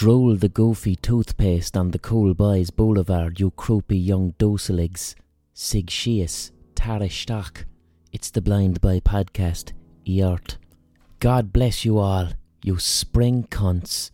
Drool 0.00 0.34
the 0.36 0.48
goofy 0.48 0.96
toothpaste 0.96 1.76
on 1.76 1.90
the 1.90 1.98
cool 1.98 2.32
boys 2.32 2.70
boulevard, 2.70 3.38
you 3.38 3.50
croupy 3.50 4.02
young 4.02 4.32
dociligs. 4.38 5.14
Sig 5.52 5.90
Tara 6.74 7.10
Stock. 7.10 7.66
It's 8.10 8.30
the 8.30 8.40
Blind 8.40 8.80
Boy 8.80 9.00
podcast, 9.00 9.74
Eart. 10.06 10.56
God 11.18 11.52
bless 11.52 11.84
you 11.84 11.98
all, 11.98 12.30
you 12.64 12.78
spring 12.78 13.46
cunts. 13.50 14.08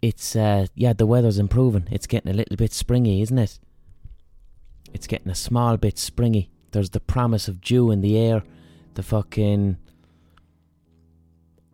It's, 0.00 0.34
uh, 0.34 0.68
yeah, 0.74 0.94
the 0.94 1.04
weather's 1.04 1.38
improving. 1.38 1.88
It's 1.90 2.06
getting 2.06 2.32
a 2.32 2.34
little 2.34 2.56
bit 2.56 2.72
springy, 2.72 3.20
isn't 3.20 3.38
it? 3.38 3.58
It's 4.94 5.06
getting 5.06 5.30
a 5.30 5.34
small 5.34 5.76
bit 5.76 5.98
springy. 5.98 6.48
There's 6.70 6.88
the 6.88 7.00
promise 7.00 7.48
of 7.48 7.60
dew 7.60 7.90
in 7.90 8.00
the 8.00 8.16
air. 8.16 8.44
The 8.94 9.02
fucking. 9.02 9.76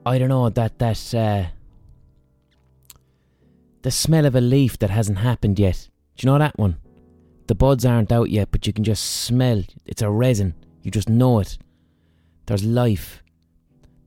I 0.04 0.18
don't 0.18 0.28
know, 0.28 0.50
that, 0.50 0.80
that, 0.80 1.14
uh, 1.14 1.44
the 3.88 3.92
smell 3.92 4.26
of 4.26 4.34
a 4.34 4.40
leaf 4.42 4.78
that 4.80 4.90
hasn't 4.90 5.16
happened 5.16 5.58
yet. 5.58 5.88
Do 6.14 6.26
you 6.26 6.30
know 6.30 6.38
that 6.38 6.58
one? 6.58 6.76
The 7.46 7.54
buds 7.54 7.86
aren't 7.86 8.12
out 8.12 8.28
yet, 8.28 8.50
but 8.50 8.66
you 8.66 8.72
can 8.74 8.84
just 8.84 9.02
smell. 9.02 9.62
It's 9.86 10.02
a 10.02 10.10
resin. 10.10 10.52
You 10.82 10.90
just 10.90 11.08
know 11.08 11.38
it. 11.38 11.56
There's 12.44 12.66
life. 12.66 13.22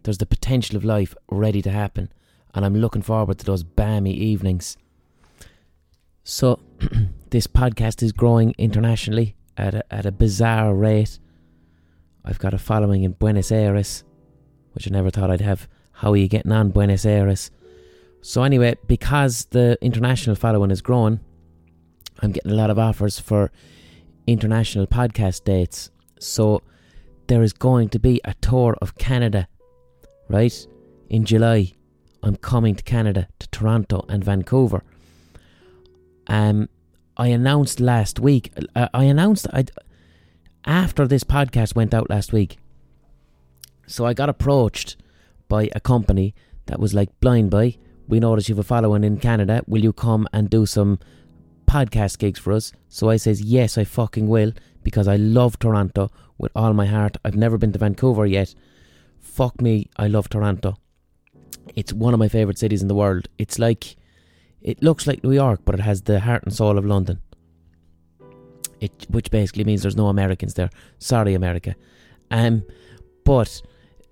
There's 0.03 0.19
the 0.19 0.27
potential 0.27 0.77
of 0.77 0.85
life 0.85 1.15
ready 1.31 1.63
to 1.63 1.71
happen. 1.71 2.13
And 2.53 2.63
I'm 2.63 2.75
looking 2.75 3.01
forward 3.01 3.39
to 3.39 3.45
those 3.45 3.63
balmy 3.63 4.13
evenings. 4.13 4.77
So, 6.23 6.59
this 7.31 7.47
podcast 7.47 8.03
is 8.03 8.11
growing 8.11 8.53
internationally 8.59 9.35
at 9.57 9.73
a, 9.73 9.83
at 9.91 10.05
a 10.05 10.11
bizarre 10.11 10.75
rate. 10.75 11.17
I've 12.23 12.37
got 12.37 12.53
a 12.53 12.59
following 12.59 13.01
in 13.03 13.13
Buenos 13.13 13.51
Aires, 13.51 14.03
which 14.73 14.85
I 14.85 14.91
never 14.91 15.09
thought 15.09 15.31
I'd 15.31 15.41
have. 15.41 15.67
How 15.91 16.11
are 16.11 16.17
you 16.17 16.27
getting 16.27 16.51
on, 16.51 16.69
Buenos 16.69 17.03
Aires? 17.03 17.49
So, 18.21 18.43
anyway, 18.43 18.75
because 18.87 19.45
the 19.45 19.77
international 19.81 20.35
following 20.35 20.71
is 20.71 20.81
growing, 20.81 21.19
I'm 22.19 22.31
getting 22.31 22.51
a 22.51 22.55
lot 22.55 22.69
of 22.69 22.77
offers 22.77 23.19
for 23.19 23.51
international 24.27 24.85
podcast 24.87 25.43
dates. 25.43 25.89
So, 26.19 26.61
there 27.27 27.41
is 27.41 27.53
going 27.53 27.89
to 27.89 27.99
be 27.99 28.21
a 28.23 28.33
tour 28.35 28.77
of 28.81 28.97
Canada, 28.97 29.47
right? 30.27 30.67
In 31.09 31.25
July, 31.25 31.73
I'm 32.23 32.35
coming 32.35 32.75
to 32.75 32.83
Canada, 32.83 33.27
to 33.39 33.49
Toronto 33.49 34.05
and 34.07 34.23
Vancouver. 34.23 34.83
Um, 36.27 36.69
I 37.17 37.27
announced 37.27 37.79
last 37.79 38.19
week. 38.19 38.53
Uh, 38.75 38.87
I 38.93 39.05
announced 39.05 39.47
I 39.51 39.65
after 40.65 41.07
this 41.07 41.23
podcast 41.23 41.75
went 41.75 41.93
out 41.93 42.09
last 42.09 42.31
week. 42.31 42.57
So 43.87 44.05
I 44.05 44.13
got 44.13 44.29
approached 44.29 44.95
by 45.47 45.69
a 45.73 45.79
company 45.79 46.33
that 46.67 46.79
was 46.79 46.93
like 46.93 47.19
Blind 47.19 47.49
Boy. 47.49 47.77
We 48.11 48.19
notice 48.19 48.49
you 48.49 48.55
have 48.55 48.65
a 48.65 48.67
following 48.67 49.05
in 49.05 49.19
Canada. 49.19 49.63
Will 49.67 49.81
you 49.81 49.93
come 49.93 50.27
and 50.33 50.49
do 50.49 50.65
some 50.65 50.99
podcast 51.65 52.17
gigs 52.17 52.39
for 52.39 52.51
us? 52.51 52.73
So 52.89 53.09
I 53.09 53.15
says 53.15 53.41
yes, 53.41 53.77
I 53.77 53.85
fucking 53.85 54.27
will 54.27 54.51
because 54.83 55.07
I 55.07 55.15
love 55.15 55.57
Toronto 55.59 56.11
with 56.37 56.51
all 56.53 56.73
my 56.73 56.87
heart. 56.87 57.15
I've 57.23 57.37
never 57.37 57.57
been 57.57 57.71
to 57.71 57.79
Vancouver 57.79 58.25
yet. 58.25 58.53
Fuck 59.21 59.61
me, 59.61 59.87
I 59.95 60.07
love 60.07 60.27
Toronto. 60.27 60.75
It's 61.73 61.93
one 61.93 62.13
of 62.13 62.19
my 62.19 62.27
favorite 62.27 62.57
cities 62.57 62.81
in 62.81 62.89
the 62.89 62.95
world. 62.95 63.29
It's 63.37 63.57
like 63.57 63.95
it 64.61 64.83
looks 64.83 65.07
like 65.07 65.23
New 65.23 65.31
York, 65.31 65.61
but 65.63 65.75
it 65.75 65.81
has 65.81 66.01
the 66.01 66.19
heart 66.19 66.43
and 66.43 66.53
soul 66.53 66.77
of 66.77 66.85
London. 66.85 67.21
It, 68.81 69.05
which 69.09 69.31
basically 69.31 69.63
means 69.63 69.83
there's 69.83 69.95
no 69.95 70.07
Americans 70.07 70.55
there. 70.55 70.69
Sorry, 70.99 71.33
America. 71.33 71.77
Um, 72.29 72.63
but 73.23 73.61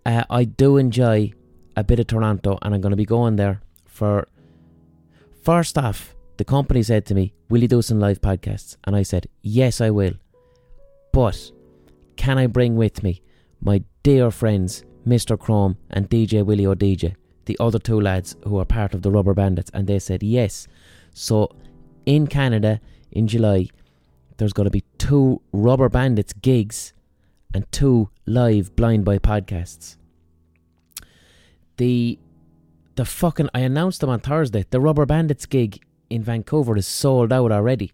uh, 0.05 0.23
I 0.29 0.45
do 0.45 0.77
enjoy 0.77 1.33
a 1.75 1.83
bit 1.83 1.99
of 1.99 2.07
Toronto, 2.07 2.57
and 2.61 2.73
I'm 2.73 2.79
going 2.79 2.91
to 2.91 2.95
be 2.95 3.03
going 3.05 3.35
there 3.35 3.59
for. 3.99 4.27
First 5.49 5.77
off, 5.77 6.15
the 6.37 6.45
company 6.55 6.83
said 6.83 7.05
to 7.07 7.15
me, 7.19 7.33
"Will 7.49 7.61
you 7.63 7.71
do 7.75 7.81
some 7.81 7.99
live 7.99 8.21
podcasts?" 8.27 8.77
And 8.85 8.95
I 9.01 9.03
said, 9.03 9.27
"Yes, 9.59 9.81
I 9.87 9.89
will." 9.99 10.15
But 11.11 11.37
can 12.15 12.37
I 12.43 12.47
bring 12.47 12.75
with 12.83 13.03
me 13.03 13.13
my 13.71 13.77
dear 14.03 14.31
friends, 14.31 14.83
Mr. 15.13 15.37
Chrome 15.37 15.75
and 15.89 16.09
DJ 16.09 16.43
Willie 16.45 16.69
O'DJ? 16.73 17.15
the 17.49 17.57
other 17.59 17.79
two 17.79 17.99
lads 17.99 18.35
who 18.43 18.59
are 18.59 18.65
part 18.65 18.93
of 18.93 19.01
the 19.01 19.09
Rubber 19.09 19.33
Bandits, 19.33 19.71
and 19.73 19.87
they 19.87 19.97
said 19.97 20.21
yes. 20.21 20.67
So 21.15 21.49
in 22.05 22.27
Canada 22.27 22.79
in 23.11 23.25
July, 23.25 23.69
there's 24.37 24.53
going 24.53 24.65
to 24.65 24.77
be 24.79 24.83
two 24.99 25.41
Rubber 25.51 25.89
Bandits 25.89 26.31
gigs 26.31 26.93
and 27.51 27.65
two 27.71 28.11
live 28.27 28.75
Blind 28.75 29.03
Boy 29.03 29.17
podcasts. 29.17 29.97
The 31.77 32.19
the 32.99 33.05
fucking 33.05 33.47
I 33.53 33.61
announced 33.61 34.01
them 34.01 34.09
on 34.09 34.19
Thursday. 34.19 34.65
The 34.69 34.81
Rubber 34.81 35.05
Bandits 35.05 35.45
gig 35.45 35.81
in 36.09 36.21
Vancouver 36.21 36.75
is 36.75 36.85
sold 36.85 37.31
out 37.31 37.49
already 37.49 37.93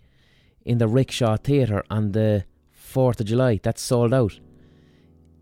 in 0.65 0.79
the 0.79 0.87
Rickshaw 0.87 1.37
Theatre 1.37 1.83
on 1.91 2.13
the 2.13 2.45
4th 2.75 3.19
of 3.19 3.27
July. 3.27 3.59
That's 3.61 3.83
sold 3.83 4.15
out. 4.15 4.39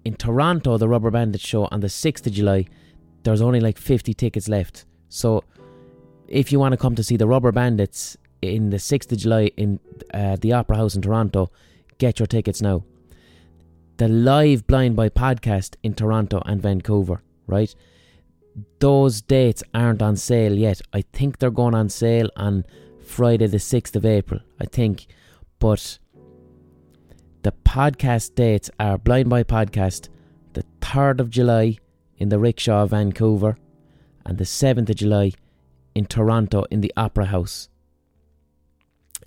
In 0.03 0.16
Toronto, 0.16 0.78
the 0.78 0.90
Rubber 0.90 1.12
Bandits 1.12 1.47
show 1.47 1.69
on 1.72 1.79
the 1.79 1.88
6th 1.88 2.28
of 2.28 2.34
July 2.34 2.66
there's 3.24 3.41
only 3.41 3.62
like 3.62 3.78
50 3.78 4.13
tickets 4.13 4.50
left. 4.50 4.84
So 5.07 5.46
if 6.28 6.51
you 6.51 6.59
want 6.59 6.74
to 6.74 6.78
come 6.78 6.95
to 6.95 7.03
see 7.03 7.16
the 7.16 7.28
Rubber 7.28 7.53
Bandits 7.53 8.18
in 8.41 8.69
the 8.69 8.78
6th 8.78 9.13
of 9.13 9.18
July 9.18 9.50
in 9.56 9.80
uh, 10.13 10.35
the 10.41 10.51
Opera 10.51 10.75
House 10.75 10.94
in 10.94 11.01
Toronto, 11.01 11.50
get 12.00 12.19
your 12.19 12.28
tickets 12.28 12.62
now. 12.62 12.84
The 13.95 14.09
live 14.09 14.68
Blind 14.68 14.97
Boy 14.97 15.07
podcast 15.07 15.78
in 15.84 15.94
Toronto 15.94 16.41
and 16.45 16.62
Vancouver, 16.62 17.24
right? 17.47 17.74
Those 18.80 19.22
dates 19.22 19.64
aren't 19.74 20.02
on 20.02 20.16
sale 20.16 20.53
yet. 20.53 20.81
I 20.94 21.02
think 21.02 21.40
they're 21.40 21.52
going 21.52 21.75
on 21.75 21.90
sale 21.90 22.30
on 22.36 22.66
Friday, 23.06 23.47
the 23.47 23.58
6th 23.58 23.96
of 23.96 24.06
April, 24.06 24.41
I 24.59 24.66
think. 24.66 25.08
But 25.59 26.00
the 27.42 27.53
podcast 27.66 28.36
dates 28.36 28.69
are 28.80 28.97
Blind 28.97 29.30
Boy 29.30 29.44
Podcast, 29.44 30.09
the 30.53 30.63
3rd 30.81 31.19
of 31.19 31.30
July 31.30 31.78
in 32.18 32.30
the 32.30 32.40
Rickshaw, 32.40 32.86
Vancouver, 32.86 33.58
and 34.25 34.38
the 34.38 34.44
7th 34.44 34.90
of 34.90 34.96
July 34.96 35.31
in 35.96 36.06
Toronto 36.06 36.63
in 36.72 36.81
the 36.81 36.94
Opera 36.96 37.25
House. 37.25 37.69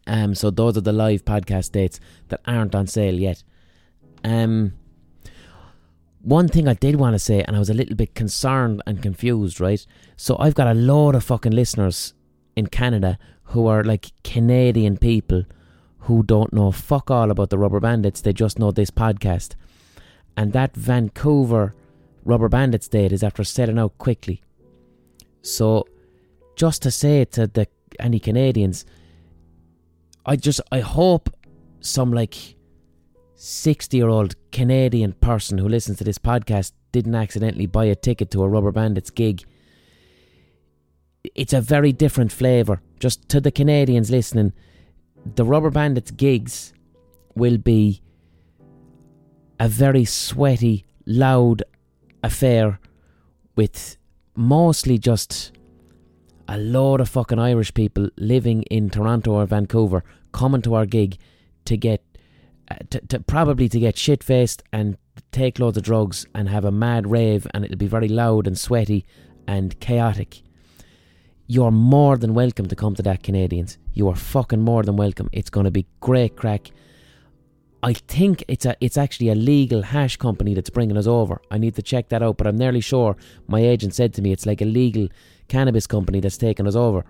Um, 0.06 0.34
so 0.34 0.50
those 0.50 0.76
are 0.76 0.82
the 0.82 0.92
live 0.92 1.24
podcast 1.24 1.72
dates 1.72 1.98
that 2.28 2.40
aren't 2.46 2.74
on 2.74 2.86
sale 2.86 3.14
yet. 3.14 3.42
Um, 4.22 4.74
one 6.26 6.48
thing 6.48 6.66
I 6.66 6.74
did 6.74 6.96
want 6.96 7.14
to 7.14 7.20
say, 7.20 7.42
and 7.42 7.54
I 7.54 7.60
was 7.60 7.70
a 7.70 7.74
little 7.74 7.94
bit 7.94 8.16
concerned 8.16 8.82
and 8.84 9.00
confused, 9.00 9.60
right? 9.60 9.86
So 10.16 10.36
I've 10.40 10.56
got 10.56 10.66
a 10.66 10.74
lot 10.74 11.14
of 11.14 11.22
fucking 11.22 11.52
listeners 11.52 12.14
in 12.56 12.66
Canada 12.66 13.16
who 13.44 13.68
are 13.68 13.84
like 13.84 14.10
Canadian 14.24 14.96
people 14.96 15.44
who 16.00 16.24
don't 16.24 16.52
know 16.52 16.72
fuck 16.72 17.12
all 17.12 17.30
about 17.30 17.50
the 17.50 17.58
Rubber 17.58 17.78
Bandits. 17.78 18.20
They 18.20 18.32
just 18.32 18.58
know 18.58 18.72
this 18.72 18.90
podcast. 18.90 19.54
And 20.36 20.52
that 20.52 20.74
Vancouver 20.74 21.74
Rubber 22.24 22.48
Bandits 22.48 22.88
date 22.88 23.12
is 23.12 23.22
after 23.22 23.44
setting 23.44 23.78
out 23.78 23.96
quickly. 23.98 24.42
So, 25.42 25.86
just 26.56 26.82
to 26.82 26.90
say 26.90 27.24
to 27.24 27.46
the 27.46 27.68
any 28.00 28.18
Canadians, 28.18 28.84
I 30.24 30.34
just 30.34 30.60
I 30.72 30.80
hope 30.80 31.30
some 31.80 32.12
like 32.12 32.55
sixty 33.36 33.98
year 33.98 34.08
old 34.08 34.34
Canadian 34.50 35.12
person 35.12 35.58
who 35.58 35.68
listens 35.68 35.98
to 35.98 36.04
this 36.04 36.18
podcast 36.18 36.72
didn't 36.90 37.14
accidentally 37.14 37.66
buy 37.66 37.84
a 37.84 37.94
ticket 37.94 38.30
to 38.30 38.42
a 38.42 38.48
Rubber 38.48 38.72
Bandits 38.72 39.10
gig. 39.10 39.44
It's 41.34 41.52
a 41.52 41.60
very 41.60 41.92
different 41.92 42.32
flavour. 42.32 42.80
Just 42.98 43.28
to 43.28 43.40
the 43.40 43.50
Canadians 43.50 44.10
listening, 44.10 44.52
the 45.34 45.44
Rubber 45.44 45.70
Bandits 45.70 46.10
gigs 46.10 46.72
will 47.34 47.58
be 47.58 48.00
a 49.60 49.68
very 49.68 50.04
sweaty, 50.04 50.86
loud, 51.04 51.62
affair 52.22 52.80
with 53.54 53.98
mostly 54.34 54.98
just 54.98 55.52
a 56.48 56.56
load 56.56 57.00
of 57.00 57.08
fucking 57.08 57.38
Irish 57.38 57.74
people 57.74 58.08
living 58.16 58.62
in 58.64 58.88
Toronto 58.88 59.32
or 59.32 59.46
Vancouver 59.46 60.04
coming 60.32 60.62
to 60.62 60.74
our 60.74 60.86
gig 60.86 61.18
to 61.64 61.76
get 61.76 62.04
Uh, 62.68 62.74
to, 62.90 63.00
to 63.06 63.20
probably 63.20 63.68
to 63.68 63.78
get 63.78 63.96
shit 63.96 64.24
faced 64.24 64.62
and 64.72 64.96
take 65.30 65.60
loads 65.60 65.76
of 65.76 65.84
drugs 65.84 66.26
and 66.34 66.48
have 66.48 66.64
a 66.64 66.72
mad 66.72 67.06
rave 67.06 67.46
and 67.54 67.64
it'll 67.64 67.76
be 67.76 67.86
very 67.86 68.08
loud 68.08 68.46
and 68.46 68.58
sweaty 68.58 69.06
and 69.46 69.78
chaotic. 69.78 70.42
You're 71.46 71.70
more 71.70 72.16
than 72.16 72.34
welcome 72.34 72.66
to 72.66 72.74
come 72.74 72.96
to 72.96 73.02
that, 73.02 73.22
Canadians. 73.22 73.78
You 73.92 74.08
are 74.08 74.16
fucking 74.16 74.62
more 74.62 74.82
than 74.82 74.96
welcome. 74.96 75.28
It's 75.32 75.48
going 75.48 75.64
to 75.64 75.70
be 75.70 75.86
great 76.00 76.34
crack. 76.34 76.72
I 77.84 77.92
think 77.92 78.42
it's 78.48 78.66
a 78.66 78.76
it's 78.80 78.96
actually 78.96 79.28
a 79.28 79.36
legal 79.36 79.82
hash 79.82 80.16
company 80.16 80.54
that's 80.54 80.70
bringing 80.70 80.96
us 80.96 81.06
over. 81.06 81.40
I 81.52 81.58
need 81.58 81.76
to 81.76 81.82
check 81.82 82.08
that 82.08 82.20
out, 82.20 82.36
but 82.36 82.48
I'm 82.48 82.56
nearly 82.56 82.80
sure 82.80 83.16
my 83.46 83.60
agent 83.60 83.94
said 83.94 84.12
to 84.14 84.22
me 84.22 84.32
it's 84.32 84.44
like 84.44 84.60
a 84.60 84.64
legal 84.64 85.06
cannabis 85.46 85.86
company 85.86 86.18
that's 86.18 86.36
taking 86.36 86.66
us 86.66 86.74
over. 86.74 87.04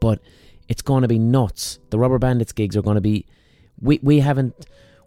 But 0.00 0.20
it's 0.68 0.80
going 0.80 1.02
to 1.02 1.08
be 1.08 1.18
nuts. 1.18 1.80
The 1.90 1.98
Rubber 1.98 2.18
Bandits 2.18 2.52
gigs 2.52 2.78
are 2.78 2.82
going 2.82 2.94
to 2.94 3.02
be. 3.02 3.26
We 3.80 4.00
we 4.02 4.20
haven't. 4.20 4.54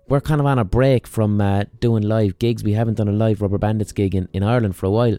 We're 0.07 0.21
kind 0.21 0.39
of 0.39 0.47
on 0.47 0.57
a 0.57 0.63
break 0.63 1.05
from 1.05 1.41
uh, 1.41 1.65
doing 1.79 2.03
live 2.03 2.39
gigs. 2.39 2.63
We 2.63 2.73
haven't 2.73 2.95
done 2.95 3.09
a 3.09 3.13
live 3.13 3.41
Rubber 3.41 3.57
Bandits 3.57 3.91
gig 3.91 4.15
in, 4.15 4.29
in 4.31 4.41
Ireland 4.41 4.77
for 4.77 4.85
a 4.85 4.91
while. 4.91 5.17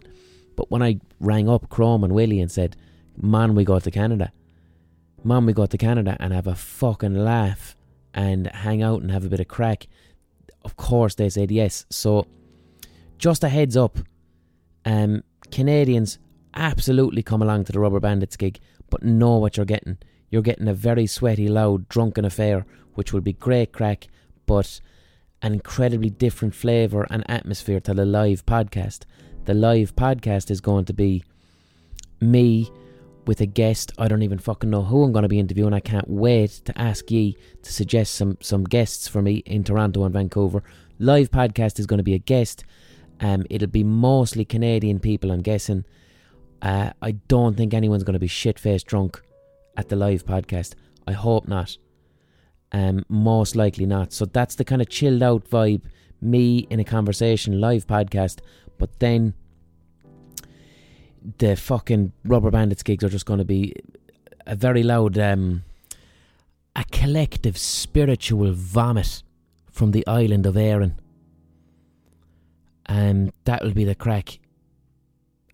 But 0.55 0.71
when 0.71 0.81
I 0.81 0.99
rang 1.19 1.47
up 1.47 1.69
Chrome 1.69 2.03
and 2.03 2.11
Willie 2.11 2.39
and 2.39 2.51
said, 2.51 2.75
man, 3.21 3.55
we 3.55 3.63
go 3.63 3.79
to 3.79 3.91
Canada. 3.91 4.31
Man, 5.23 5.45
we 5.45 5.53
go 5.53 5.65
to 5.65 5.77
Canada 5.77 6.17
and 6.19 6.33
have 6.33 6.47
a 6.47 6.55
fucking 6.55 7.13
laugh 7.13 7.75
and 8.13 8.47
hang 8.47 8.81
out 8.81 9.01
and 9.01 9.11
have 9.11 9.25
a 9.25 9.29
bit 9.29 9.39
of 9.39 9.47
crack. 9.47 9.87
Of 10.63 10.75
course, 10.75 11.15
they 11.15 11.29
said 11.29 11.51
yes. 11.51 11.85
So, 11.89 12.25
just 13.17 13.43
a 13.43 13.49
heads 13.49 13.77
up, 13.77 13.99
um, 14.85 15.23
Canadians 15.51 16.19
absolutely 16.53 17.21
come 17.21 17.41
along 17.41 17.65
to 17.65 17.71
the 17.71 17.79
Rubber 17.79 17.99
Bandits 17.99 18.37
gig, 18.37 18.59
but 18.89 19.03
know 19.03 19.37
what 19.37 19.57
you're 19.57 19.65
getting. 19.65 19.97
You're 20.29 20.41
getting 20.41 20.67
a 20.67 20.73
very 20.73 21.07
sweaty, 21.07 21.47
loud, 21.47 21.89
drunken 21.89 22.25
affair, 22.25 22.65
which 22.99 23.13
will 23.13 23.21
be 23.21 23.31
great 23.31 23.71
crack, 23.71 24.09
but 24.45 24.81
an 25.41 25.53
incredibly 25.53 26.09
different 26.09 26.53
flavour 26.53 27.07
and 27.09 27.23
atmosphere 27.31 27.79
to 27.79 27.93
the 27.93 28.03
live 28.03 28.45
podcast. 28.45 29.05
The 29.45 29.53
live 29.53 29.95
podcast 29.95 30.51
is 30.51 30.59
going 30.59 30.83
to 30.83 30.93
be 30.93 31.23
me 32.19 32.69
with 33.25 33.39
a 33.39 33.45
guest. 33.45 33.93
I 33.97 34.09
don't 34.09 34.21
even 34.21 34.37
fucking 34.37 34.69
know 34.69 34.83
who 34.83 35.05
I'm 35.05 35.13
going 35.13 35.23
to 35.23 35.29
be 35.29 35.39
interviewing. 35.39 35.73
I 35.73 35.79
can't 35.79 36.09
wait 36.09 36.51
to 36.65 36.77
ask 36.77 37.09
ye 37.09 37.37
to 37.63 37.71
suggest 37.71 38.15
some 38.15 38.37
some 38.41 38.65
guests 38.65 39.07
for 39.07 39.21
me 39.21 39.43
in 39.45 39.63
Toronto 39.63 40.03
and 40.03 40.11
Vancouver. 40.11 40.61
Live 40.99 41.31
podcast 41.31 41.79
is 41.79 41.85
going 41.85 41.99
to 41.99 42.11
be 42.11 42.15
a 42.15 42.25
guest. 42.33 42.65
Um, 43.21 43.45
it'll 43.49 43.69
be 43.69 43.85
mostly 43.85 44.43
Canadian 44.43 44.99
people, 44.99 45.31
I'm 45.31 45.41
guessing. 45.41 45.85
Uh, 46.61 46.91
I 47.01 47.11
don't 47.11 47.55
think 47.55 47.73
anyone's 47.73 48.03
going 48.03 48.19
to 48.19 48.27
be 48.27 48.27
shit 48.27 48.59
faced 48.59 48.87
drunk 48.87 49.21
at 49.77 49.87
the 49.87 49.95
live 49.95 50.25
podcast. 50.25 50.73
I 51.07 51.13
hope 51.13 51.47
not. 51.47 51.77
Um, 52.71 53.03
most 53.09 53.55
likely 53.55 53.85
not. 53.85 54.13
So 54.13 54.25
that's 54.25 54.55
the 54.55 54.63
kind 54.63 54.81
of 54.81 54.89
chilled 54.89 55.23
out 55.23 55.49
vibe. 55.49 55.81
Me 56.21 56.67
in 56.69 56.79
a 56.79 56.83
conversation 56.83 57.61
live 57.61 57.87
podcast, 57.87 58.39
but 58.77 58.99
then 58.99 59.33
the 61.37 61.55
fucking 61.55 62.11
Rubber 62.25 62.51
Bandits 62.51 62.83
gigs 62.83 63.03
are 63.03 63.09
just 63.09 63.25
going 63.25 63.39
to 63.39 63.45
be 63.45 63.73
a 64.45 64.55
very 64.55 64.83
loud, 64.83 65.17
um, 65.17 65.63
a 66.75 66.83
collective 66.91 67.57
spiritual 67.57 68.51
vomit 68.51 69.23
from 69.71 69.91
the 69.91 70.05
island 70.07 70.45
of 70.45 70.57
Erin. 70.57 70.95
And 72.85 73.31
that 73.45 73.63
will 73.63 73.73
be 73.73 73.85
the 73.85 73.95
crack. 73.95 74.39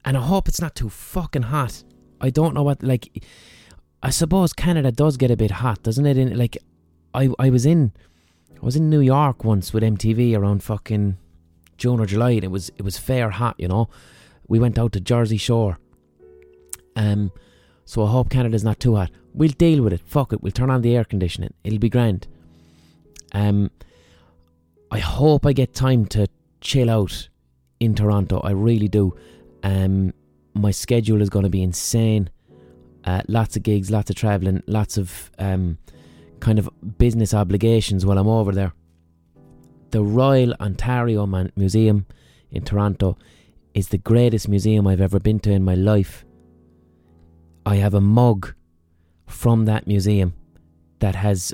And 0.04 0.18
I 0.18 0.22
hope 0.22 0.48
it's 0.48 0.62
not 0.62 0.76
too 0.76 0.90
fucking 0.90 1.44
hot. 1.44 1.84
I 2.22 2.30
don't 2.30 2.54
know 2.54 2.64
what, 2.64 2.82
like, 2.82 3.24
I 4.02 4.10
suppose 4.10 4.54
Canada 4.54 4.92
does 4.92 5.18
get 5.18 5.32
a 5.32 5.38
bit 5.38 5.52
hot, 5.52 5.84
doesn't 5.84 6.06
it? 6.06 6.18
In, 6.18 6.38
like, 6.38 6.58
I, 7.16 7.30
I 7.40 7.50
was 7.50 7.66
in, 7.66 7.94
I 8.56 8.66
was 8.66 8.76
in 8.76 8.90
New 8.90 9.02
York 9.02 9.44
once 9.44 9.74
with 9.74 9.84
MTV 9.84 10.38
around 10.38 10.64
fucking 10.64 11.18
June 11.78 12.00
or 12.00 12.06
July, 12.06 12.32
and 12.32 12.44
it 12.44 12.52
was 12.52 12.72
it 12.78 12.84
was 12.84 12.98
fair 12.98 13.30
hot, 13.30 13.56
you 13.58 13.68
know 13.68 13.90
we 14.48 14.60
went 14.60 14.78
out 14.78 14.92
to 14.94 15.00
Jersey 15.00 15.38
Shore. 15.38 15.78
Um, 16.96 17.32
so 17.86 18.04
I 18.04 18.10
hope 18.10 18.30
Canada's 18.30 18.64
not 18.64 18.80
too 18.80 18.96
hot. 18.96 19.12
We'll 19.34 19.50
deal 19.50 19.84
with 19.84 19.94
it. 19.94 20.02
Fuck 20.02 20.34
it. 20.34 20.42
We'll 20.42 20.52
turn 20.52 20.70
on 20.70 20.82
the 20.82 20.96
air 20.96 21.04
conditioning. 21.04 21.54
It'll 21.64 21.80
be 21.80 21.90
grand. 21.90 22.28
Um, 23.34 23.72
I 24.92 25.00
hope 25.00 25.46
I 25.46 25.54
get 25.54 25.74
time 25.74 26.06
to 26.08 26.28
chill 26.62 26.90
out 26.90 27.30
in 27.80 27.96
Toronto. 27.96 28.40
I 28.40 28.52
really 28.52 28.88
do. 28.88 29.16
Um, 29.64 30.14
my 30.54 30.72
schedule 30.72 31.22
is 31.22 31.30
going 31.30 31.44
to 31.44 31.50
be 31.50 31.62
insane. 31.62 32.30
Uh, 33.04 33.22
lots 33.28 33.56
of 33.56 33.64
gigs, 33.64 33.92
lots 33.92 34.10
of 34.10 34.16
traveling, 34.16 34.64
lots 34.68 34.98
of 34.98 35.30
um, 35.38 35.78
kind 36.40 36.60
of 36.60 36.70
business 36.98 37.34
obligations 37.34 38.06
while 38.06 38.18
I'm 38.18 38.28
over 38.28 38.52
there. 38.52 38.74
The 39.92 40.02
Royal 40.02 40.54
Ontario 40.60 41.26
Man- 41.26 41.52
Museum 41.56 42.06
in 42.52 42.64
Toronto 42.64 43.18
is 43.74 43.90
the 43.90 43.98
greatest 43.98 44.48
museum 44.48 44.88
I've 44.88 45.02
ever 45.02 45.20
been 45.20 45.40
to 45.42 45.52
in 45.52 45.64
my 45.64 45.76
life. 45.76 46.26
I 47.66 47.76
have 47.76 47.94
a 47.94 48.02
mug 48.02 48.54
from 49.28 49.66
that 49.66 49.88
museum 49.88 50.34
that 51.00 51.16
has. 51.16 51.54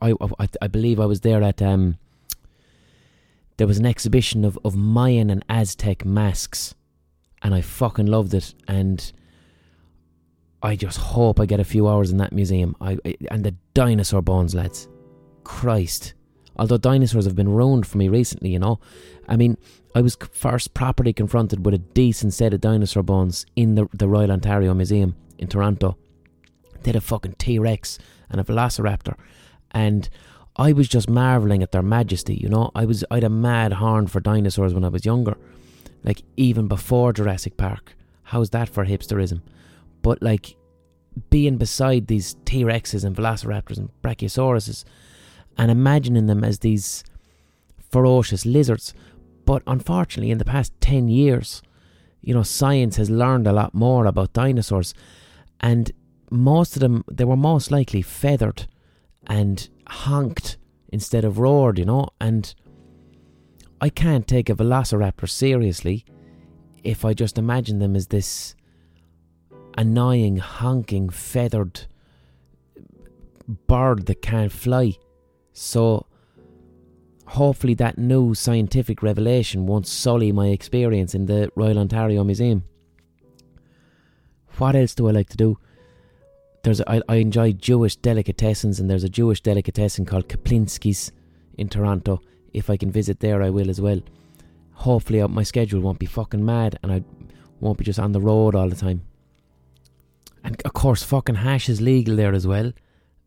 I, 0.00 0.14
I, 0.38 0.48
I 0.60 0.66
believe 0.66 0.98
I 0.98 1.06
was 1.06 1.20
there 1.20 1.42
at. 1.42 1.60
Um, 1.62 1.98
there 3.58 3.66
was 3.66 3.78
an 3.78 3.86
exhibition 3.86 4.44
of, 4.44 4.58
of 4.64 4.74
Mayan 4.74 5.30
and 5.30 5.44
Aztec 5.48 6.04
masks, 6.04 6.74
and 7.42 7.54
I 7.54 7.60
fucking 7.60 8.06
loved 8.06 8.34
it. 8.34 8.54
And 8.66 9.12
I 10.62 10.76
just 10.76 10.98
hope 10.98 11.40
I 11.40 11.46
get 11.46 11.60
a 11.60 11.64
few 11.64 11.88
hours 11.88 12.10
in 12.10 12.18
that 12.18 12.32
museum. 12.32 12.76
I, 12.80 12.96
I 13.04 13.16
and 13.30 13.44
the 13.44 13.54
dinosaur 13.74 14.22
bones, 14.22 14.54
lads. 14.54 14.88
Christ. 15.44 16.14
Although 16.56 16.78
dinosaurs 16.78 17.24
have 17.24 17.34
been 17.34 17.48
ruined 17.48 17.86
for 17.86 17.98
me 17.98 18.08
recently, 18.08 18.50
you 18.50 18.58
know. 18.58 18.78
I 19.26 19.36
mean, 19.36 19.56
I 19.94 20.02
was 20.02 20.16
first 20.30 20.74
properly 20.74 21.12
confronted 21.12 21.64
with 21.64 21.74
a 21.74 21.78
decent 21.78 22.34
set 22.34 22.54
of 22.54 22.60
dinosaur 22.60 23.02
bones 23.02 23.46
in 23.56 23.74
the, 23.74 23.88
the 23.92 24.08
Royal 24.08 24.30
Ontario 24.30 24.74
Museum 24.74 25.16
in 25.38 25.48
Toronto. 25.48 25.96
They 26.82 26.90
had 26.90 26.96
a 26.96 27.00
fucking 27.00 27.36
T 27.38 27.58
Rex 27.58 27.98
and 28.30 28.40
a 28.40 28.44
Velociraptor, 28.44 29.16
and 29.70 30.08
I 30.56 30.72
was 30.72 30.88
just 30.88 31.08
marveling 31.08 31.62
at 31.62 31.72
their 31.72 31.82
majesty. 31.82 32.34
You 32.34 32.48
know, 32.48 32.70
I 32.74 32.84
was 32.84 33.04
I 33.10 33.16
had 33.16 33.24
a 33.24 33.30
mad 33.30 33.74
horn 33.74 34.06
for 34.06 34.20
dinosaurs 34.20 34.74
when 34.74 34.84
I 34.84 34.88
was 34.88 35.04
younger, 35.04 35.36
like 36.04 36.22
even 36.36 36.68
before 36.68 37.12
Jurassic 37.12 37.56
Park. 37.56 37.94
How's 38.24 38.50
that 38.50 38.68
for 38.68 38.84
hipsterism? 38.84 39.40
But 40.02 40.22
like 40.22 40.56
being 41.30 41.56
beside 41.56 42.06
these 42.06 42.36
T 42.44 42.64
Rexes 42.64 43.04
and 43.04 43.16
Velociraptors 43.16 43.78
and 43.78 43.90
Brachiosauruses, 44.02 44.84
and 45.56 45.70
imagining 45.70 46.26
them 46.26 46.44
as 46.44 46.60
these 46.60 47.04
ferocious 47.90 48.46
lizards 48.46 48.94
but 49.44 49.62
unfortunately, 49.66 50.30
in 50.30 50.38
the 50.38 50.44
past 50.44 50.72
10 50.80 51.08
years, 51.08 51.62
you 52.20 52.34
know, 52.34 52.42
science 52.42 52.96
has 52.96 53.10
learned 53.10 53.46
a 53.46 53.52
lot 53.52 53.74
more 53.74 54.06
about 54.06 54.32
dinosaurs. 54.32 54.94
And 55.60 55.90
most 56.30 56.76
of 56.76 56.80
them, 56.80 57.04
they 57.10 57.24
were 57.24 57.36
most 57.36 57.70
likely 57.70 58.02
feathered 58.02 58.66
and 59.26 59.68
honked 59.86 60.58
instead 60.88 61.24
of 61.24 61.38
roared, 61.38 61.78
you 61.78 61.84
know. 61.84 62.08
And 62.20 62.54
I 63.80 63.88
can't 63.88 64.28
take 64.28 64.48
a 64.48 64.54
velociraptor 64.54 65.28
seriously 65.28 66.04
if 66.84 67.04
I 67.04 67.14
just 67.14 67.38
imagine 67.38 67.78
them 67.78 67.96
as 67.96 68.08
this 68.08 68.54
annoying, 69.76 70.36
honking, 70.38 71.08
feathered 71.10 71.86
bird 73.66 74.06
that 74.06 74.22
can't 74.22 74.52
fly. 74.52 74.94
So 75.52 76.06
hopefully 77.26 77.74
that 77.74 77.98
new 77.98 78.34
scientific 78.34 79.02
revelation 79.02 79.66
won't 79.66 79.86
sully 79.86 80.32
my 80.32 80.48
experience 80.48 81.14
in 81.14 81.26
the 81.26 81.50
Royal 81.54 81.78
Ontario 81.78 82.24
Museum. 82.24 82.64
What 84.58 84.76
else 84.76 84.94
do 84.94 85.08
I 85.08 85.12
like 85.12 85.30
to 85.30 85.36
do? 85.36 85.58
There's 86.62 86.80
a, 86.80 86.90
I, 86.90 87.02
I 87.08 87.16
enjoy 87.16 87.52
Jewish 87.52 87.98
delicatessens, 87.98 88.78
and 88.78 88.88
there's 88.88 89.02
a 89.02 89.08
Jewish 89.08 89.40
delicatessen 89.40 90.04
called 90.04 90.28
Caplansky's 90.28 91.10
in 91.58 91.68
Toronto. 91.68 92.20
If 92.52 92.70
I 92.70 92.76
can 92.76 92.90
visit 92.90 93.20
there, 93.20 93.42
I 93.42 93.50
will 93.50 93.70
as 93.70 93.80
well. 93.80 94.00
Hopefully, 94.74 95.20
uh, 95.20 95.28
my 95.28 95.42
schedule 95.42 95.80
won't 95.80 95.98
be 95.98 96.06
fucking 96.06 96.44
mad, 96.44 96.78
and 96.82 96.92
I 96.92 97.02
won't 97.60 97.78
be 97.78 97.84
just 97.84 97.98
on 97.98 98.12
the 98.12 98.20
road 98.20 98.54
all 98.54 98.68
the 98.68 98.76
time. 98.76 99.02
And 100.44 100.60
of 100.64 100.72
course, 100.72 101.02
fucking 101.02 101.36
hash 101.36 101.68
is 101.68 101.80
legal 101.80 102.16
there 102.16 102.32
as 102.32 102.46
well, 102.46 102.72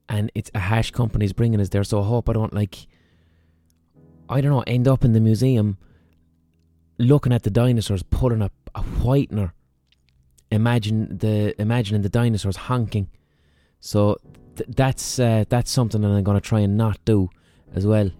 and 0.10 0.32
it's 0.36 0.52
a 0.54 0.60
hash 0.60 0.92
company's 0.92 1.34
bringing 1.34 1.62
us 1.62 1.70
there. 1.70 1.84
So 1.84 2.02
I 2.02 2.06
hope 2.06 2.30
I 2.30 2.34
don't 2.34 2.54
like 2.54 2.88
I 4.28 4.42
don't 4.42 4.52
know, 4.52 4.64
end 4.66 4.88
up 4.88 5.06
in 5.06 5.14
the 5.14 5.20
museum 5.20 5.78
looking 6.98 7.34
at 7.34 7.44
the 7.44 7.50
dinosaurs 7.50 8.04
putting 8.04 8.42
a, 8.42 8.50
a 8.74 8.82
whitener. 8.82 9.52
Imagine 10.52 11.18
the 11.18 11.60
imagining 11.62 12.02
the 12.02 12.10
dinosaurs 12.10 12.56
honking. 12.56 13.10
So 13.80 14.18
th- 14.56 14.70
that's 14.76 15.20
uh, 15.20 15.46
that's 15.50 15.72
something 15.72 16.02
that 16.02 16.08
I'm 16.08 16.24
going 16.24 16.40
to 16.40 16.42
try 16.42 16.60
and 16.62 16.78
not 16.78 17.04
do 17.06 17.30
as 17.74 17.86
well. 17.86 18.12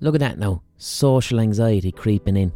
Look 0.00 0.14
at 0.14 0.20
that 0.20 0.38
now, 0.38 0.62
social 0.76 1.40
anxiety 1.40 1.92
creeping 1.92 2.36
in. 2.36 2.52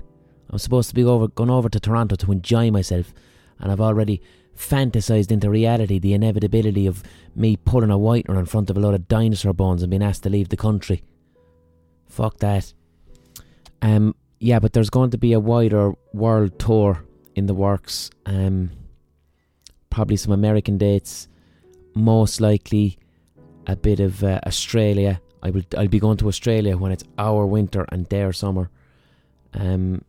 I'm 0.50 0.58
supposed 0.58 0.88
to 0.90 0.94
be 0.94 1.04
over 1.04 1.28
going 1.28 1.50
over 1.50 1.68
to 1.68 1.80
Toronto 1.80 2.16
to 2.16 2.32
enjoy 2.32 2.70
myself, 2.70 3.14
and 3.58 3.72
I've 3.72 3.80
already 3.80 4.22
fantasized 4.56 5.30
into 5.30 5.50
reality 5.50 5.98
the 5.98 6.12
inevitability 6.12 6.86
of 6.86 7.02
me 7.34 7.56
pulling 7.56 7.90
a 7.90 7.98
whitener 7.98 8.38
in 8.38 8.46
front 8.46 8.70
of 8.70 8.76
a 8.76 8.80
lot 8.80 8.94
of 8.94 9.08
dinosaur 9.08 9.52
bones 9.52 9.82
and 9.82 9.90
being 9.90 10.02
asked 10.02 10.22
to 10.22 10.30
leave 10.30 10.48
the 10.48 10.56
country. 10.56 11.02
Fuck 12.08 12.38
that. 12.38 12.72
Um, 13.80 14.14
yeah, 14.38 14.58
but 14.58 14.72
there's 14.72 14.90
going 14.90 15.10
to 15.10 15.18
be 15.18 15.32
a 15.32 15.40
wider 15.40 15.92
world 16.12 16.58
tour 16.58 17.04
in 17.34 17.46
the 17.46 17.54
works. 17.54 18.10
Um, 18.26 18.70
probably 19.90 20.16
some 20.16 20.32
American 20.32 20.78
dates. 20.78 21.28
Most 21.94 22.40
likely, 22.40 22.98
a 23.66 23.76
bit 23.76 24.00
of 24.00 24.24
uh, 24.24 24.40
Australia. 24.46 25.20
I 25.42 25.50
will. 25.50 25.62
I'll 25.76 25.88
be 25.88 25.98
going 25.98 26.16
to 26.18 26.28
Australia 26.28 26.76
when 26.76 26.92
it's 26.92 27.04
our 27.18 27.46
winter 27.46 27.86
and 27.90 28.06
their 28.06 28.32
summer. 28.32 28.70
Um, 29.54 30.04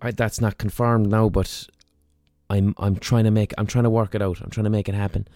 that's 0.00 0.40
not 0.40 0.58
confirmed 0.58 1.08
now, 1.08 1.28
but 1.28 1.68
I'm 2.48 2.74
I'm 2.78 2.96
trying 2.96 3.24
to 3.24 3.30
make 3.30 3.52
I'm 3.58 3.66
trying 3.66 3.84
to 3.84 3.90
work 3.90 4.14
it 4.14 4.22
out. 4.22 4.40
I'm 4.40 4.50
trying 4.50 4.64
to 4.64 4.70
make 4.70 4.88
it 4.88 4.94
happen. 4.94 5.26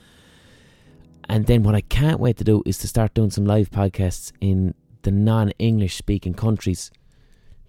And 1.28 1.46
then 1.46 1.62
what 1.62 1.74
I 1.74 1.80
can't 1.80 2.18
wait 2.18 2.36
to 2.38 2.44
do 2.44 2.62
is 2.66 2.78
to 2.78 2.88
start 2.88 3.14
doing 3.14 3.30
some 3.30 3.44
live 3.44 3.70
podcasts 3.70 4.32
in 4.40 4.74
the 5.02 5.10
non 5.10 5.50
English 5.58 5.96
speaking 5.96 6.34
countries 6.34 6.90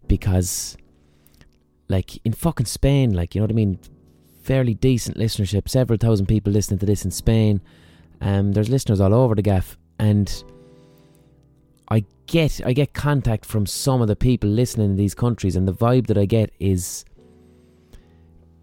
because, 0.08 0.78
like, 1.88 2.20
in 2.26 2.34
fucking 2.34 2.66
Spain, 2.66 3.14
like, 3.14 3.36
you 3.36 3.42
know 3.42 3.44
what 3.44 3.52
I 3.52 3.54
mean? 3.54 3.80
fairly 4.42 4.74
decent 4.74 5.18
listenership. 5.18 5.70
Several 5.70 5.98
thousand 5.98 6.26
people 6.26 6.52
listening 6.52 6.80
to 6.80 6.86
this 6.86 7.06
in 7.06 7.12
Spain. 7.12 7.62
Um, 8.20 8.52
there's 8.54 8.70
listeners 8.70 9.00
all 9.00 9.14
over 9.14 9.36
the 9.36 9.42
gaff, 9.42 9.78
and 9.98 10.44
I 11.90 12.06
get 12.28 12.62
I 12.66 12.74
get 12.74 12.94
contact 12.94 13.46
from 13.46 13.66
some 13.66 14.02
of 14.02 14.08
the 14.08 14.16
people 14.16 14.50
listening 14.50 14.92
in 14.92 14.96
these 14.98 15.16
countries, 15.16 15.56
and 15.56 15.68
the 15.68 15.74
vibe 15.74 16.08
that 16.08 16.18
I 16.18 16.26
get 16.26 16.52
is 16.60 17.06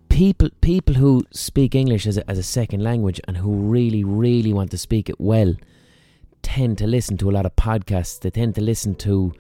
people 0.08 0.48
people 0.60 0.94
who 0.94 1.24
speak 1.30 1.74
English 1.74 2.06
as 2.06 2.16
a, 2.18 2.30
as 2.30 2.38
a 2.38 2.42
second 2.42 2.82
language 2.82 3.20
and 3.26 3.36
who 3.36 3.54
really 3.54 4.04
really 4.04 4.52
want 4.52 4.70
to 4.70 4.78
speak 4.78 5.08
it 5.08 5.20
well 5.20 5.54
tend 6.42 6.78
to 6.78 6.86
listen 6.86 7.16
to 7.18 7.30
a 7.30 7.32
lot 7.32 7.46
of 7.46 7.54
podcasts. 7.56 8.20
They 8.20 8.30
tend 8.30 8.54
to 8.54 8.60
listen 8.60 8.94
to 8.96 9.32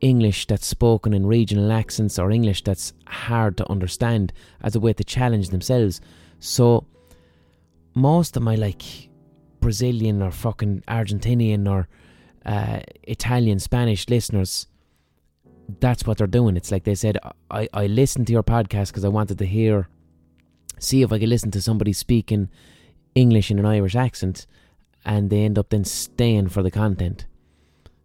English 0.00 0.46
that's 0.46 0.66
spoken 0.66 1.14
in 1.14 1.26
regional 1.26 1.72
accents 1.72 2.18
or 2.18 2.30
English 2.30 2.64
that's 2.64 2.92
hard 3.06 3.56
to 3.56 3.70
understand 3.70 4.32
as 4.62 4.76
a 4.76 4.80
way 4.80 4.92
to 4.92 5.04
challenge 5.04 5.48
themselves. 5.48 6.00
So 6.38 6.86
most 7.94 8.36
of 8.36 8.42
my 8.42 8.56
like 8.56 8.82
Brazilian 9.60 10.22
or 10.22 10.30
fucking 10.30 10.82
Argentinian 10.86 11.68
or 11.68 11.88
uh, 12.44 12.80
Italian, 13.04 13.58
Spanish 13.58 14.08
listeners, 14.08 14.66
that's 15.80 16.06
what 16.06 16.18
they're 16.18 16.26
doing. 16.26 16.56
It's 16.56 16.70
like 16.70 16.84
they 16.84 16.94
said, 16.94 17.18
I, 17.50 17.68
I 17.72 17.86
listened 17.86 18.26
to 18.28 18.32
your 18.32 18.42
podcast 18.42 18.88
because 18.88 19.04
I 19.04 19.08
wanted 19.08 19.38
to 19.38 19.46
hear, 19.46 19.88
see 20.78 21.02
if 21.02 21.12
I 21.12 21.18
could 21.18 21.28
listen 21.28 21.50
to 21.52 21.62
somebody 21.62 21.92
speaking 21.92 22.48
English 23.14 23.50
in 23.50 23.58
an 23.58 23.66
Irish 23.66 23.96
accent, 23.96 24.46
and 25.04 25.30
they 25.30 25.44
end 25.44 25.58
up 25.58 25.70
then 25.70 25.84
staying 25.84 26.48
for 26.48 26.62
the 26.62 26.70
content. 26.70 27.26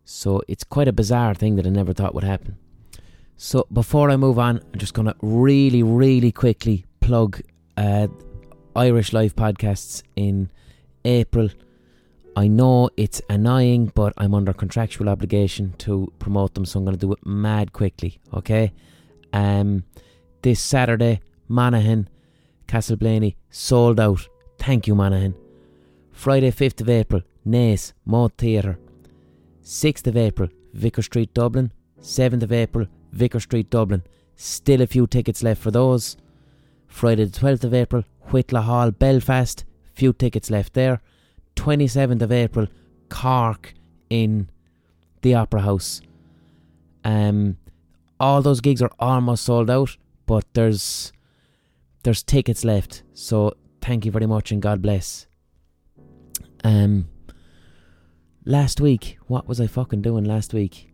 So 0.06 0.42
it's 0.48 0.64
quite 0.64 0.88
a 0.88 0.94
bizarre 0.94 1.34
thing 1.34 1.56
that 1.56 1.66
I 1.66 1.70
never 1.70 1.94
thought 1.94 2.16
would 2.16 2.24
happen. 2.24 2.58
So 3.38 3.66
before 3.72 4.12
I 4.12 4.18
move 4.18 4.38
on, 4.38 4.62
I'm 4.74 4.80
just 4.80 4.94
going 4.94 5.08
to 5.08 5.16
really, 5.22 5.84
really 5.84 6.32
quickly 6.32 6.86
plug 7.00 7.42
uh, 7.76 8.08
Irish 8.76 9.14
Life 9.14 9.36
podcasts 9.36 10.04
in 10.16 10.50
April. 11.04 11.50
I 12.36 12.48
know 12.48 12.90
it's 12.96 13.22
annoying, 13.30 13.92
but 13.94 14.14
I'm 14.18 14.34
under 14.34 14.54
contractual 14.54 15.10
obligation 15.10 15.74
to 15.80 16.12
promote 16.20 16.54
them, 16.54 16.66
so 16.66 16.80
I'm 16.80 16.86
going 16.86 16.98
to 16.98 17.06
do 17.06 17.12
it 17.12 17.26
mad 17.26 17.74
quickly. 17.74 18.20
Okay. 18.34 18.72
Um, 19.34 19.84
this 20.42 20.62
Saturday, 20.62 21.20
Monaghan, 21.48 22.08
Castleblayney 22.68 23.36
sold 23.50 24.00
out. 24.00 24.28
Thank 24.58 24.88
you, 24.88 24.96
Monaghan. 24.96 25.36
Friday, 26.12 26.52
5th 26.52 26.82
of 26.82 26.90
April, 26.90 27.22
Naas, 27.46 27.94
Moat 28.06 28.34
Theatre. 28.38 28.80
6th 29.64 30.08
of 30.08 30.16
April, 30.16 30.50
Vicar 30.74 31.02
Street, 31.02 31.34
Dublin. 31.34 31.72
7th 32.02 32.44
of 32.44 32.52
April, 32.52 32.88
Vicar 33.12 33.40
Street, 33.40 33.70
Dublin. 33.70 34.04
Still 34.36 34.82
a 34.82 34.88
few 34.88 35.06
tickets 35.06 35.44
left 35.44 35.62
for 35.62 35.72
those. 35.72 36.16
Friday, 36.88 37.26
the 37.26 37.40
12th 37.40 37.66
of 37.66 37.74
April, 37.74 38.04
Whitla 38.30 38.64
Hall, 38.64 38.92
Belfast. 38.92 39.66
Few 39.94 40.14
tickets 40.14 40.50
left 40.50 40.74
there. 40.74 41.02
27th 41.56 42.22
of 42.22 42.32
April, 42.32 42.68
Cork 43.10 43.74
in 44.10 44.50
the 45.22 45.36
Opera 45.36 45.62
House. 45.62 46.02
Um, 47.04 47.58
all 48.20 48.42
those 48.42 48.62
gigs 48.62 48.82
are 48.82 48.92
almost 49.00 49.44
sold 49.44 49.70
out, 49.70 49.98
but 50.26 50.46
there's 50.54 51.12
there's 52.04 52.24
tickets 52.24 52.64
left. 52.64 53.04
So 53.14 53.54
thank 53.82 54.06
you 54.06 54.12
very 54.12 54.26
much 54.26 54.52
and 54.52 54.62
God 54.62 54.82
bless. 54.82 55.28
Um, 56.64 57.08
last 58.46 58.82
week, 58.82 59.18
what 59.28 59.48
was 59.48 59.60
I 59.60 59.68
fucking 59.68 60.02
doing 60.02 60.24
last 60.24 60.54
week? 60.54 60.92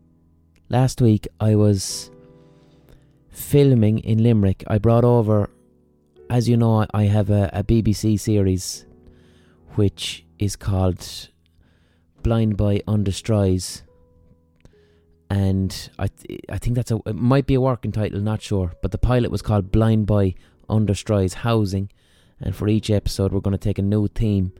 Last 0.69 1.01
week 1.01 1.27
I 1.39 1.55
was 1.55 2.11
filming 3.29 3.99
in 3.99 4.23
Limerick. 4.23 4.63
I 4.67 4.77
brought 4.77 5.05
over, 5.05 5.49
as 6.29 6.49
you 6.49 6.57
know, 6.57 6.85
I 6.93 7.03
have 7.03 7.29
a, 7.29 7.49
a 7.53 7.63
BBC 7.63 8.19
series 8.19 8.85
which 9.75 10.25
is 10.39 10.55
called 10.55 11.29
Blind 12.23 12.57
Boy 12.57 12.79
Undestroys. 12.87 13.83
And 15.29 15.89
I 15.99 16.07
th- 16.07 16.41
I 16.49 16.57
think 16.57 16.75
that's 16.75 16.91
a 16.91 16.99
it 17.05 17.15
might 17.15 17.47
be 17.47 17.55
a 17.55 17.61
working 17.61 17.91
title, 17.91 18.21
not 18.21 18.41
sure. 18.41 18.73
But 18.81 18.91
the 18.91 18.97
pilot 18.97 19.29
was 19.31 19.41
called 19.41 19.71
Blind 19.71 20.05
Boy 20.07 20.35
Undestroys 20.69 21.33
Housing, 21.33 21.89
and 22.39 22.55
for 22.55 22.67
each 22.67 22.89
episode 22.89 23.33
we're 23.33 23.41
going 23.41 23.57
to 23.57 23.57
take 23.57 23.79
a 23.79 23.81
new 23.81 24.07
theme 24.07 24.53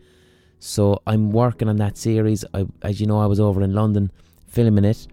so 0.60 1.02
I'm 1.06 1.32
working 1.32 1.70
on 1.70 1.78
that 1.78 1.98
series. 1.98 2.44
I, 2.54 2.66
as 2.82 3.00
you 3.00 3.08
know, 3.08 3.20
I 3.20 3.28
was 3.28 3.40
over 3.40 3.62
in 3.62 3.74
London 3.74 4.12
filming 4.48 4.86
it. 4.86 5.08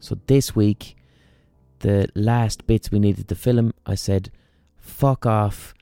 So 0.00 0.18
this 0.26 0.56
week, 0.56 0.96
the 1.80 2.08
last 2.14 2.66
bits 2.66 2.90
we 2.90 2.98
needed 2.98 3.28
to 3.28 3.34
film, 3.34 3.72
I 3.86 3.94
said, 3.94 4.30
"Fuck 4.78 5.26
off, 5.26 5.74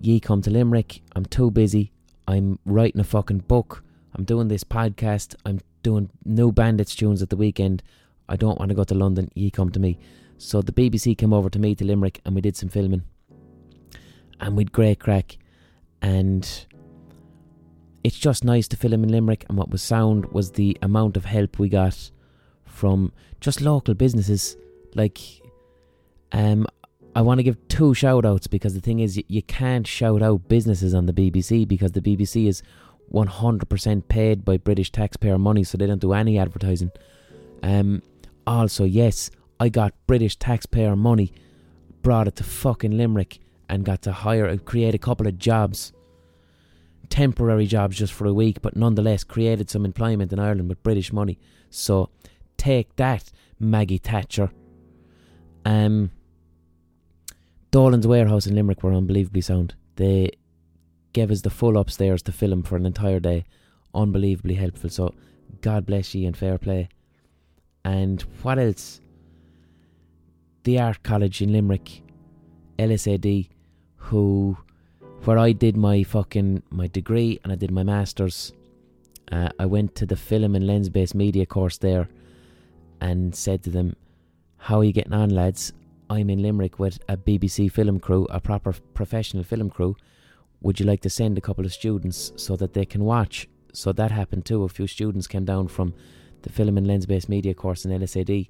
ye 0.00 0.18
come 0.18 0.42
to 0.42 0.50
Limerick. 0.50 1.02
I'm 1.14 1.24
too 1.24 1.50
busy. 1.50 1.92
I'm 2.28 2.58
writing 2.66 3.00
a 3.00 3.04
fucking 3.04 3.38
book. 3.48 3.82
I'm 4.14 4.24
doing 4.24 4.48
this 4.48 4.62
podcast. 4.62 5.34
I'm 5.46 5.60
doing 5.82 6.10
no 6.26 6.52
Bandits 6.52 6.94
tunes 6.94 7.22
at 7.22 7.30
the 7.30 7.36
weekend. 7.36 7.82
I 8.28 8.36
don't 8.36 8.58
want 8.58 8.68
to 8.68 8.74
go 8.74 8.84
to 8.84 8.94
London. 8.94 9.30
Ye 9.34 9.50
come 9.50 9.70
to 9.70 9.80
me." 9.80 9.98
So 10.36 10.60
the 10.60 10.72
BBC 10.72 11.16
came 11.16 11.32
over 11.32 11.48
to 11.48 11.58
me 11.58 11.74
to 11.74 11.84
Limerick, 11.86 12.20
and 12.24 12.34
we 12.34 12.42
did 12.42 12.54
some 12.54 12.68
filming, 12.68 13.02
and 14.40 14.56
we'd 14.56 14.72
great 14.72 15.00
crack, 15.00 15.38
and 16.02 16.66
it's 18.04 18.18
just 18.18 18.44
nice 18.44 18.68
to 18.68 18.76
film 18.76 19.02
in 19.04 19.10
Limerick, 19.10 19.46
and 19.48 19.56
what 19.56 19.70
was 19.70 19.82
sound 19.82 20.26
was 20.26 20.52
the 20.52 20.76
amount 20.82 21.16
of 21.16 21.24
help 21.24 21.58
we 21.58 21.70
got 21.70 22.10
from 22.66 23.10
just 23.40 23.62
local 23.62 23.94
businesses. 23.94 24.56
Like, 24.94 25.18
um, 26.32 26.66
I 27.14 27.22
want 27.22 27.38
to 27.38 27.42
give 27.42 27.56
two 27.68 27.94
shout 27.94 28.24
outs 28.24 28.46
because 28.46 28.74
the 28.74 28.80
thing 28.80 29.00
is, 29.00 29.20
you, 29.28 29.42
can't 29.42 29.86
shout 29.86 30.22
out 30.22 30.48
businesses 30.48 30.94
on 30.94 31.06
the 31.06 31.12
BBC 31.12 31.66
because 31.66 31.92
the 31.92 32.00
BBC 32.00 32.46
is 32.46 32.62
100% 33.12 34.08
paid 34.08 34.44
by 34.44 34.56
British 34.56 34.92
taxpayer 34.92 35.38
money, 35.38 35.64
so 35.64 35.76
they 35.76 35.86
don't 35.86 36.00
do 36.00 36.12
any 36.12 36.38
advertising. 36.38 36.90
Um, 37.62 38.02
also, 38.46 38.84
yes, 38.84 39.30
I 39.58 39.68
got 39.68 39.94
British 40.06 40.36
taxpayer 40.36 40.94
money, 40.94 41.32
brought 42.02 42.28
it 42.28 42.36
to 42.36 42.44
fucking 42.44 42.96
Limerick, 42.96 43.38
and 43.68 43.84
got 43.84 44.02
to 44.02 44.12
hire, 44.12 44.56
create 44.58 44.94
a 44.94 44.98
couple 44.98 45.26
of 45.26 45.38
jobs 45.38 45.92
temporary 47.08 47.66
jobs 47.66 47.96
just 47.96 48.12
for 48.12 48.26
a 48.26 48.32
week, 48.32 48.60
but 48.62 48.76
nonetheless 48.76 49.24
created 49.24 49.70
some 49.70 49.84
employment 49.84 50.32
in 50.32 50.38
Ireland 50.38 50.68
with 50.68 50.82
British 50.82 51.12
money. 51.12 51.38
So 51.70 52.10
take 52.56 52.96
that, 52.96 53.30
Maggie 53.58 53.98
Thatcher. 53.98 54.50
Um, 55.64 56.10
Dolan's 57.70 58.06
warehouse 58.06 58.46
in 58.46 58.54
Limerick 58.54 58.82
were 58.82 58.94
unbelievably 58.94 59.42
sound. 59.42 59.74
They 59.96 60.30
gave 61.12 61.30
us 61.30 61.42
the 61.42 61.50
full 61.50 61.76
upstairs 61.76 62.22
to 62.22 62.32
film 62.32 62.62
for 62.62 62.76
an 62.76 62.86
entire 62.86 63.20
day. 63.20 63.44
Unbelievably 63.94 64.54
helpful. 64.54 64.90
So 64.90 65.14
God 65.60 65.86
bless 65.86 66.14
ye 66.14 66.24
and 66.24 66.36
fair 66.36 66.58
play. 66.58 66.88
And 67.84 68.22
what 68.42 68.58
else? 68.58 69.00
The 70.64 70.78
Art 70.78 71.02
College 71.02 71.40
in 71.42 71.52
Limerick, 71.52 72.02
LSAD, 72.78 73.48
who 73.96 74.56
where 75.24 75.38
I 75.38 75.52
did 75.52 75.76
my 75.76 76.04
fucking 76.04 76.62
my 76.70 76.86
degree 76.86 77.40
and 77.42 77.52
I 77.52 77.56
did 77.56 77.70
my 77.70 77.82
masters. 77.82 78.52
Uh, 79.30 79.48
I 79.58 79.66
went 79.66 79.94
to 79.96 80.06
the 80.06 80.16
film 80.16 80.54
and 80.54 80.66
lens 80.66 80.88
based 80.88 81.14
media 81.14 81.44
course 81.44 81.78
there, 81.78 82.08
and 83.00 83.34
said 83.34 83.62
to 83.64 83.70
them, 83.70 83.96
"How 84.56 84.80
are 84.80 84.84
you 84.84 84.92
getting 84.92 85.12
on, 85.12 85.30
lads? 85.30 85.72
I'm 86.10 86.30
in 86.30 86.42
Limerick 86.42 86.78
with 86.78 86.98
a 87.08 87.16
BBC 87.16 87.70
film 87.70 88.00
crew, 88.00 88.26
a 88.30 88.40
proper 88.40 88.72
professional 88.94 89.44
film 89.44 89.70
crew. 89.70 89.96
Would 90.60 90.80
you 90.80 90.86
like 90.86 91.02
to 91.02 91.10
send 91.10 91.38
a 91.38 91.40
couple 91.40 91.64
of 91.64 91.72
students 91.72 92.32
so 92.36 92.56
that 92.56 92.72
they 92.72 92.84
can 92.86 93.04
watch?" 93.04 93.48
So 93.72 93.92
that 93.92 94.10
happened 94.10 94.44
too. 94.44 94.64
A 94.64 94.68
few 94.68 94.86
students 94.86 95.26
came 95.26 95.44
down 95.44 95.68
from 95.68 95.94
the 96.42 96.50
film 96.50 96.78
and 96.78 96.86
lens 96.86 97.06
based 97.06 97.28
media 97.28 97.54
course 97.54 97.84
in 97.84 97.92
LSAD, 97.92 98.48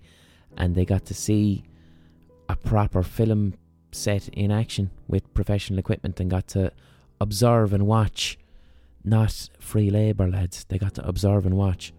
and 0.56 0.74
they 0.74 0.84
got 0.84 1.04
to 1.06 1.14
see 1.14 1.64
a 2.48 2.56
proper 2.56 3.02
film 3.02 3.54
set 3.92 4.28
in 4.28 4.50
action 4.50 4.90
with 5.06 5.32
professional 5.34 5.78
equipment 5.78 6.20
and 6.20 6.30
got 6.30 6.46
to 6.48 6.72
observe 7.20 7.72
and 7.72 7.86
watch. 7.86 8.38
Not 9.04 9.48
free 9.58 9.90
labour, 9.90 10.28
lads. 10.28 10.64
They 10.64 10.78
got 10.78 10.94
to 10.94 11.06
observe 11.06 11.46
and 11.46 11.56
watch. 11.56 11.92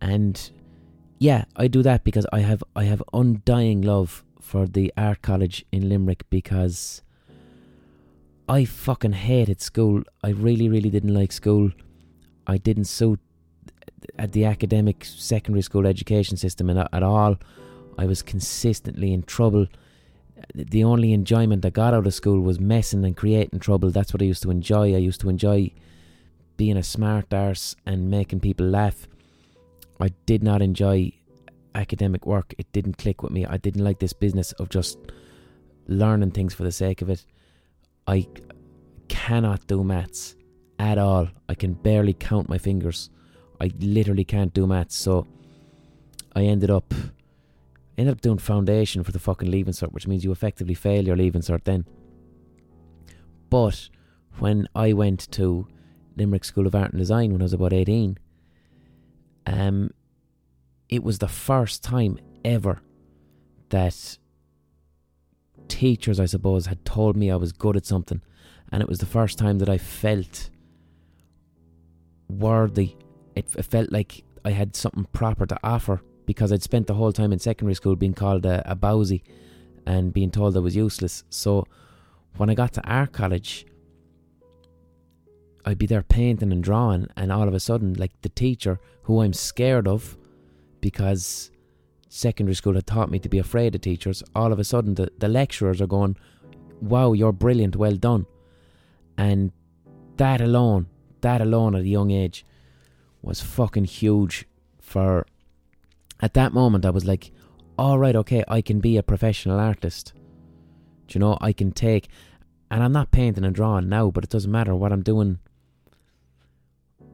And 0.00 0.50
yeah, 1.18 1.44
I 1.56 1.68
do 1.68 1.82
that 1.82 2.04
because 2.04 2.26
I 2.32 2.40
have 2.40 2.62
I 2.74 2.84
have 2.84 3.02
undying 3.12 3.82
love 3.82 4.24
for 4.40 4.66
the 4.66 4.92
art 4.96 5.22
college 5.22 5.64
in 5.72 5.88
Limerick 5.88 6.28
because 6.30 7.02
I 8.48 8.64
fucking 8.64 9.12
hated 9.12 9.60
school. 9.60 10.02
I 10.22 10.30
really, 10.30 10.68
really 10.68 10.90
didn't 10.90 11.14
like 11.14 11.32
school. 11.32 11.72
I 12.46 12.56
didn't 12.56 12.84
suit 12.84 13.20
at 14.18 14.32
the 14.32 14.44
academic 14.44 15.04
secondary 15.04 15.62
school 15.62 15.86
education 15.86 16.36
system 16.36 16.70
at 16.70 17.02
all. 17.02 17.36
I 17.98 18.06
was 18.06 18.22
consistently 18.22 19.12
in 19.12 19.22
trouble 19.24 19.66
the 20.54 20.84
only 20.84 21.12
enjoyment 21.12 21.64
I 21.64 21.70
got 21.70 21.94
out 21.94 22.06
of 22.06 22.14
school 22.14 22.40
was 22.40 22.60
messing 22.60 23.04
and 23.04 23.16
creating 23.16 23.60
trouble. 23.60 23.90
That's 23.90 24.12
what 24.12 24.22
I 24.22 24.26
used 24.26 24.42
to 24.42 24.50
enjoy. 24.50 24.94
I 24.94 24.98
used 24.98 25.20
to 25.22 25.28
enjoy 25.28 25.72
being 26.56 26.76
a 26.76 26.82
smart 26.82 27.32
arse 27.32 27.76
and 27.86 28.10
making 28.10 28.40
people 28.40 28.66
laugh. 28.66 29.06
I 30.00 30.08
did 30.26 30.42
not 30.42 30.62
enjoy 30.62 31.12
academic 31.74 32.26
work. 32.26 32.54
It 32.58 32.70
didn't 32.72 32.98
click 32.98 33.22
with 33.22 33.32
me. 33.32 33.46
I 33.46 33.56
didn't 33.56 33.84
like 33.84 33.98
this 33.98 34.12
business 34.12 34.52
of 34.52 34.68
just 34.68 34.98
learning 35.86 36.32
things 36.32 36.54
for 36.54 36.64
the 36.64 36.72
sake 36.72 37.02
of 37.02 37.10
it. 37.10 37.24
I 38.06 38.26
cannot 39.08 39.66
do 39.66 39.82
maths 39.82 40.36
at 40.78 40.98
all. 40.98 41.28
I 41.48 41.54
can 41.54 41.74
barely 41.74 42.14
count 42.14 42.48
my 42.48 42.58
fingers. 42.58 43.10
I 43.60 43.70
literally 43.80 44.24
can't 44.24 44.54
do 44.54 44.66
maths. 44.66 44.96
So 44.96 45.26
I 46.34 46.42
ended 46.42 46.70
up 46.70 46.94
ended 47.96 48.12
up 48.12 48.20
doing 48.20 48.38
foundation 48.38 49.02
for 49.02 49.10
the 49.10 49.18
fucking 49.18 49.50
leaving 49.50 49.72
cert, 49.72 49.92
which 49.92 50.06
means 50.06 50.22
you 50.22 50.30
effectively 50.30 50.74
fail 50.74 51.04
your 51.04 51.16
leaving 51.16 51.42
cert 51.42 51.64
then. 51.64 51.84
But 53.50 53.88
when 54.38 54.68
I 54.74 54.92
went 54.92 55.30
to 55.32 55.66
Limerick 56.16 56.44
School 56.44 56.66
of 56.66 56.74
Art 56.74 56.92
and 56.92 56.98
Design 56.98 57.32
when 57.32 57.42
I 57.42 57.44
was 57.44 57.52
about 57.52 57.72
18, 57.72 58.18
um, 59.48 59.90
it 60.88 61.02
was 61.02 61.18
the 61.18 61.28
first 61.28 61.82
time 61.82 62.18
ever 62.44 62.80
that 63.70 64.18
teachers, 65.68 66.18
I 66.20 66.26
suppose, 66.26 66.66
had 66.66 66.84
told 66.84 67.16
me 67.16 67.30
I 67.30 67.36
was 67.36 67.52
good 67.52 67.76
at 67.76 67.86
something. 67.86 68.20
And 68.70 68.82
it 68.82 68.88
was 68.88 68.98
the 68.98 69.06
first 69.06 69.38
time 69.38 69.58
that 69.58 69.68
I 69.68 69.78
felt 69.78 70.50
worthy. 72.28 72.96
It, 73.34 73.54
it 73.56 73.64
felt 73.64 73.92
like 73.92 74.24
I 74.44 74.50
had 74.50 74.76
something 74.76 75.06
proper 75.12 75.46
to 75.46 75.58
offer 75.62 76.02
because 76.26 76.52
I'd 76.52 76.62
spent 76.62 76.86
the 76.86 76.94
whole 76.94 77.12
time 77.12 77.32
in 77.32 77.38
secondary 77.38 77.74
school 77.74 77.96
being 77.96 78.14
called 78.14 78.44
a, 78.44 78.62
a 78.70 78.74
bowsy 78.74 79.22
and 79.86 80.12
being 80.12 80.30
told 80.30 80.56
I 80.56 80.60
was 80.60 80.76
useless. 80.76 81.24
So 81.30 81.66
when 82.36 82.50
I 82.50 82.54
got 82.54 82.74
to 82.74 82.86
art 82.86 83.12
college, 83.12 83.66
I'd 85.64 85.78
be 85.78 85.86
there 85.86 86.02
painting 86.02 86.52
and 86.52 86.62
drawing, 86.62 87.08
and 87.16 87.30
all 87.30 87.48
of 87.48 87.54
a 87.54 87.60
sudden, 87.60 87.94
like 87.94 88.12
the 88.22 88.28
teacher 88.30 88.80
who 89.08 89.22
I'm 89.22 89.32
scared 89.32 89.88
of 89.88 90.18
because 90.82 91.50
secondary 92.10 92.54
school 92.54 92.74
had 92.74 92.86
taught 92.86 93.10
me 93.10 93.18
to 93.18 93.28
be 93.30 93.38
afraid 93.38 93.74
of 93.74 93.80
teachers, 93.80 94.22
all 94.34 94.52
of 94.52 94.58
a 94.58 94.64
sudden 94.64 94.96
the, 94.96 95.10
the 95.16 95.28
lecturers 95.28 95.80
are 95.80 95.86
going, 95.86 96.14
Wow, 96.82 97.14
you're 97.14 97.32
brilliant, 97.32 97.74
well 97.74 97.96
done. 97.96 98.26
And 99.16 99.50
that 100.18 100.42
alone, 100.42 100.88
that 101.22 101.40
alone 101.40 101.74
at 101.74 101.80
a 101.80 101.88
young 101.88 102.10
age 102.10 102.44
was 103.22 103.40
fucking 103.40 103.86
huge 103.86 104.44
for 104.78 105.26
at 106.20 106.34
that 106.34 106.52
moment 106.52 106.84
I 106.84 106.90
was 106.90 107.06
like, 107.06 107.32
all 107.78 107.98
right, 107.98 108.14
okay, 108.14 108.44
I 108.46 108.60
can 108.60 108.78
be 108.78 108.98
a 108.98 109.02
professional 109.02 109.58
artist. 109.58 110.12
Do 111.06 111.18
you 111.18 111.20
know, 111.20 111.38
I 111.40 111.54
can 111.54 111.72
take 111.72 112.08
and 112.70 112.84
I'm 112.84 112.92
not 112.92 113.10
painting 113.10 113.44
and 113.46 113.54
drawing 113.54 113.88
now, 113.88 114.10
but 114.10 114.22
it 114.22 114.30
doesn't 114.30 114.52
matter 114.52 114.74
what 114.74 114.92
I'm 114.92 115.02
doing 115.02 115.38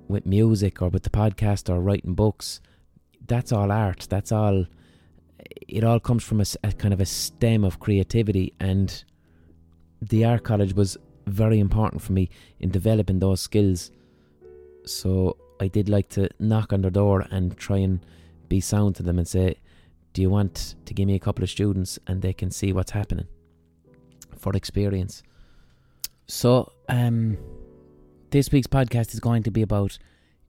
with 0.09 0.27
music 0.27 0.83
or 0.83 0.89
with 0.89 1.03
the 1.03 1.11
podcast 1.11 1.69
or 1.69 1.81
writing 1.81 2.15
books. 2.15 2.61
That's 3.27 3.53
all 3.53 3.73
art. 3.73 4.07
That's 4.11 4.33
all. 4.33 4.67
It 5.69 5.85
all 5.85 6.01
comes 6.01 6.25
from 6.25 6.41
a, 6.41 6.45
a 6.63 6.73
kind 6.73 6.95
of 6.95 7.01
a 7.01 7.07
stem 7.07 7.65
of 7.65 7.81
creativity, 7.81 8.55
and 8.61 9.05
the 10.01 10.25
art 10.25 10.45
college 10.45 10.75
was 10.75 10.97
very 11.27 11.59
important 11.59 12.03
for 12.03 12.13
me 12.13 12.29
in 12.61 12.71
developing 12.71 13.19
those 13.19 13.41
skills. 13.41 13.91
So 14.85 15.37
I 15.61 15.69
did 15.69 15.89
like 15.89 16.09
to 16.11 16.29
knock 16.39 16.73
on 16.73 16.83
their 16.83 16.91
door 16.91 17.27
and 17.31 17.57
try 17.57 17.79
and 17.79 18.05
be 18.49 18.61
sound 18.61 18.97
to 18.97 19.03
them 19.03 19.19
and 19.19 19.27
say, 19.27 19.57
Do 20.13 20.23
you 20.23 20.31
want 20.31 20.75
to 20.85 20.95
give 20.95 21.07
me 21.07 21.15
a 21.15 21.19
couple 21.19 21.43
of 21.43 21.51
students 21.51 21.99
and 22.07 22.21
they 22.21 22.33
can 22.33 22.51
see 22.51 22.73
what's 22.73 22.91
happening 22.91 23.27
for 24.37 24.55
experience? 24.55 25.23
So, 26.27 26.73
um, 26.89 27.37
this 28.35 28.51
week's 28.51 28.67
podcast 28.67 29.15
is 29.15 29.21
going 29.21 29.45
to 29.45 29.51
be 29.53 29.63
about. 29.63 29.97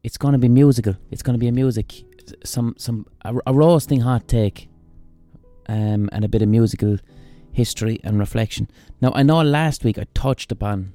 It's 0.04 0.18
going 0.18 0.32
to 0.32 0.40
be 0.40 0.50
musical. 0.50 0.96
It's 1.12 1.22
going 1.22 1.36
to 1.36 1.40
be 1.40 1.48
a 1.48 1.52
music, 1.52 2.04
some 2.44 2.74
some 2.80 3.06
a, 3.24 3.36
a 3.46 3.54
roasting 3.54 4.02
hot 4.02 4.28
take, 4.28 4.70
um, 5.70 6.10
and 6.12 6.26
a 6.26 6.28
bit 6.28 6.42
of 6.42 6.50
musical 6.50 6.98
history 7.52 8.00
and 8.04 8.18
reflection. 8.18 8.68
Now, 9.02 9.12
I 9.14 9.22
know 9.22 9.40
last 9.44 9.84
week 9.84 10.00
I 10.00 10.08
touched 10.16 10.52
upon. 10.52 10.94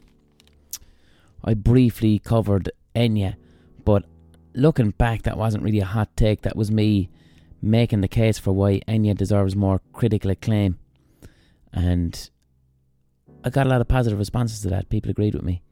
I 1.44 1.54
briefly 1.54 2.18
covered 2.18 2.72
Enya, 2.96 3.36
but 3.84 4.04
looking 4.54 4.90
back, 4.90 5.22
that 5.22 5.38
wasn't 5.38 5.62
really 5.62 5.78
a 5.78 5.84
hot 5.84 6.16
take. 6.16 6.42
That 6.42 6.56
was 6.56 6.72
me 6.72 7.08
making 7.62 8.00
the 8.00 8.08
case 8.08 8.36
for 8.36 8.52
why 8.52 8.80
Enya 8.88 9.16
deserves 9.16 9.54
more 9.54 9.80
critical 9.92 10.32
acclaim, 10.32 10.76
and 11.72 12.30
I 13.44 13.50
got 13.50 13.68
a 13.68 13.70
lot 13.70 13.80
of 13.80 13.86
positive 13.86 14.18
responses 14.18 14.60
to 14.62 14.70
that. 14.70 14.88
People 14.88 15.12
agreed 15.12 15.36
with 15.36 15.44
me. 15.44 15.62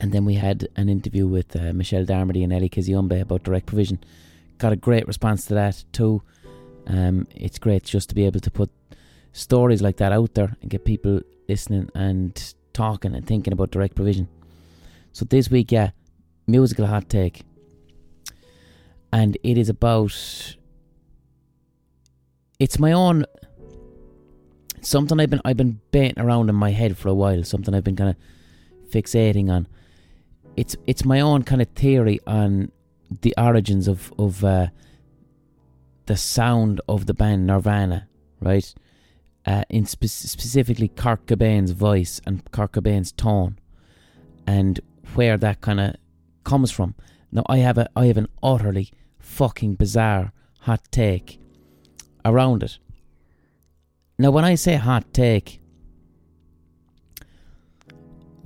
And 0.00 0.12
then 0.12 0.24
we 0.24 0.34
had 0.34 0.68
an 0.76 0.88
interview 0.88 1.26
with 1.26 1.54
uh, 1.56 1.72
Michelle 1.72 2.04
Darmody 2.04 2.44
and 2.44 2.52
Ellie 2.52 2.68
Kisyombe 2.68 3.20
about 3.20 3.42
direct 3.42 3.66
provision. 3.66 3.98
Got 4.58 4.72
a 4.72 4.76
great 4.76 5.06
response 5.06 5.46
to 5.46 5.54
that 5.54 5.84
too. 5.92 6.22
Um, 6.86 7.26
it's 7.34 7.58
great 7.58 7.84
just 7.84 8.08
to 8.08 8.14
be 8.14 8.24
able 8.24 8.40
to 8.40 8.50
put 8.50 8.70
stories 9.32 9.82
like 9.82 9.98
that 9.98 10.12
out 10.12 10.34
there 10.34 10.56
and 10.60 10.70
get 10.70 10.84
people 10.84 11.20
listening 11.48 11.90
and 11.94 12.54
talking 12.72 13.14
and 13.14 13.26
thinking 13.26 13.52
about 13.52 13.70
direct 13.70 13.94
provision. 13.94 14.28
So 15.12 15.24
this 15.24 15.50
week, 15.50 15.72
yeah, 15.72 15.90
musical 16.46 16.86
hot 16.86 17.08
take. 17.08 17.42
And 19.12 19.36
it 19.42 19.58
is 19.58 19.68
about 19.68 20.56
it's 22.58 22.78
my 22.78 22.92
own 22.92 23.24
something 24.80 25.20
I've 25.20 25.30
been 25.30 25.40
I've 25.44 25.56
been 25.56 25.80
baiting 25.90 26.22
around 26.22 26.48
in 26.48 26.54
my 26.54 26.70
head 26.70 26.96
for 26.96 27.08
a 27.08 27.14
while, 27.14 27.42
something 27.44 27.74
I've 27.74 27.84
been 27.84 27.96
kind 27.96 28.10
of 28.10 28.16
fixating 28.92 29.50
on. 29.50 29.66
It's 30.58 30.74
it's 30.86 31.04
my 31.04 31.20
own 31.20 31.44
kind 31.44 31.62
of 31.62 31.68
theory 31.68 32.18
on 32.26 32.72
the 33.22 33.32
origins 33.38 33.86
of 33.86 34.12
of 34.18 34.44
uh, 34.44 34.68
the 36.06 36.16
sound 36.16 36.80
of 36.88 37.06
the 37.06 37.14
band 37.14 37.46
Nirvana, 37.46 38.08
right? 38.40 38.74
Uh, 39.46 39.62
in 39.68 39.86
spe- 39.86 40.06
specifically 40.06 40.88
Kurt 40.88 41.26
Cobain's 41.26 41.70
voice 41.70 42.20
and 42.26 42.42
Kurt 42.50 42.72
Cobain's 42.72 43.12
tone, 43.12 43.58
and 44.46 44.80
where 45.14 45.36
that 45.38 45.60
kind 45.60 45.80
of 45.80 45.94
comes 46.42 46.72
from. 46.72 46.96
Now 47.30 47.44
I 47.46 47.58
have 47.58 47.78
a 47.78 47.88
I 47.94 48.06
have 48.06 48.16
an 48.16 48.28
utterly 48.42 48.90
fucking 49.20 49.76
bizarre 49.76 50.32
hot 50.62 50.82
take 50.90 51.38
around 52.24 52.64
it. 52.64 52.78
Now, 54.18 54.32
when 54.32 54.44
I 54.44 54.56
say 54.56 54.74
hot 54.74 55.14
take, 55.14 55.60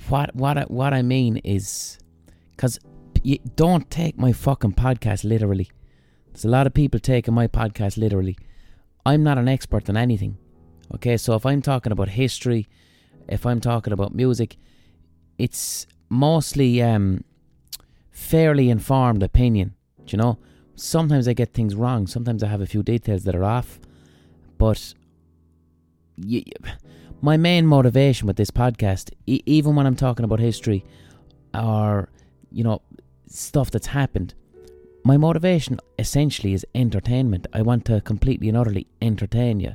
what 0.09 0.37
what 0.37 0.71
what 0.71 0.93
I 0.93 1.01
mean 1.01 1.39
is, 1.39 1.99
because 2.63 2.79
don't 3.57 3.91
take 3.91 4.17
my 4.17 4.33
fucking 4.33 4.75
podcast 4.75 5.25
literally. 5.25 5.69
There's 6.27 6.45
a 6.45 6.49
lot 6.49 6.69
of 6.69 6.73
people 6.73 7.01
taking 7.01 7.35
my 7.35 7.49
podcast 7.49 7.97
literally. 7.97 8.39
I'm 9.05 9.25
not 9.25 9.37
an 9.37 9.49
expert 9.49 9.91
on 9.91 9.97
anything. 9.97 10.39
Okay, 10.95 11.17
so 11.17 11.35
if 11.35 11.45
I'm 11.45 11.61
talking 11.61 11.91
about 11.91 12.11
history, 12.11 12.69
if 13.29 13.45
I'm 13.47 13.61
talking 13.61 13.93
about 13.93 14.15
music, 14.15 14.59
it's 15.39 15.89
mostly 16.09 16.81
um, 16.81 17.25
fairly 18.13 18.71
informed 18.71 19.25
opinion. 19.25 19.75
you 20.07 20.19
know? 20.19 20.39
Sometimes 20.77 21.27
I 21.27 21.33
get 21.33 21.55
things 21.55 21.75
wrong. 21.75 22.07
Sometimes 22.07 22.45
I 22.45 22.47
have 22.47 22.61
a 22.61 22.67
few 22.67 22.85
details 22.85 23.25
that 23.25 23.35
are 23.35 23.45
off, 23.45 23.81
but 24.57 24.95
my 27.21 27.37
main 27.37 27.67
motivation 27.67 28.29
with 28.29 28.37
this 28.37 28.53
podcast, 28.53 29.11
e- 29.27 29.43
even 29.47 29.75
when 29.75 29.85
I'm 29.85 29.97
talking 29.97 30.25
about 30.25 30.39
history 30.39 30.85
or 31.53 32.09
you 32.53 32.65
know 32.65 32.83
stuff 33.27 33.71
that's 33.71 33.89
happened, 33.89 34.35
my 35.05 35.17
motivation 35.17 35.79
essentially 35.99 36.53
is 36.53 36.67
entertainment. 36.75 37.47
I 37.53 37.63
want 37.63 37.85
to 37.87 38.01
completely 38.01 38.49
and 38.49 38.57
utterly 38.57 38.87
entertain 39.01 39.61
you. 39.61 39.75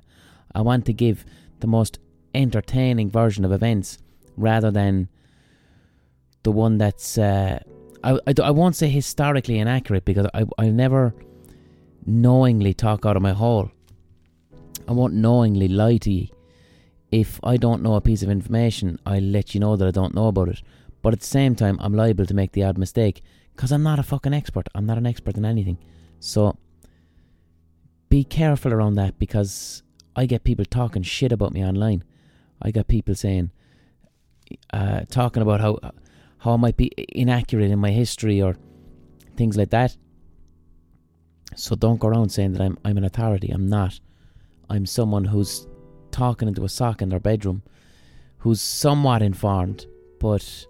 I 0.53 0.61
want 0.61 0.85
to 0.85 0.93
give 0.93 1.25
the 1.59 1.67
most 1.67 1.99
entertaining 2.33 3.09
version 3.09 3.43
of 3.43 3.51
events 3.51 3.97
rather 4.35 4.71
than 4.71 5.09
the 6.43 6.51
one 6.51 6.77
that's 6.77 7.17
uh, 7.17 7.59
I, 8.03 8.19
I, 8.27 8.33
I 8.43 8.51
won't 8.51 8.75
say 8.75 8.89
historically 8.89 9.59
inaccurate 9.59 10.05
because 10.05 10.27
I 10.33 10.45
I 10.57 10.69
never 10.69 11.13
knowingly 12.05 12.73
talk 12.73 13.05
out 13.05 13.17
of 13.17 13.21
my 13.21 13.33
hole. 13.33 13.71
I 14.87 14.93
won't 14.93 15.13
knowingly 15.13 15.67
lie 15.67 15.97
to 15.97 16.11
you. 16.11 16.27
If 17.11 17.39
I 17.43 17.57
don't 17.57 17.83
know 17.83 17.95
a 17.95 18.01
piece 18.01 18.23
of 18.23 18.29
information, 18.29 18.99
I'll 19.05 19.21
let 19.21 19.53
you 19.53 19.59
know 19.59 19.75
that 19.75 19.87
I 19.87 19.91
don't 19.91 20.15
know 20.15 20.27
about 20.27 20.49
it. 20.49 20.61
But 21.01 21.13
at 21.13 21.19
the 21.19 21.25
same 21.25 21.55
time, 21.55 21.77
I'm 21.79 21.93
liable 21.93 22.25
to 22.25 22.33
make 22.33 22.51
the 22.51 22.63
odd 22.63 22.77
mistake 22.77 23.21
because 23.55 23.71
I'm 23.71 23.83
not 23.83 23.99
a 23.99 24.03
fucking 24.03 24.33
expert. 24.33 24.67
I'm 24.75 24.85
not 24.85 24.97
an 24.97 25.05
expert 25.05 25.37
in 25.37 25.45
anything. 25.45 25.77
So 26.19 26.57
be 28.09 28.23
careful 28.23 28.73
around 28.73 28.95
that 28.95 29.19
because 29.19 29.83
I 30.15 30.25
get 30.25 30.43
people 30.43 30.65
talking 30.65 31.03
shit 31.03 31.31
about 31.31 31.53
me 31.53 31.63
online. 31.63 32.03
I 32.61 32.71
got 32.71 32.87
people 32.87 33.15
saying, 33.15 33.51
uh, 34.73 35.01
talking 35.09 35.43
about 35.43 35.61
how 35.61 35.79
how 36.39 36.53
I 36.53 36.57
might 36.57 36.77
be 36.77 36.91
inaccurate 37.09 37.71
in 37.71 37.79
my 37.79 37.91
history 37.91 38.41
or 38.41 38.55
things 39.35 39.57
like 39.57 39.69
that. 39.71 39.97
So 41.55 41.75
don't 41.75 41.99
go 41.99 42.07
around 42.07 42.29
saying 42.29 42.53
that 42.53 42.61
I'm 42.61 42.77
I'm 42.85 42.97
an 42.97 43.03
authority. 43.03 43.49
I'm 43.49 43.67
not. 43.67 43.99
I'm 44.69 44.85
someone 44.85 45.25
who's 45.25 45.67
talking 46.11 46.47
into 46.47 46.65
a 46.65 46.69
sock 46.69 47.01
in 47.01 47.09
their 47.09 47.19
bedroom, 47.19 47.63
who's 48.39 48.61
somewhat 48.61 49.21
informed, 49.21 49.85
but 50.19 50.67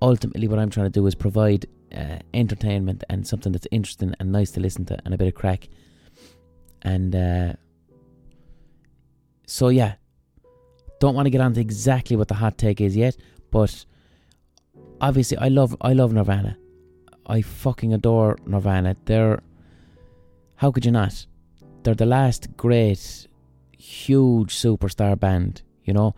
ultimately 0.00 0.48
what 0.48 0.58
I'm 0.58 0.70
trying 0.70 0.86
to 0.86 0.90
do 0.90 1.06
is 1.06 1.14
provide 1.14 1.66
uh, 1.94 2.18
entertainment 2.34 3.04
and 3.08 3.26
something 3.26 3.52
that's 3.52 3.66
interesting 3.70 4.14
and 4.20 4.32
nice 4.32 4.50
to 4.52 4.60
listen 4.60 4.84
to 4.86 4.98
and 5.04 5.14
a 5.14 5.18
bit 5.18 5.28
of 5.28 5.34
crack. 5.34 5.68
And 6.82 7.14
uh, 7.14 7.52
so 9.46 9.68
yeah, 9.68 9.94
don't 11.00 11.14
want 11.14 11.26
to 11.26 11.30
get 11.30 11.40
onto 11.40 11.60
exactly 11.60 12.16
what 12.16 12.28
the 12.28 12.34
hot 12.34 12.58
take 12.58 12.80
is 12.80 12.96
yet, 12.96 13.16
but 13.50 13.84
obviously 15.00 15.38
I 15.38 15.48
love 15.48 15.76
I 15.80 15.92
love 15.92 16.12
Nirvana. 16.12 16.56
I 17.26 17.42
fucking 17.42 17.92
adore 17.92 18.38
Nirvana. 18.46 18.96
They're 19.04 19.42
how 20.56 20.70
could 20.72 20.84
you 20.84 20.92
not? 20.92 21.26
They're 21.82 21.94
the 21.94 22.06
last 22.06 22.56
great 22.56 23.28
huge 23.78 24.54
superstar 24.54 25.18
band, 25.18 25.62
you 25.84 25.92
know, 25.92 26.14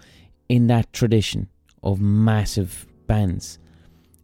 in 0.48 0.66
that 0.68 0.92
tradition 0.92 1.48
of 1.82 2.00
massive 2.00 2.86
bands. 3.06 3.58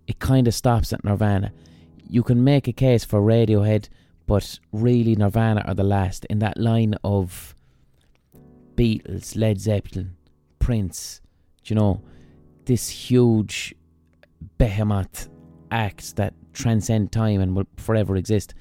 It 0.07 0.19
kind 0.19 0.47
of 0.47 0.55
stops 0.55 0.93
at 0.93 1.05
Nirvana. 1.05 1.53
You 2.09 2.23
can 2.23 2.45
make 2.45 2.69
a 2.69 2.73
case 2.73 3.05
for 3.05 3.21
Radiohead, 3.21 3.89
but 4.27 4.59
really 4.73 5.17
Nirvana 5.17 5.63
are 5.67 5.75
the 5.75 5.85
last 5.85 6.25
in 6.27 6.39
that 6.41 6.57
line 6.57 6.95
of 7.03 7.55
Beatles, 8.77 9.37
Led 9.37 9.61
Zeppelin, 9.61 10.17
Prince, 10.59 11.21
you 11.65 11.75
know, 11.75 12.03
this 12.67 12.89
huge 12.89 13.75
behemoth 14.59 15.29
acts 15.71 16.13
that 16.13 16.35
transcend 16.53 17.11
time 17.13 17.41
and 17.41 17.57
will 17.57 17.67
forever 17.77 18.17
exist. 18.17 18.55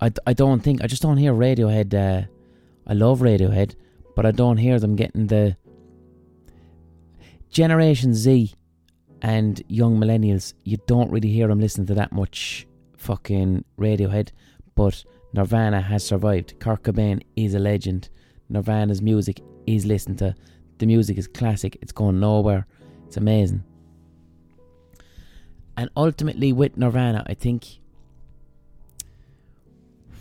I, 0.00 0.10
I 0.26 0.32
don't 0.32 0.60
think, 0.60 0.82
I 0.82 0.86
just 0.86 1.02
don't 1.02 1.16
hear 1.16 1.32
Radiohead. 1.32 1.94
Uh, 1.94 2.26
I 2.86 2.92
love 2.92 3.20
Radiohead, 3.20 3.74
but 4.14 4.26
I 4.26 4.30
don't 4.30 4.58
hear 4.58 4.78
them 4.78 4.96
getting 4.96 5.26
the. 5.26 5.56
Generation 7.50 8.14
Z 8.14 8.52
and 9.24 9.62
young 9.68 9.96
millennials, 9.96 10.52
you 10.64 10.76
don't 10.86 11.10
really 11.10 11.30
hear 11.30 11.48
them 11.48 11.58
listening 11.58 11.86
to 11.86 11.94
that 11.94 12.12
much 12.12 12.66
fucking 12.98 13.64
Radiohead, 13.78 14.28
but 14.74 15.02
Nirvana 15.32 15.80
has 15.80 16.04
survived. 16.04 16.60
Kurt 16.60 16.82
Cobain 16.82 17.22
is 17.34 17.54
a 17.54 17.58
legend. 17.58 18.10
Nirvana's 18.50 19.00
music 19.00 19.40
is 19.66 19.86
listened 19.86 20.18
to. 20.18 20.34
The 20.76 20.84
music 20.84 21.16
is 21.16 21.26
classic. 21.26 21.78
It's 21.80 21.90
going 21.90 22.20
nowhere. 22.20 22.66
It's 23.06 23.16
amazing. 23.16 23.64
And 25.78 25.88
ultimately, 25.96 26.52
with 26.52 26.76
Nirvana, 26.76 27.24
I 27.26 27.32
think 27.32 27.80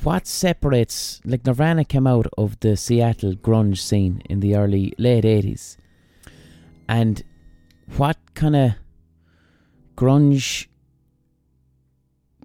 what 0.02 0.28
separates, 0.28 1.20
like 1.26 1.46
Nirvana 1.46 1.84
came 1.84 2.08
out 2.08 2.28
of 2.38 2.58
the 2.62 2.78
Seattle 2.78 3.34
grunge 3.34 3.80
scene 3.80 4.22
in 4.30 4.40
the 4.40 4.56
early, 4.56 4.94
late 4.98 5.26
80s. 5.26 5.76
And 6.88 7.22
what 7.98 8.18
kind 8.34 8.56
of 8.56 8.74
grunge. 9.96 10.68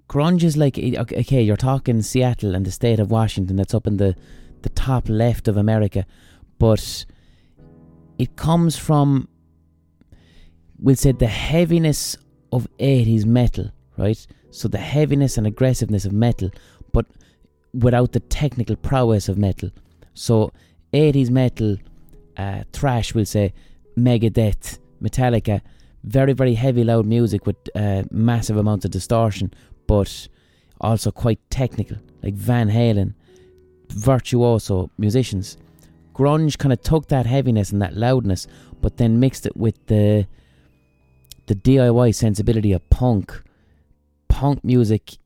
Grunge 0.09 0.43
is 0.43 0.57
like, 0.57 0.77
okay, 0.77 1.41
you're 1.41 1.57
talking 1.57 2.01
Seattle 2.01 2.55
and 2.55 2.65
the 2.65 2.71
state 2.71 2.99
of 2.99 3.11
Washington, 3.11 3.57
that's 3.57 3.73
up 3.73 3.85
in 3.85 3.97
the, 3.97 4.15
the 4.63 4.69
top 4.69 5.07
left 5.07 5.47
of 5.47 5.55
America. 5.55 6.05
But 6.57 7.05
it 8.17 8.35
comes 8.35 8.75
from, 8.75 9.27
we'll 10.79 10.95
say, 10.95 11.11
the 11.11 11.27
heaviness 11.27 12.17
of 12.51 12.67
80s 12.79 13.25
metal, 13.25 13.71
right? 13.97 14.25
So 14.51 14.67
the 14.67 14.79
heaviness 14.79 15.37
and 15.37 15.45
aggressiveness 15.45 16.05
of 16.05 16.11
metal, 16.11 16.49
but 16.91 17.05
without 17.73 18.13
the 18.13 18.19
technical 18.19 18.75
prowess 18.75 19.29
of 19.29 19.37
metal. 19.37 19.69
So 20.15 20.51
80s 20.91 21.29
metal, 21.29 21.77
uh, 22.35 22.63
thrash, 22.73 23.13
we'll 23.13 23.25
say, 23.25 23.53
Megadeth, 23.97 24.79
Metallica, 25.01 25.61
very, 26.03 26.33
very 26.33 26.53
heavy, 26.53 26.83
loud 26.83 27.05
music 27.05 27.45
with 27.45 27.57
uh, 27.75 28.03
massive 28.11 28.57
amounts 28.57 28.85
of 28.85 28.91
distortion, 28.91 29.53
but 29.87 30.27
also 30.81 31.11
quite 31.11 31.39
technical, 31.49 31.97
like 32.23 32.33
Van 32.33 32.69
Halen, 32.69 33.13
virtuoso 33.89 34.89
musicians. 34.97 35.57
Grunge 36.13 36.57
kind 36.57 36.73
of 36.73 36.81
took 36.81 37.07
that 37.07 37.25
heaviness 37.25 37.71
and 37.71 37.81
that 37.81 37.95
loudness, 37.95 38.47
but 38.81 38.97
then 38.97 39.19
mixed 39.19 39.45
it 39.45 39.55
with 39.55 39.85
the 39.87 40.27
the 41.47 41.55
DIY 41.55 42.13
sensibility 42.13 42.73
of 42.73 42.87
punk. 42.91 43.41
Punk 44.27 44.63
music 44.63 45.17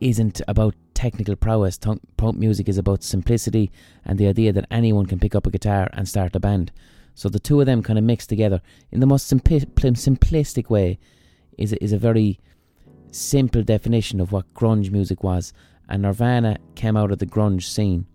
isn't 0.00 0.40
about 0.46 0.76
technical 0.94 1.34
prowess. 1.34 1.78
Punk 2.16 2.38
music 2.38 2.68
is 2.68 2.78
about 2.78 3.02
simplicity 3.02 3.72
and 4.04 4.16
the 4.16 4.28
idea 4.28 4.52
that 4.52 4.66
anyone 4.70 5.06
can 5.06 5.18
pick 5.18 5.34
up 5.34 5.46
a 5.46 5.50
guitar 5.50 5.88
and 5.92 6.08
start 6.08 6.36
a 6.36 6.40
band. 6.40 6.70
So 7.14 7.28
the 7.28 7.38
two 7.38 7.60
of 7.60 7.66
them 7.66 7.82
kind 7.82 7.98
of 7.98 8.04
mixed 8.04 8.28
together 8.28 8.60
in 8.90 9.00
the 9.00 9.06
most 9.06 9.32
simpli- 9.32 9.66
simplistic 9.66 10.68
way 10.68 10.98
is 11.56 11.72
is 11.74 11.92
a 11.92 11.98
very 11.98 12.40
simple 13.10 13.62
definition 13.62 14.20
of 14.20 14.32
what 14.32 14.52
grunge 14.54 14.90
music 14.90 15.22
was. 15.22 15.52
And 15.88 16.02
Nirvana 16.02 16.58
came 16.74 16.96
out 16.96 17.12
of 17.12 17.18
the 17.18 17.26
grunge 17.26 17.64
scene. 17.64 18.06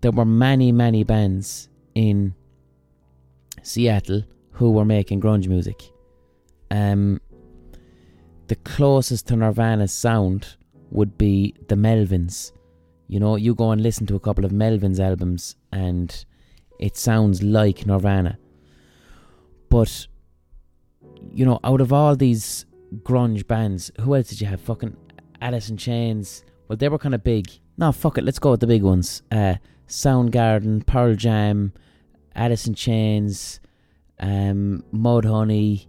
There 0.00 0.10
were 0.10 0.24
many, 0.24 0.72
many 0.72 1.04
bands 1.04 1.68
in 1.94 2.34
Seattle 3.62 4.22
who 4.52 4.72
were 4.72 4.84
making 4.84 5.20
grunge 5.20 5.48
music. 5.48 5.82
Um, 6.70 7.20
the 8.48 8.56
closest 8.56 9.28
to 9.28 9.36
Nirvana's 9.36 9.92
sound 9.92 10.56
would 10.90 11.16
be 11.16 11.54
the 11.68 11.76
Melvins. 11.76 12.52
You 13.06 13.20
know, 13.20 13.36
you 13.36 13.54
go 13.54 13.70
and 13.70 13.82
listen 13.82 14.06
to 14.06 14.16
a 14.16 14.20
couple 14.20 14.44
of 14.44 14.52
Melvins 14.52 15.00
albums 15.00 15.56
and 15.72 16.24
it 16.78 16.96
sounds 16.96 17.42
like 17.42 17.86
Nirvana. 17.86 18.38
But, 19.68 20.06
you 21.32 21.44
know, 21.44 21.60
out 21.64 21.80
of 21.80 21.92
all 21.92 22.16
these 22.16 22.66
grunge 23.02 23.46
bands, 23.46 23.90
who 24.00 24.14
else 24.14 24.28
did 24.28 24.40
you 24.40 24.46
have? 24.46 24.60
Fucking 24.60 24.96
Alice 25.40 25.68
in 25.68 25.76
Chains. 25.76 26.44
Well, 26.66 26.76
they 26.76 26.88
were 26.88 26.98
kind 26.98 27.14
of 27.14 27.24
big. 27.24 27.50
No, 27.76 27.92
fuck 27.92 28.18
it, 28.18 28.24
let's 28.24 28.38
go 28.38 28.52
with 28.52 28.60
the 28.60 28.66
big 28.66 28.82
ones. 28.82 29.22
Uh, 29.30 29.54
Soundgarden, 29.86 30.86
Pearl 30.86 31.14
Jam, 31.14 31.72
Alice 32.34 32.66
in 32.66 32.74
Chains, 32.74 33.60
um, 34.20 34.84
Mudhoney, 34.92 35.86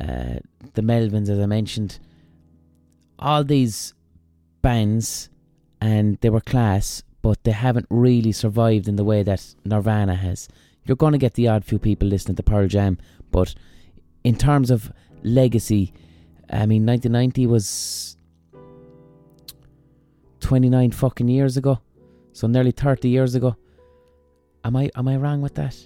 uh, 0.00 0.40
the 0.74 0.82
Melvins, 0.82 1.28
as 1.28 1.38
I 1.38 1.46
mentioned. 1.46 1.98
All 3.18 3.44
these 3.44 3.94
bands, 4.62 5.28
and 5.80 6.18
they 6.20 6.30
were 6.30 6.40
class, 6.40 7.02
but 7.22 7.42
they 7.44 7.52
haven't 7.52 7.86
really 7.90 8.32
survived 8.32 8.88
in 8.88 8.96
the 8.96 9.04
way 9.04 9.22
that 9.22 9.54
Nirvana 9.64 10.14
has. 10.14 10.48
You're 10.84 10.96
going 10.96 11.12
to 11.12 11.18
get 11.18 11.34
the 11.34 11.48
odd 11.48 11.64
few 11.64 11.78
people 11.78 12.08
listening 12.08 12.36
to 12.36 12.42
Pearl 12.42 12.66
Jam, 12.66 12.98
but 13.30 13.54
in 14.24 14.36
terms 14.36 14.70
of 14.70 14.92
legacy, 15.22 15.92
I 16.50 16.66
mean, 16.66 16.84
1990 16.86 17.46
was 17.46 18.16
29 20.40 20.90
fucking 20.90 21.28
years 21.28 21.56
ago, 21.56 21.80
so 22.32 22.46
nearly 22.46 22.72
30 22.72 23.08
years 23.08 23.34
ago. 23.34 23.56
Am 24.64 24.76
I 24.76 24.90
am 24.94 25.08
I 25.08 25.16
wrong 25.16 25.40
with 25.40 25.54
that? 25.54 25.76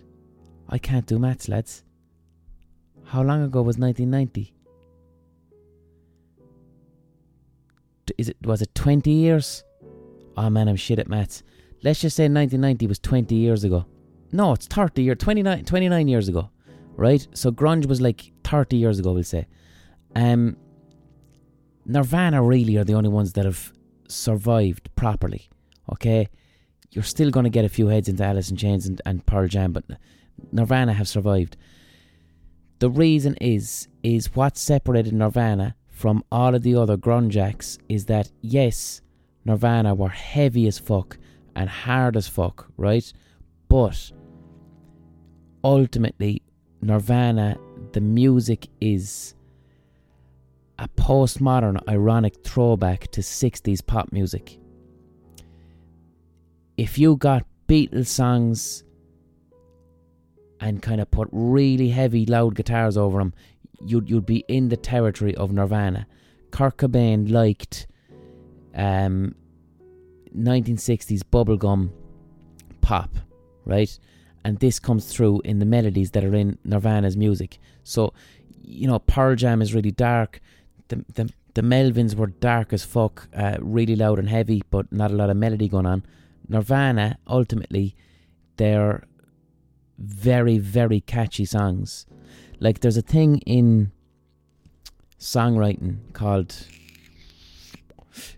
I 0.69 0.79
can't 0.79 1.07
do 1.07 1.19
maths, 1.19 1.49
lads. 1.49 1.85
How 3.05 3.23
long 3.23 3.43
ago 3.43 3.63
was 3.63 3.79
1990? 3.79 4.53
Is 8.19 8.29
it 8.29 8.37
was 8.43 8.63
it 8.63 8.75
20 8.75 9.11
years? 9.11 9.65
Oh 10.37 10.51
man, 10.51 10.69
I'm 10.69 10.77
shit 10.77 10.99
at 10.99 11.09
maths. 11.09 11.43
Let's 11.83 12.01
just 12.01 12.17
say 12.17 12.25
1990 12.25 12.87
was 12.87 12.99
20 12.99 13.35
years 13.35 13.65
ago. 13.65 13.87
No, 14.33 14.53
it's 14.53 14.67
30 14.67 15.03
years, 15.03 15.19
29, 15.19 15.65
29 15.65 16.09
years 16.09 16.29
ago, 16.29 16.51
right? 16.97 17.27
So 17.35 17.53
grunge 17.53 17.87
was 17.87 18.01
like 18.01 18.33
30 18.43 18.77
years 18.77 18.99
ago, 18.99 19.13
we'll 19.13 19.23
say. 19.23 19.47
Um, 20.17 20.57
Nirvana 21.87 22.43
really 22.43 22.77
are 22.77 22.85
the 22.85 22.95
only 22.95 23.11
ones 23.11 23.35
that 23.35 23.45
have 23.45 23.73
survived 24.09 24.89
properly. 24.97 25.49
Okay, 25.93 26.29
you're 26.91 27.05
still 27.05 27.31
going 27.31 27.45
to 27.45 27.51
get 27.51 27.65
a 27.65 27.69
few 27.69 27.89
heads 27.89 28.09
into 28.09 28.25
Alice 28.25 28.51
in 28.51 28.57
Chains 28.57 28.87
and, 28.87 29.01
and 29.05 29.25
Pearl 29.27 29.49
Jam, 29.49 29.73
but 29.73 29.85
Nirvana 30.53 30.95
have 30.95 31.09
survived. 31.09 31.57
The 32.79 32.91
reason 32.91 33.37
is 33.41 33.89
is 34.03 34.35
what 34.35 34.57
separated 34.57 35.13
Nirvana 35.13 35.77
from 35.89 36.25
all 36.33 36.55
of 36.55 36.63
the 36.63 36.75
other 36.75 36.97
grunge 36.97 37.37
acts 37.37 37.79
is 37.89 38.07
that 38.07 38.31
yes, 38.41 39.01
Nirvana 39.45 39.95
were 39.95 40.09
heavy 40.09 40.67
as 40.67 40.79
fuck 40.79 41.19
and 41.55 41.69
hard 41.69 42.17
as 42.17 42.27
fuck, 42.27 42.69
right? 42.77 43.13
But 43.69 44.13
ultimately, 45.63 46.43
Nirvana, 46.81 47.57
the 47.93 48.01
music 48.01 48.69
is 48.81 49.35
a 50.79 50.89
postmodern, 50.89 51.79
ironic 51.89 52.43
throwback 52.45 53.11
to 53.13 53.21
60s 53.21 53.87
pop 53.87 54.13
music. 54.13 54.59
If 56.77 56.99
you 56.99 57.17
got 57.17 57.47
Beatles 57.69 58.09
songs 58.09 58.85
and 60.61 60.83
kind 60.83 61.01
of 61.01 61.11
put 61.11 61.29
really 61.31 61.91
heavy, 61.91 62.27
loud 62.27 62.57
guitars 62.57 62.97
over 62.97 63.19
them, 63.19 63.33
you'd, 63.81 64.09
you'd 64.11 64.27
be 64.27 64.45
in 64.49 64.69
the 64.69 64.77
territory 64.77 65.35
of 65.37 65.53
Nirvana. 65.53 66.07
Kurt 66.51 66.77
Cobain 66.77 67.31
liked 67.31 67.87
um, 68.75 69.35
1960s 70.37 71.21
bubblegum 71.21 71.91
pop, 72.81 73.11
right? 73.65 73.99
And 74.45 74.59
this 74.59 74.79
comes 74.79 75.07
through 75.07 75.41
in 75.45 75.59
the 75.59 75.67
melodies 75.67 76.11
that 76.13 76.25
are 76.25 76.35
in 76.35 76.59
Nirvana's 76.65 77.17
music. 77.17 77.59
So, 77.83 78.13
you 78.63 78.87
know, 78.87 78.99
Pearl 78.99 79.37
Jam 79.37 79.63
is 79.63 79.75
really 79.75 79.91
dark. 79.91 80.41
The 80.89 81.05
the, 81.15 81.33
the 81.55 81.63
Melvins 81.63 82.15
were 82.15 82.27
dark 82.27 82.73
as 82.73 82.85
fuck, 82.85 83.29
uh, 83.35 83.57
really 83.61 83.97
loud 83.97 84.19
and 84.19 84.29
heavy, 84.29 84.63
but 84.71 84.93
not 84.93 85.11
a 85.11 85.15
lot 85.15 85.31
of 85.31 85.37
melody 85.37 85.69
going 85.69 85.87
on. 85.87 86.05
Nirvana, 86.49 87.19
ultimately, 87.27 87.95
they're 88.57 89.05
very, 89.99 90.59
very 90.59 91.01
catchy 91.01 91.45
songs. 91.45 92.07
Like 92.61 92.81
there's 92.81 92.97
a 92.97 93.03
thing 93.03 93.39
in 93.47 93.93
songwriting 95.19 96.13
called 96.13 96.67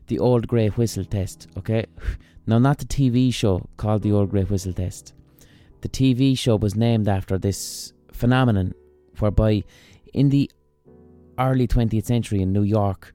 the 0.06 0.18
Old 0.18 0.46
Grey 0.46 0.68
Whistle 0.68 1.04
Test, 1.04 1.48
okay? 1.56 1.86
Now, 2.48 2.58
not 2.58 2.78
the 2.78 2.84
TV 2.84 3.34
show 3.34 3.68
called 3.76 4.02
the 4.02 4.12
Old 4.12 4.30
Grey 4.30 4.44
Whistle 4.44 4.72
Test. 4.72 5.14
The 5.80 5.88
TV 5.88 6.38
show 6.38 6.54
was 6.54 6.76
named 6.76 7.08
after 7.08 7.38
this 7.38 7.92
phenomenon 8.12 8.72
whereby 9.18 9.64
in 10.14 10.28
the 10.28 10.48
early 11.38 11.66
20th 11.66 12.04
century 12.04 12.42
in 12.42 12.52
New 12.52 12.62
York, 12.62 13.12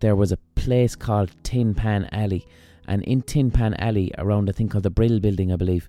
there 0.00 0.16
was 0.16 0.32
a 0.32 0.36
place 0.54 0.94
called 0.94 1.34
Tin 1.44 1.74
Pan 1.74 2.08
Alley. 2.12 2.46
And 2.86 3.02
in 3.04 3.22
Tin 3.22 3.50
Pan 3.50 3.74
Alley, 3.74 4.12
around 4.18 4.48
a 4.48 4.52
thing 4.52 4.68
called 4.68 4.84
the 4.84 4.90
Brill 4.90 5.18
Building, 5.18 5.52
I 5.52 5.56
believe, 5.56 5.88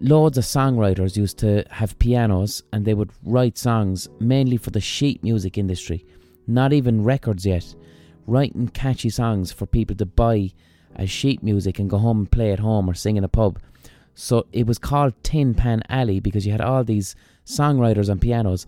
loads 0.00 0.38
of 0.38 0.44
songwriters 0.44 1.16
used 1.16 1.38
to 1.38 1.64
have 1.70 1.98
pianos 1.98 2.62
and 2.72 2.84
they 2.84 2.94
would 2.94 3.10
write 3.24 3.58
songs 3.58 4.08
mainly 4.18 4.56
for 4.56 4.70
the 4.70 4.80
sheet 4.80 5.22
music 5.22 5.58
industry, 5.58 6.04
not 6.46 6.72
even 6.72 7.04
records 7.04 7.44
yet, 7.44 7.74
writing 8.26 8.68
catchy 8.68 9.10
songs 9.10 9.52
for 9.52 9.66
people 9.66 9.96
to 9.96 10.06
buy 10.06 10.52
as 10.94 11.10
sheet 11.10 11.42
music 11.42 11.78
and 11.78 11.90
go 11.90 11.98
home 11.98 12.18
and 12.20 12.30
play 12.30 12.52
at 12.52 12.58
home 12.58 12.88
or 12.88 12.94
sing 12.94 13.16
in 13.16 13.24
a 13.24 13.28
pub. 13.28 13.58
So 14.14 14.46
it 14.52 14.66
was 14.66 14.78
called 14.78 15.14
Tin 15.22 15.54
Pan 15.54 15.82
Alley 15.88 16.20
because 16.20 16.46
you 16.46 16.52
had 16.52 16.60
all 16.60 16.84
these 16.84 17.16
songwriters 17.46 18.10
on 18.10 18.18
pianos 18.18 18.66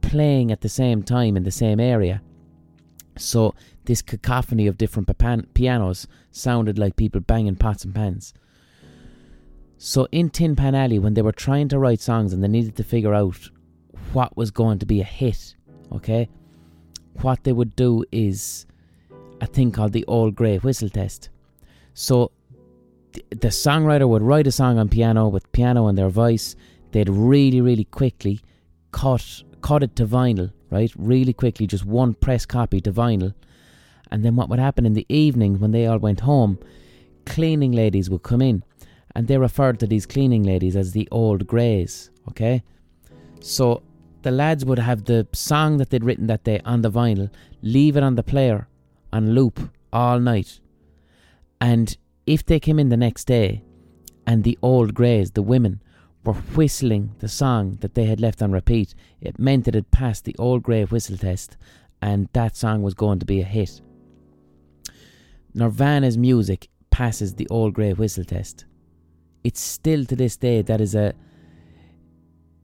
playing 0.00 0.50
at 0.50 0.60
the 0.60 0.68
same 0.68 1.02
time 1.02 1.36
in 1.36 1.44
the 1.44 1.50
same 1.50 1.78
area. 1.78 2.22
So 3.16 3.54
this 3.84 4.02
cacophony 4.02 4.66
of 4.66 4.78
different 4.78 5.08
pianos 5.54 6.06
sounded 6.30 6.78
like 6.78 6.96
people 6.96 7.20
banging 7.20 7.56
pots 7.56 7.84
and 7.84 7.94
pans. 7.94 8.34
So 9.78 10.06
in 10.12 10.30
Tin 10.30 10.56
Pan 10.56 10.74
Alley, 10.74 10.98
when 10.98 11.14
they 11.14 11.22
were 11.22 11.32
trying 11.32 11.68
to 11.68 11.78
write 11.78 12.00
songs 12.00 12.32
and 12.32 12.42
they 12.42 12.48
needed 12.48 12.76
to 12.76 12.84
figure 12.84 13.14
out 13.14 13.50
what 14.12 14.36
was 14.36 14.50
going 14.50 14.78
to 14.80 14.86
be 14.86 15.00
a 15.00 15.04
hit, 15.04 15.54
okay, 15.92 16.28
what 17.22 17.44
they 17.44 17.52
would 17.52 17.76
do 17.76 18.04
is 18.12 18.66
a 19.40 19.46
thing 19.46 19.72
called 19.72 19.92
the 19.92 20.04
Old 20.06 20.34
Grey 20.34 20.58
Whistle 20.58 20.88
Test. 20.88 21.28
So 21.94 22.30
the 23.30 23.48
songwriter 23.48 24.08
would 24.08 24.22
write 24.22 24.46
a 24.46 24.52
song 24.52 24.78
on 24.78 24.88
piano 24.88 25.28
with 25.28 25.50
piano 25.52 25.86
and 25.86 25.96
their 25.96 26.08
voice. 26.08 26.56
They'd 26.92 27.08
really, 27.08 27.60
really 27.60 27.84
quickly 27.84 28.40
cut 28.92 29.42
cut 29.62 29.82
it 29.82 29.94
to 29.96 30.06
vinyl, 30.06 30.52
right? 30.70 30.92
Really 30.96 31.32
quickly, 31.32 31.66
just 31.66 31.84
one 31.84 32.14
press 32.14 32.46
copy 32.46 32.80
to 32.80 32.92
vinyl. 32.92 33.34
And 34.10 34.24
then 34.24 34.34
what 34.36 34.48
would 34.48 34.58
happen 34.58 34.86
in 34.86 34.94
the 34.94 35.06
evening 35.08 35.60
when 35.60 35.70
they 35.70 35.86
all 35.86 35.98
went 35.98 36.20
home, 36.20 36.58
cleaning 37.26 37.72
ladies 37.72 38.08
would 38.10 38.22
come 38.22 38.42
in 38.42 38.64
and 39.14 39.28
they 39.28 39.38
referred 39.38 39.78
to 39.80 39.86
these 39.86 40.06
cleaning 40.06 40.42
ladies 40.42 40.76
as 40.76 40.92
the 40.92 41.08
old 41.10 41.46
greys, 41.46 42.10
okay? 42.28 42.62
So 43.40 43.82
the 44.22 44.30
lads 44.30 44.64
would 44.64 44.78
have 44.78 45.04
the 45.04 45.26
song 45.32 45.76
that 45.76 45.90
they'd 45.90 46.04
written 46.04 46.26
that 46.28 46.44
day 46.44 46.60
on 46.64 46.82
the 46.82 46.90
vinyl, 46.90 47.30
leave 47.62 47.96
it 47.96 48.02
on 48.02 48.14
the 48.14 48.22
player 48.22 48.66
on 49.12 49.34
loop 49.34 49.70
all 49.92 50.18
night. 50.20 50.60
And 51.60 51.96
if 52.26 52.44
they 52.44 52.60
came 52.60 52.78
in 52.78 52.88
the 52.88 52.96
next 52.96 53.24
day 53.26 53.62
and 54.26 54.44
the 54.44 54.58
old 54.62 54.94
greys, 54.94 55.32
the 55.32 55.42
women, 55.42 55.82
were 56.24 56.34
whistling 56.34 57.14
the 57.20 57.28
song 57.28 57.78
that 57.80 57.94
they 57.94 58.04
had 58.04 58.20
left 58.20 58.42
on 58.42 58.52
repeat, 58.52 58.94
it 59.20 59.38
meant 59.38 59.64
that 59.64 59.74
it 59.74 59.90
passed 59.90 60.24
the 60.24 60.36
old 60.38 60.62
grey 60.62 60.84
whistle 60.84 61.16
test 61.16 61.56
and 62.02 62.28
that 62.32 62.56
song 62.56 62.82
was 62.82 62.94
going 62.94 63.18
to 63.18 63.26
be 63.26 63.40
a 63.40 63.44
hit. 63.44 63.80
Nirvana's 65.54 66.18
music 66.18 66.68
passes 66.90 67.34
the 67.34 67.48
old 67.48 67.74
grey 67.74 67.92
whistle 67.92 68.24
test 68.24 68.66
it's 69.42 69.60
still 69.60 70.04
to 70.04 70.16
this 70.16 70.36
day 70.36 70.62
that 70.62 70.80
is 70.80 70.94
a 70.94 71.14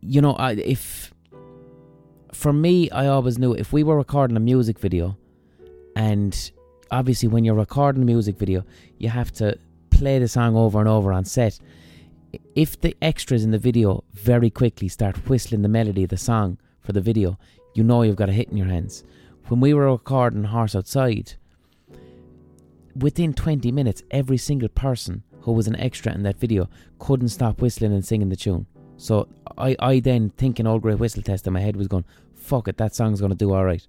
you 0.01 0.21
know 0.21 0.37
if 0.41 1.13
for 2.33 2.53
me 2.53 2.91
i 2.91 3.07
always 3.07 3.39
knew 3.39 3.53
if 3.53 3.73
we 3.73 3.83
were 3.83 3.97
recording 3.97 4.37
a 4.37 4.41
music 4.41 4.79
video 4.79 5.17
and 5.97 6.53
obviously 6.93 7.29
when 7.29 7.45
you're 7.45 7.55
recording 7.55 8.03
a 8.03 8.07
music 8.07 8.39
video 8.39 8.65
you 8.99 9.09
have 9.09 9.33
to 9.33 9.59
play 9.91 10.21
the 10.21 10.29
song 10.29 10.55
over 10.55 10.79
and 10.79 10.89
over 10.89 11.13
on 11.13 11.25
set 11.25 11.59
if 12.55 12.81
the 12.81 12.97
extras 13.03 13.43
in 13.43 13.51
the 13.51 13.59
video 13.59 14.05
very 14.13 14.51
quickly 14.51 14.87
start 14.87 15.17
whistling 15.29 15.63
the 15.63 15.69
melody 15.69 16.05
of 16.05 16.11
the 16.11 16.17
song 16.17 16.57
for 16.81 16.93
the 16.93 17.01
video 17.01 17.37
you 17.75 17.83
know 17.83 18.03
you've 18.03 18.15
got 18.15 18.29
a 18.29 18.33
hit 18.33 18.49
in 18.51 18.57
your 18.57 18.69
hands 18.69 19.03
when 19.49 19.59
we 19.59 19.75
were 19.75 19.91
recording 19.91 20.45
horse 20.45 20.77
outside 20.77 21.35
within 22.95 23.35
20 23.35 23.73
minutes 23.73 24.03
every 24.11 24.37
single 24.37 24.69
person 24.69 25.25
who 25.47 25.53
was 25.53 25.69
an 25.69 25.77
extra 25.77 26.13
in 26.13 26.25
that 26.25 26.41
video, 26.41 26.69
couldn't 26.99 27.29
stop 27.29 27.61
whistling 27.61 27.93
and 27.93 28.05
singing 28.05 28.29
the 28.31 28.37
tune. 28.37 28.67
So 28.97 29.29
I, 29.57 29.77
I 29.79 30.01
then 30.01 30.31
thinking 30.31 30.67
Old 30.67 30.83
Grey 30.83 30.97
Whistle 30.97 31.23
Test 31.23 31.47
in 31.47 31.53
my 31.53 31.61
head 31.61 31.77
was 31.77 31.87
going, 31.87 32.05
fuck 32.35 32.67
it, 32.67 32.79
that 32.79 32.97
song's 32.97 33.21
gonna 33.21 33.37
do 33.37 33.55
alright. 33.55 33.87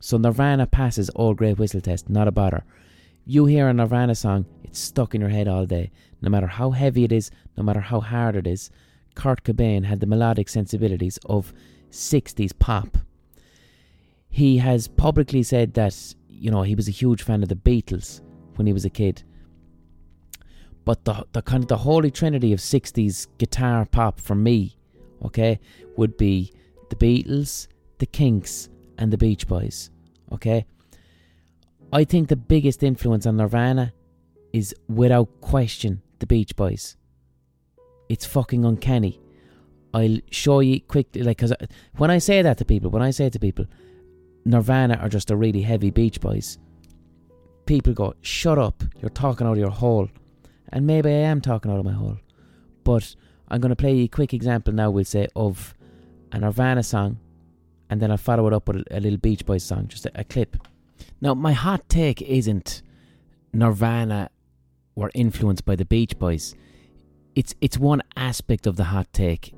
So 0.00 0.16
Nirvana 0.16 0.66
passes 0.66 1.10
Old 1.14 1.36
Grey 1.36 1.52
Whistle 1.52 1.80
Test, 1.80 2.08
not 2.08 2.26
a 2.26 2.32
bother. 2.32 2.64
You 3.24 3.44
hear 3.46 3.68
a 3.68 3.72
Nirvana 3.72 4.14
song, 4.14 4.46
it's 4.64 4.78
stuck 4.78 5.14
in 5.14 5.20
your 5.20 5.30
head 5.30 5.46
all 5.46 5.66
day. 5.66 5.90
No 6.20 6.30
matter 6.30 6.46
how 6.46 6.70
heavy 6.70 7.04
it 7.04 7.12
is, 7.12 7.30
no 7.56 7.62
matter 7.62 7.80
how 7.80 8.00
hard 8.00 8.34
it 8.34 8.46
is, 8.46 8.70
Kurt 9.14 9.44
Cobain 9.44 9.84
had 9.84 10.00
the 10.00 10.06
melodic 10.06 10.48
sensibilities 10.48 11.18
of 11.26 11.52
60s 11.90 12.58
pop. 12.58 12.98
He 14.28 14.58
has 14.58 14.88
publicly 14.88 15.42
said 15.42 15.74
that, 15.74 16.14
you 16.28 16.50
know, 16.50 16.62
he 16.62 16.74
was 16.74 16.88
a 16.88 16.92
huge 16.92 17.22
fan 17.22 17.42
of 17.42 17.48
the 17.48 17.54
Beatles 17.54 18.22
when 18.56 18.66
he 18.66 18.72
was 18.72 18.84
a 18.84 18.90
kid 18.90 19.22
but 20.84 21.04
the 21.04 21.24
the 21.32 21.42
kind 21.42 21.62
of 21.62 21.68
the 21.68 21.76
holy 21.76 22.10
trinity 22.10 22.52
of 22.52 22.58
60s 22.58 23.28
guitar 23.38 23.86
pop 23.86 24.18
for 24.18 24.34
me, 24.34 24.76
okay, 25.24 25.60
would 25.96 26.16
be 26.16 26.52
the 26.88 26.96
Beatles, 26.96 27.68
the 27.98 28.06
Kinks, 28.06 28.68
and 29.00 29.12
the 29.12 29.18
Beach 29.18 29.48
Boys. 29.48 29.90
Okay? 30.30 30.64
I 31.92 32.04
think 32.04 32.28
the 32.28 32.36
biggest 32.36 32.84
influence 32.84 33.26
on 33.26 33.36
Nirvana 33.36 33.92
is 34.52 34.74
without 34.88 35.40
question 35.40 36.02
the 36.20 36.26
Beach 36.26 36.54
Boys. 36.54 36.96
It's 38.08 38.26
fucking 38.26 38.64
uncanny. 38.64 39.18
I'll 39.92 40.18
show 40.30 40.60
you 40.60 40.80
quickly, 40.80 41.22
like, 41.22 41.38
cause 41.38 41.50
uh, 41.50 41.66
when 41.96 42.10
I 42.10 42.18
say 42.18 42.42
that 42.42 42.58
to 42.58 42.64
people, 42.64 42.90
when 42.90 43.02
I 43.02 43.10
say 43.10 43.28
to 43.28 43.38
people, 43.40 43.64
Nirvana 44.44 44.94
are 44.94 45.08
just 45.08 45.30
a 45.30 45.36
really 45.36 45.62
heavy 45.62 45.90
Beach 45.90 46.20
Boys, 46.20 46.58
people 47.66 47.92
go, 47.92 48.14
"Shut 48.20 48.58
up! 48.58 48.84
You're 49.00 49.10
talking 49.10 49.46
out 49.46 49.52
of 49.52 49.58
your 49.58 49.70
hole." 49.70 50.08
And 50.68 50.86
maybe 50.86 51.10
I 51.10 51.24
am 51.32 51.40
talking 51.40 51.72
out 51.72 51.78
of 51.78 51.84
my 51.84 51.92
hole. 51.92 52.18
But 52.84 53.16
I'm 53.48 53.60
going 53.60 53.70
to 53.70 53.76
play 53.76 53.94
you 53.94 54.04
a 54.04 54.08
quick 54.08 54.32
example 54.32 54.72
now, 54.72 54.90
we'll 54.90 55.04
say, 55.04 55.26
of 55.34 55.74
a 56.30 56.38
Nirvana 56.38 56.84
song. 56.84 57.18
And 57.90 58.00
then 58.00 58.10
I'll 58.10 58.16
follow 58.16 58.46
it 58.46 58.52
up 58.54 58.68
with 58.68 58.84
a, 58.90 59.00
little 59.00 59.18
Beach 59.18 59.44
Boys 59.44 59.64
song, 59.64 59.88
just 59.88 60.06
a, 60.06 60.12
a 60.14 60.24
clip. 60.24 60.56
Now, 61.20 61.34
my 61.34 61.52
hot 61.52 61.88
take 61.88 62.22
isn't 62.22 62.82
Nirvana 63.52 64.30
were 64.94 65.10
influenced 65.14 65.64
by 65.64 65.76
the 65.76 65.84
Beach 65.84 66.18
Boys. 66.18 66.54
It's 67.34 67.54
it's 67.60 67.78
one 67.78 68.02
aspect 68.16 68.66
of 68.66 68.76
the 68.76 68.84
hot 68.84 69.12
take. 69.12 69.54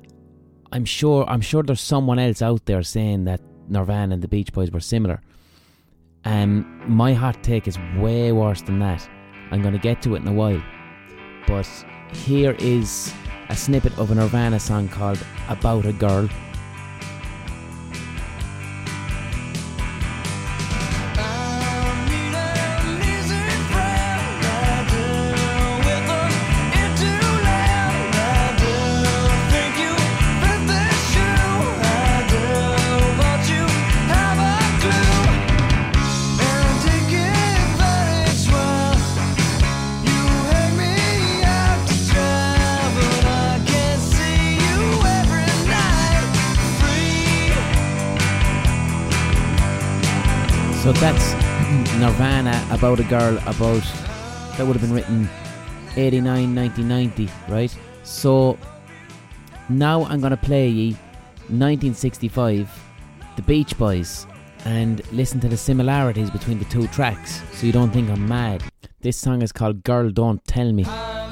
I'm 0.71 0.85
sure 0.85 1.25
I'm 1.29 1.41
sure 1.41 1.63
there's 1.63 1.81
someone 1.81 2.19
else 2.19 2.41
out 2.41 2.65
there 2.65 2.83
saying 2.83 3.25
that 3.25 3.41
Nirvana 3.69 4.15
and 4.15 4.23
the 4.23 4.27
Beach 4.27 4.51
Boys 4.51 4.71
were 4.71 4.79
similar. 4.79 5.21
Um, 6.25 6.81
my 6.87 7.13
hot 7.13 7.43
take 7.43 7.67
is 7.67 7.77
way 7.97 8.31
worse 8.31 8.61
than 8.61 8.79
that. 8.79 9.07
I'm 9.51 9.61
going 9.61 9.73
to 9.73 9.79
get 9.79 10.01
to 10.03 10.15
it 10.15 10.21
in 10.21 10.27
a 10.27 10.33
while. 10.33 10.63
But 11.47 11.67
here 12.13 12.55
is 12.59 13.13
a 13.49 13.55
snippet 13.55 13.97
of 13.99 14.11
a 14.11 14.15
Nirvana 14.15 14.59
song 14.59 14.87
called 14.87 15.19
About 15.49 15.85
a 15.85 15.93
Girl. 15.93 16.29
about 52.83 52.99
a 52.99 53.03
girl 53.05 53.37
about 53.47 53.81
that 54.57 54.67
would 54.67 54.75
have 54.75 54.81
been 54.81 54.91
written 54.91 55.29
89, 55.95 56.53
1990, 56.53 57.29
right? 57.47 57.73
So 58.03 58.57
now 59.69 60.03
I'm 60.03 60.19
gonna 60.19 60.35
play 60.35 60.67
ye 60.67 60.91
1965, 61.47 62.69
The 63.37 63.41
Beach 63.43 63.77
Boys, 63.77 64.27
and 64.65 65.01
listen 65.13 65.39
to 65.39 65.47
the 65.47 65.55
similarities 65.55 66.29
between 66.29 66.59
the 66.59 66.65
two 66.65 66.87
tracks, 66.87 67.41
so 67.53 67.65
you 67.65 67.71
don't 67.71 67.91
think 67.91 68.09
I'm 68.09 68.27
mad. 68.27 68.61
This 68.99 69.15
song 69.15 69.41
is 69.41 69.53
called 69.53 69.81
"Girl 69.85 70.09
Don't 70.09 70.43
Tell 70.45 70.73
Me." 70.73 70.83
I 70.85 71.29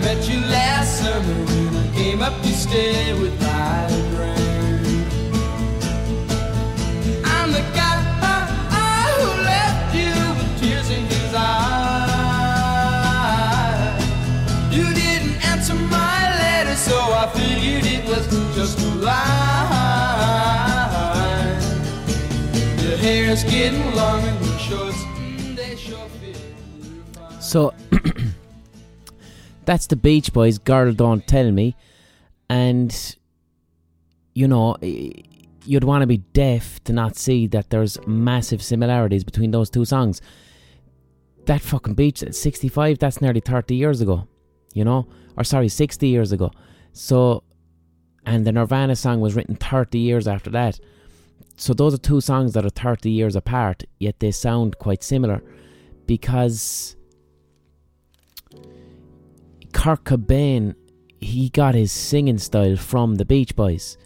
met 0.00 0.28
you 0.28 0.40
last 0.50 0.98
summer 0.98 1.44
when 1.44 1.76
I 1.76 1.94
came 1.94 2.22
up 2.22 2.42
to 2.42 2.48
stay 2.48 3.12
with 3.20 3.40
my 3.40 3.55
Hair's 23.36 23.52
getting 23.52 23.94
long 23.94 24.22
and 24.22 24.46
your 24.46 24.58
shorts, 24.58 24.96
mm. 24.96 25.56
So 27.42 27.74
that's 29.66 29.86
the 29.88 29.96
Beach 29.96 30.32
Boys. 30.32 30.58
Girl, 30.58 30.92
don't 30.92 31.26
tell 31.26 31.50
me. 31.50 31.76
And 32.48 33.16
you 34.34 34.48
know, 34.48 34.76
you'd 34.80 35.84
want 35.84 36.02
to 36.02 36.06
be 36.06 36.18
deaf 36.18 36.82
to 36.84 36.92
not 36.92 37.16
see 37.16 37.46
that 37.48 37.70
there's 37.70 37.98
massive 38.06 38.62
similarities 38.62 39.24
between 39.24 39.50
those 39.50 39.68
two 39.70 39.84
songs. 39.84 40.22
That 41.44 41.60
fucking 41.60 41.94
beach 41.94 42.22
at 42.22 42.34
65, 42.34 42.98
that's 42.98 43.20
nearly 43.20 43.40
30 43.40 43.74
years 43.74 44.00
ago, 44.00 44.26
you 44.74 44.84
know? 44.84 45.06
Or 45.36 45.44
sorry, 45.44 45.68
60 45.68 46.08
years 46.08 46.32
ago. 46.32 46.50
So, 46.92 47.44
and 48.26 48.46
the 48.46 48.52
Nirvana 48.52 48.96
song 48.96 49.20
was 49.20 49.34
written 49.34 49.54
30 49.56 49.98
years 49.98 50.26
after 50.26 50.50
that. 50.50 50.80
So, 51.56 51.72
those 51.72 51.94
are 51.94 51.98
two 51.98 52.20
songs 52.20 52.52
that 52.52 52.66
are 52.66 52.70
30 52.70 53.10
years 53.10 53.34
apart, 53.34 53.84
yet 53.98 54.20
they 54.20 54.30
sound 54.30 54.78
quite 54.78 55.02
similar 55.02 55.42
because 56.06 56.96
Kurt 59.72 60.04
Cobain, 60.04 60.74
he 61.20 61.48
got 61.48 61.74
his 61.74 61.92
singing 61.92 62.38
style 62.38 62.76
from 62.76 63.16
the 63.16 63.24
Beach 63.24 63.56
Boys. 63.56 63.96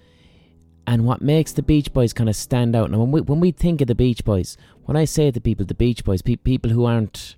And 0.86 1.04
what 1.04 1.22
makes 1.22 1.52
the 1.52 1.62
Beach 1.62 1.92
Boys 1.92 2.12
kind 2.12 2.28
of 2.28 2.36
stand 2.36 2.74
out, 2.74 2.90
now 2.90 2.98
when 2.98 3.12
we, 3.12 3.20
when 3.20 3.40
we 3.40 3.52
think 3.52 3.80
of 3.80 3.86
the 3.86 3.94
Beach 3.94 4.24
Boys, 4.24 4.56
when 4.84 4.96
I 4.96 5.04
say 5.04 5.30
to 5.30 5.40
people, 5.40 5.64
the 5.64 5.74
Beach 5.74 6.04
Boys, 6.04 6.22
pe- 6.22 6.36
people 6.36 6.70
who 6.70 6.84
aren't, 6.84 7.36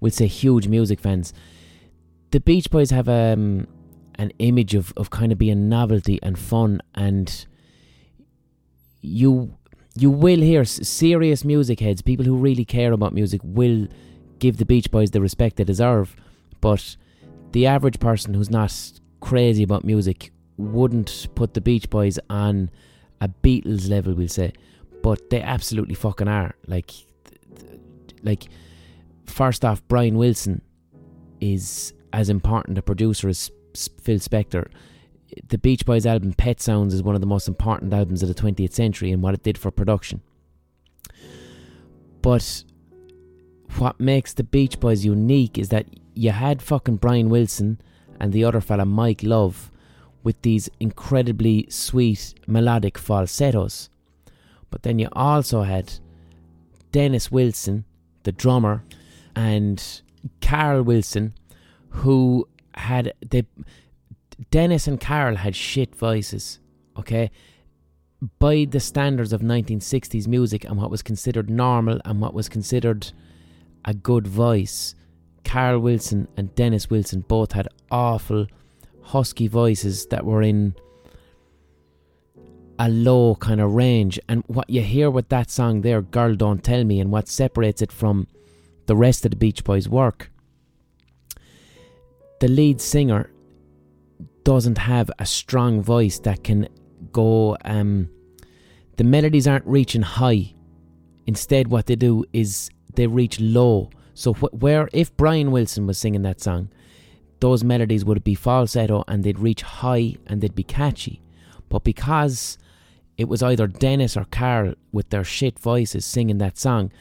we'll 0.00 0.10
say, 0.10 0.26
huge 0.26 0.68
music 0.68 1.00
fans, 1.00 1.34
the 2.30 2.40
Beach 2.40 2.70
Boys 2.70 2.90
have 2.90 3.08
um, 3.08 3.66
an 4.14 4.32
image 4.38 4.74
of, 4.74 4.92
of 4.96 5.10
kind 5.10 5.32
of 5.32 5.38
being 5.38 5.68
novelty 5.68 6.18
and 6.22 6.38
fun, 6.38 6.80
and 6.94 7.46
you 9.00 9.56
you 9.96 10.10
will 10.10 10.40
hear 10.40 10.64
serious 10.64 11.44
music 11.44 11.80
heads, 11.80 12.00
people 12.00 12.24
who 12.24 12.36
really 12.36 12.64
care 12.64 12.92
about 12.92 13.12
music, 13.12 13.40
will 13.42 13.88
give 14.38 14.56
the 14.56 14.64
Beach 14.64 14.90
Boys 14.90 15.10
the 15.10 15.20
respect 15.20 15.56
they 15.56 15.64
deserve, 15.64 16.14
but 16.60 16.96
the 17.52 17.66
average 17.66 17.98
person 17.98 18.34
who's 18.34 18.50
not 18.50 18.72
crazy 19.20 19.62
about 19.62 19.84
music 19.84 20.32
wouldn't 20.56 21.26
put 21.34 21.54
the 21.54 21.60
Beach 21.60 21.90
Boys 21.90 22.18
on 22.30 22.70
a 23.20 23.28
Beatles 23.28 23.88
level, 23.88 24.14
we'll 24.14 24.28
say, 24.28 24.52
but 25.02 25.30
they 25.30 25.42
absolutely 25.42 25.94
fucking 25.94 26.28
are. 26.28 26.54
Like, 26.66 26.92
like 28.22 28.44
first 29.26 29.64
off, 29.64 29.86
Brian 29.88 30.16
Wilson 30.16 30.62
is 31.40 31.92
as 32.12 32.28
important 32.28 32.78
a 32.78 32.82
producer 32.82 33.28
as 33.28 33.50
Phil 33.74 34.18
Spector. 34.18 34.68
The 35.46 35.58
Beach 35.58 35.84
Boys 35.84 36.06
album 36.06 36.32
Pet 36.32 36.60
Sounds 36.60 36.94
is 36.94 37.02
one 37.02 37.14
of 37.14 37.20
the 37.20 37.26
most 37.26 37.48
important 37.48 37.92
albums 37.92 38.22
of 38.22 38.28
the 38.28 38.34
20th 38.34 38.72
century 38.72 39.12
and 39.12 39.22
what 39.22 39.34
it 39.34 39.42
did 39.42 39.58
for 39.58 39.70
production. 39.70 40.22
But 42.22 42.64
what 43.76 44.00
makes 44.00 44.32
the 44.32 44.44
Beach 44.44 44.80
Boys 44.80 45.04
unique 45.04 45.58
is 45.58 45.68
that 45.68 45.86
you 46.14 46.30
had 46.30 46.60
fucking 46.62 46.96
Brian 46.96 47.30
Wilson 47.30 47.80
and 48.18 48.32
the 48.32 48.44
other 48.44 48.60
fella 48.60 48.84
Mike 48.84 49.22
Love 49.22 49.70
with 50.22 50.40
these 50.42 50.68
incredibly 50.80 51.66
sweet 51.70 52.34
melodic 52.46 52.98
falsettos. 52.98 53.88
But 54.70 54.82
then 54.82 54.98
you 54.98 55.08
also 55.12 55.62
had 55.62 55.94
Dennis 56.92 57.30
Wilson, 57.30 57.84
the 58.24 58.32
drummer, 58.32 58.84
and 59.34 59.82
Carl 60.42 60.82
Wilson, 60.82 61.34
who 61.90 62.48
had 62.74 63.14
they 63.28 63.44
Dennis 64.50 64.86
and 64.86 65.00
Carl 65.00 65.36
had 65.36 65.54
shit 65.54 65.94
voices, 65.94 66.60
okay? 66.96 67.30
By 68.38 68.66
the 68.68 68.80
standards 68.80 69.32
of 69.32 69.42
1960s 69.42 70.26
music 70.26 70.64
and 70.64 70.76
what 70.76 70.90
was 70.90 71.02
considered 71.02 71.50
normal 71.50 72.00
and 72.04 72.20
what 72.20 72.34
was 72.34 72.48
considered 72.48 73.12
a 73.84 73.92
good 73.92 74.26
voice, 74.26 74.94
Carl 75.44 75.80
Wilson 75.80 76.28
and 76.36 76.54
Dennis 76.54 76.88
Wilson 76.88 77.24
both 77.26 77.52
had 77.52 77.68
awful 77.90 78.46
husky 79.02 79.48
voices 79.48 80.06
that 80.06 80.24
were 80.24 80.42
in 80.42 80.74
a 82.78 82.88
low 82.88 83.34
kind 83.34 83.60
of 83.60 83.72
range. 83.72 84.18
And 84.28 84.42
what 84.46 84.70
you 84.70 84.82
hear 84.82 85.10
with 85.10 85.28
that 85.28 85.50
song 85.50 85.82
there, 85.82 86.00
Girl 86.00 86.34
Don't 86.34 86.64
Tell 86.64 86.84
Me, 86.84 87.00
and 87.00 87.10
what 87.10 87.28
separates 87.28 87.82
it 87.82 87.92
from 87.92 88.26
the 88.86 88.96
rest 88.96 89.24
of 89.24 89.30
the 89.30 89.36
Beach 89.36 89.64
Boys' 89.64 89.88
work, 89.88 90.30
the 92.40 92.48
lead 92.48 92.80
singer 92.80 93.30
doesn't 94.44 94.78
have 94.78 95.10
a 95.18 95.26
strong 95.26 95.82
voice 95.82 96.18
that 96.20 96.44
can 96.44 96.68
go. 97.12 97.56
Um, 97.64 98.08
the 98.96 99.04
melodies 99.04 99.46
aren't 99.46 99.66
reaching 99.66 100.02
high. 100.02 100.54
Instead, 101.26 101.68
what 101.68 101.86
they 101.86 101.96
do 101.96 102.24
is 102.32 102.70
they 102.94 103.06
reach 103.06 103.40
low. 103.40 103.90
So 104.14 104.34
wh- 104.34 104.62
where 104.62 104.88
if 104.92 105.16
Brian 105.16 105.50
Wilson 105.50 105.86
was 105.86 105.98
singing 105.98 106.22
that 106.22 106.40
song, 106.40 106.70
those 107.40 107.64
melodies 107.64 108.04
would 108.04 108.22
be 108.22 108.34
falsetto 108.34 109.04
and 109.08 109.24
they'd 109.24 109.38
reach 109.38 109.62
high 109.62 110.16
and 110.26 110.40
they'd 110.40 110.54
be 110.54 110.62
catchy. 110.62 111.22
But 111.68 111.84
because 111.84 112.58
it 113.16 113.28
was 113.28 113.42
either 113.42 113.66
Dennis 113.66 114.16
or 114.16 114.24
Carl 114.26 114.74
with 114.92 115.10
their 115.10 115.24
shit 115.24 115.58
voices 115.58 116.04
singing 116.04 116.38
that 116.38 116.58
song, 116.58 116.92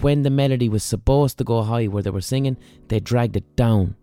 when 0.00 0.22
the 0.22 0.30
melody 0.30 0.68
was 0.68 0.84
supposed 0.84 1.38
to 1.38 1.44
go 1.44 1.62
high 1.62 1.86
where 1.86 2.02
they 2.02 2.10
were 2.10 2.20
singing, 2.20 2.56
they 2.88 3.00
dragged 3.00 3.36
it 3.36 3.56
down. 3.56 3.96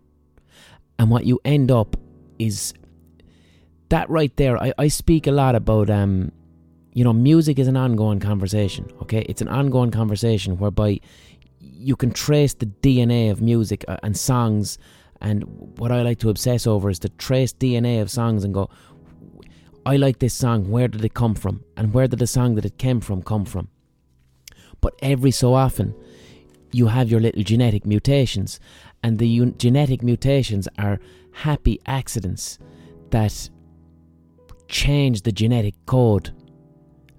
And 0.98 1.10
what 1.10 1.26
you 1.26 1.40
end 1.44 1.70
up 1.70 1.96
is 2.38 2.74
that 3.88 4.08
right 4.10 4.34
there. 4.36 4.60
I, 4.62 4.72
I 4.78 4.88
speak 4.88 5.26
a 5.26 5.32
lot 5.32 5.54
about 5.54 5.90
um 5.90 6.32
you 6.94 7.02
know, 7.02 7.12
music 7.12 7.58
is 7.58 7.66
an 7.66 7.76
ongoing 7.76 8.20
conversation, 8.20 8.88
okay? 9.02 9.26
It's 9.28 9.42
an 9.42 9.48
ongoing 9.48 9.90
conversation 9.90 10.58
whereby 10.58 11.00
you 11.58 11.96
can 11.96 12.12
trace 12.12 12.54
the 12.54 12.66
DNA 12.66 13.32
of 13.32 13.42
music 13.42 13.84
uh, 13.88 13.96
and 14.04 14.16
songs. 14.16 14.78
And 15.20 15.42
what 15.76 15.90
I 15.90 16.02
like 16.02 16.20
to 16.20 16.30
obsess 16.30 16.68
over 16.68 16.88
is 16.88 17.00
to 17.00 17.08
trace 17.08 17.52
DNA 17.52 18.00
of 18.00 18.12
songs 18.12 18.44
and 18.44 18.54
go, 18.54 18.70
I 19.84 19.96
like 19.96 20.20
this 20.20 20.34
song, 20.34 20.70
where 20.70 20.86
did 20.86 21.04
it 21.04 21.14
come 21.14 21.34
from? 21.34 21.64
And 21.76 21.92
where 21.92 22.06
did 22.06 22.20
the 22.20 22.28
song 22.28 22.54
that 22.54 22.64
it 22.64 22.78
came 22.78 23.00
from 23.00 23.22
come 23.22 23.44
from? 23.44 23.68
But 24.80 24.94
every 25.02 25.32
so 25.32 25.54
often, 25.54 25.94
you 26.70 26.86
have 26.86 27.10
your 27.10 27.20
little 27.20 27.42
genetic 27.42 27.84
mutations, 27.86 28.60
and 29.02 29.18
the 29.18 29.28
un- 29.28 29.54
genetic 29.58 30.02
mutations 30.02 30.68
are 30.78 31.00
happy 31.34 31.80
accidents 31.86 32.58
that 33.10 33.50
change 34.68 35.22
the 35.22 35.32
genetic 35.32 35.74
code 35.86 36.32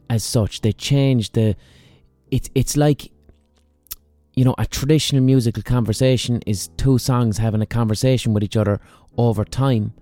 as 0.10 0.23
such. 0.23 0.62
They 0.62 0.71
change 0.71 1.32
the. 1.32 1.56
It's 2.32 2.49
it's 2.56 2.75
like, 2.75 3.12
you 4.34 4.43
know, 4.43 4.56
a 4.58 4.65
traditional 4.65 5.23
musical 5.23 5.63
conversation 5.63 6.41
is 6.45 6.69
two 6.78 6.97
songs 6.97 7.38
having 7.38 7.62
a 7.62 7.65
conversation 7.65 8.34
with 8.34 8.43
each 8.43 8.58
other 8.58 8.80
over 9.17 9.45
time, 9.45 9.93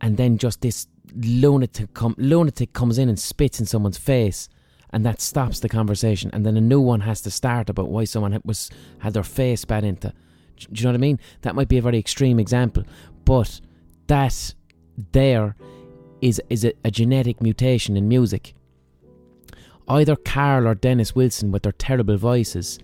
and 0.00 0.16
then 0.16 0.38
just 0.38 0.60
this 0.60 0.86
lunatic 1.14 1.88
lunatic 2.16 2.72
comes 2.72 2.98
in 2.98 3.08
and 3.08 3.18
spits 3.18 3.60
in 3.60 3.66
someone's 3.66 3.98
face, 3.98 4.48
and 4.90 5.04
that 5.04 5.20
stops 5.20 5.60
the 5.60 5.68
conversation, 5.68 6.30
and 6.32 6.46
then 6.46 6.56
a 6.56 6.60
new 6.60 6.80
one 6.80 7.00
has 7.00 7.20
to 7.22 7.30
start 7.30 7.68
about 7.68 7.88
why 7.88 8.04
someone 8.04 8.40
was 8.44 8.70
had 9.00 9.14
their 9.14 9.24
face 9.24 9.62
spat 9.62 9.84
into. 9.84 10.12
Do 10.58 10.66
you 10.72 10.84
know 10.84 10.90
what 10.90 10.94
I 10.96 10.98
mean? 10.98 11.20
That 11.42 11.54
might 11.54 11.68
be 11.68 11.78
a 11.78 11.82
very 11.82 11.98
extreme 11.98 12.40
example, 12.40 12.84
but 13.28 13.60
that 14.06 14.54
there 15.12 15.54
is 16.22 16.40
is 16.48 16.64
a, 16.64 16.72
a 16.82 16.90
genetic 16.90 17.42
mutation 17.42 17.94
in 17.94 18.08
music. 18.08 18.54
Either 19.86 20.16
Carl 20.16 20.66
or 20.66 20.74
Dennis 20.74 21.14
Wilson 21.14 21.52
with 21.52 21.64
their 21.64 21.72
terrible 21.72 22.16
voices 22.16 22.78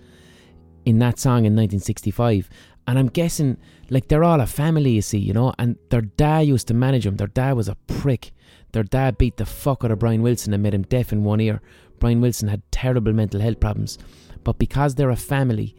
in 0.85 0.99
that 0.99 1.17
song 1.17 1.45
in 1.45 1.53
1965, 1.55 2.47
and 2.85 2.99
I'm 2.99 3.07
guessing 3.07 3.57
like 3.89 4.07
they're 4.07 4.23
all 4.23 4.39
a 4.39 4.45
family, 4.45 4.91
you 4.91 5.01
see, 5.01 5.17
you 5.17 5.33
know, 5.33 5.51
and 5.57 5.77
their 5.89 6.01
dad 6.01 6.41
used 6.41 6.67
to 6.67 6.75
manage 6.75 7.05
them. 7.05 7.17
Their 7.17 7.25
dad 7.25 7.53
was 7.53 7.67
a 7.67 7.77
prick. 7.87 8.31
Their 8.71 8.83
dad 8.83 9.17
beat 9.17 9.37
the 9.37 9.47
fuck 9.47 9.83
out 9.83 9.89
of 9.89 9.97
Brian 9.97 10.21
Wilson 10.21 10.53
and 10.53 10.61
made 10.61 10.75
him 10.75 10.83
deaf 10.83 11.11
in 11.11 11.23
one 11.23 11.41
ear. 11.41 11.59
Brian 11.97 12.21
Wilson 12.21 12.49
had 12.49 12.61
terrible 12.71 13.13
mental 13.13 13.41
health 13.41 13.59
problems, 13.59 13.97
but 14.43 14.59
because 14.59 14.93
they're 14.93 15.09
a 15.09 15.15
family, 15.15 15.75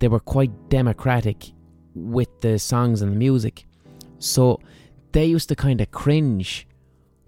they 0.00 0.08
were 0.08 0.18
quite 0.18 0.68
democratic 0.68 1.52
with 1.94 2.40
the 2.40 2.58
songs 2.58 3.02
and 3.02 3.12
the 3.12 3.16
music. 3.16 3.66
So 4.20 4.60
they 5.12 5.24
used 5.26 5.48
to 5.48 5.56
kind 5.56 5.80
of 5.80 5.90
cringe 5.90 6.66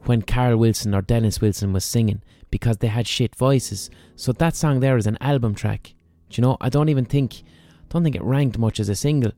when 0.04 0.22
Carl 0.22 0.56
Wilson 0.56 0.94
or 0.94 1.02
Dennis 1.02 1.40
Wilson 1.40 1.72
was 1.72 1.84
singing 1.84 2.22
because 2.50 2.76
they 2.78 2.88
had 2.88 3.08
shit 3.08 3.34
voices. 3.34 3.90
So 4.14 4.32
that 4.32 4.54
song 4.54 4.78
there 4.80 4.96
is 4.96 5.06
an 5.08 5.18
album 5.20 5.54
track. 5.54 5.94
Do 6.30 6.40
you 6.40 6.42
know? 6.42 6.56
I 6.60 6.68
don't 6.68 6.88
even 6.88 7.04
think, 7.04 7.42
don't 7.88 8.04
think 8.04 8.14
it 8.16 8.22
ranked 8.22 8.58
much 8.58 8.78
as 8.78 8.88
a 8.88 8.94
single. 8.94 9.32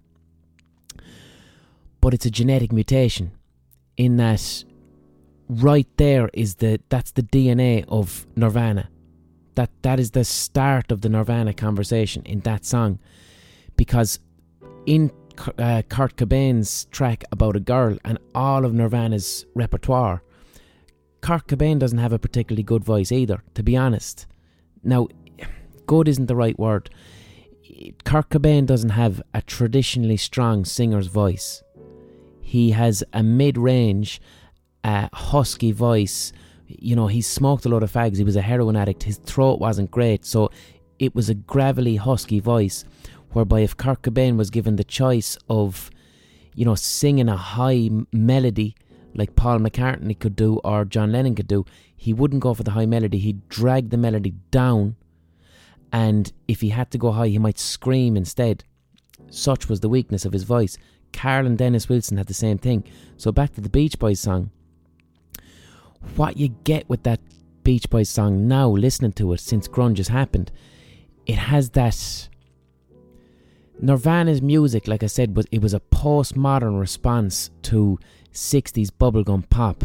but 2.05 2.13
it's 2.13 2.27
a 2.27 2.31
genetic 2.31 2.71
mutation 2.71 3.33
in 3.97 4.19
that 4.19 4.63
right 5.49 5.89
there 5.97 6.29
is 6.35 6.57
the 6.57 6.79
that's 6.91 7.13
the 7.13 7.23
DNA 7.23 7.83
of 7.89 8.27
Nirvana. 8.37 8.91
That 9.55 9.71
that 9.81 9.99
is 9.99 10.11
the 10.11 10.23
start 10.25 10.93
of 10.93 11.01
the 11.01 11.09
Nirvana 11.09 11.55
conversation 11.55 12.23
in 12.27 12.41
that 12.41 12.67
song, 12.67 12.99
because 13.77 14.19
in 14.85 15.11
uh, 15.59 15.83
Kurt 15.89 16.17
Cobain's 16.17 16.87
track 16.87 17.25
about 17.33 17.57
a 17.57 17.61
girl 17.61 17.99
and 18.05 18.19
all 18.35 18.65
of 18.65 18.75
Nirvana's 18.75 19.47
repertoire, 19.55 20.23
Kurt 21.21 21.47
Cobain 21.47 21.79
doesn't 21.79 21.99
have 21.99 22.13
a 22.13 22.19
particularly 22.19 22.63
good 22.63 22.85
voice 22.85 23.11
either. 23.11 23.43
To 23.55 23.63
be 23.63 23.77
honest, 23.77 24.27
now 24.83 25.09
good 25.87 26.09
isn't 26.09 26.27
the 26.27 26.37
right 26.37 26.59
word. 26.59 26.91
Kurt 28.05 28.29
Cobain 28.31 28.67
doesn't 28.67 28.91
have 28.91 29.23
a 29.33 29.43
traditionally 29.43 30.17
strong 30.17 30.65
singer's 30.65 31.09
voice. 31.09 31.63
He 32.41 32.71
has 32.71 33.03
a 33.13 33.23
mid-range, 33.23 34.21
uh, 34.85 35.09
husky 35.13 35.73
voice. 35.73 36.33
You 36.67 36.95
know, 36.95 37.07
he 37.07 37.23
smoked 37.23 37.65
a 37.65 37.69
lot 37.69 37.83
of 37.83 37.93
fags. 37.93 38.19
He 38.19 38.25
was 38.25 38.37
a 38.37 38.43
heroin 38.43 38.77
addict. 38.77 39.03
His 39.03 39.17
throat 39.17 39.59
wasn't 39.59 39.91
great, 39.91 40.25
so 40.25 40.51
it 40.99 41.15
was 41.15 41.29
a 41.29 41.35
gravelly, 41.35 41.97
husky 41.97 42.39
voice. 42.39 42.85
Whereby, 43.35 43.61
if 43.61 43.77
Kurt 43.77 44.03
Cobain 44.03 44.37
was 44.37 44.49
given 44.51 44.77
the 44.77 44.85
choice 44.85 45.37
of, 45.49 45.91
you 46.55 46.65
know, 46.65 46.77
singing 46.77 47.29
a 47.29 47.37
high 47.37 47.91
melody 48.13 48.77
like 49.13 49.35
Paul 49.35 49.59
McCartney 49.59 50.17
could 50.17 50.37
do 50.37 50.61
or 50.65 50.85
John 50.85 51.11
Lennon 51.11 51.35
could 51.35 51.49
do, 51.49 51.67
he 51.97 52.13
wouldn't 52.13 52.43
go 52.43 52.55
for 52.55 52.63
the 52.63 52.71
high 52.71 52.87
melody. 52.87 53.19
He'd 53.19 53.49
drag 53.49 53.91
the 53.91 53.97
melody 53.97 54.35
down, 54.53 54.95
and 55.93 56.33
if 56.47 56.61
he 56.61 56.69
had 56.69 56.93
to 56.93 56.99
go 56.99 57.11
high, 57.11 57.27
he 57.27 57.39
might 57.39 57.59
scream 57.59 58.17
instead. 58.17 58.63
Such 59.31 59.69
was 59.69 59.81
the 59.81 59.89
weakness 59.89 60.25
of 60.25 60.33
his 60.33 60.45
voice. 60.45 60.79
Carl 61.13 61.45
and 61.45 61.59
Dennis 61.59 61.89
Wilson 61.89 62.19
had 62.19 62.29
the 62.29 62.35
same 62.35 62.59
thing. 62.59 62.85
So 63.17 63.33
back 63.33 63.53
to 63.55 63.61
the 63.61 63.69
Beach 63.69 63.99
Boys 63.99 64.21
song. 64.21 64.51
What 66.15 66.37
you 66.37 66.49
get 66.63 66.89
with 66.89 67.03
that 67.03 67.21
Beach 67.65 67.91
Boys 67.91 68.11
song 68.11 68.47
now, 68.47 68.69
listening 68.69 69.13
to 69.15 69.33
it 69.33 69.41
since 69.41 69.67
grunge 69.67 69.97
has 69.97 70.09
happened, 70.09 70.53
it 71.27 71.37
has 71.37 71.71
that. 71.71 72.29
Nirvana's 73.81 74.41
music, 74.41 74.89
like 74.89 75.03
I 75.03 75.07
said, 75.07 75.37
was 75.37 75.47
it 75.51 75.61
was 75.61 75.75
a 75.75 75.81
postmodern 75.81 76.79
response 76.79 77.51
to 77.63 77.99
60s 78.33 78.91
bubblegum 78.91 79.49
pop. 79.51 79.85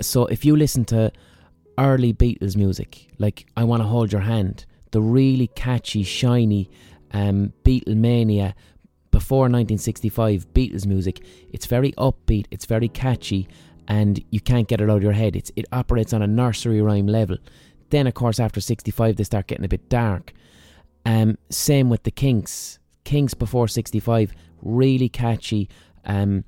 So 0.00 0.26
if 0.26 0.44
you 0.44 0.56
listen 0.56 0.84
to 0.86 1.12
early 1.78 2.12
Beatles 2.12 2.56
music, 2.56 3.08
like 3.18 3.46
I 3.56 3.64
Want 3.64 3.82
to 3.82 3.88
Hold 3.88 4.12
Your 4.12 4.22
Hand, 4.22 4.66
the 4.90 5.00
really 5.00 5.48
catchy, 5.48 6.02
shiny 6.02 6.70
um, 7.12 7.52
Beatlemania 7.64 8.54
before 9.10 9.42
1965 9.42 10.52
Beatles 10.52 10.86
music, 10.86 11.20
it's 11.52 11.66
very 11.66 11.92
upbeat, 11.92 12.46
it's 12.50 12.66
very 12.66 12.88
catchy, 12.88 13.48
and 13.88 14.22
you 14.30 14.40
can't 14.40 14.68
get 14.68 14.80
it 14.80 14.90
out 14.90 14.98
of 14.98 15.02
your 15.02 15.12
head. 15.12 15.34
It's, 15.34 15.50
it 15.56 15.66
operates 15.72 16.12
on 16.12 16.22
a 16.22 16.26
nursery 16.26 16.80
rhyme 16.82 17.06
level. 17.06 17.38
Then, 17.90 18.06
of 18.06 18.14
course, 18.14 18.38
after 18.38 18.60
65, 18.60 19.16
they 19.16 19.24
start 19.24 19.46
getting 19.46 19.64
a 19.64 19.68
bit 19.68 19.88
dark. 19.88 20.34
Um, 21.06 21.38
same 21.50 21.88
with 21.88 22.02
the 22.02 22.10
Kinks. 22.10 22.78
Kinks 23.08 23.32
before 23.32 23.68
65, 23.68 24.34
really 24.60 25.08
catchy. 25.08 25.66
Um, 26.04 26.44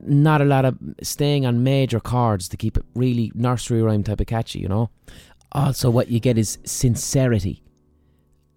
not 0.00 0.40
a 0.40 0.46
lot 0.46 0.64
of 0.64 0.78
staying 1.02 1.44
on 1.44 1.62
major 1.62 2.00
chords 2.00 2.48
to 2.48 2.56
keep 2.56 2.78
it 2.78 2.84
really 2.94 3.30
nursery 3.34 3.82
rhyme 3.82 4.02
type 4.02 4.18
of 4.18 4.26
catchy, 4.26 4.60
you 4.60 4.68
know. 4.68 4.88
Also, 5.52 5.90
what 5.90 6.08
you 6.08 6.20
get 6.20 6.38
is 6.38 6.56
sincerity. 6.64 7.62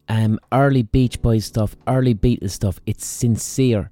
Um, 0.08 0.40
early 0.54 0.84
Beach 0.84 1.22
Boys 1.22 1.44
stuff, 1.44 1.76
early 1.86 2.16
Beatles 2.16 2.52
stuff. 2.52 2.80
It's 2.86 3.06
sincere. 3.06 3.92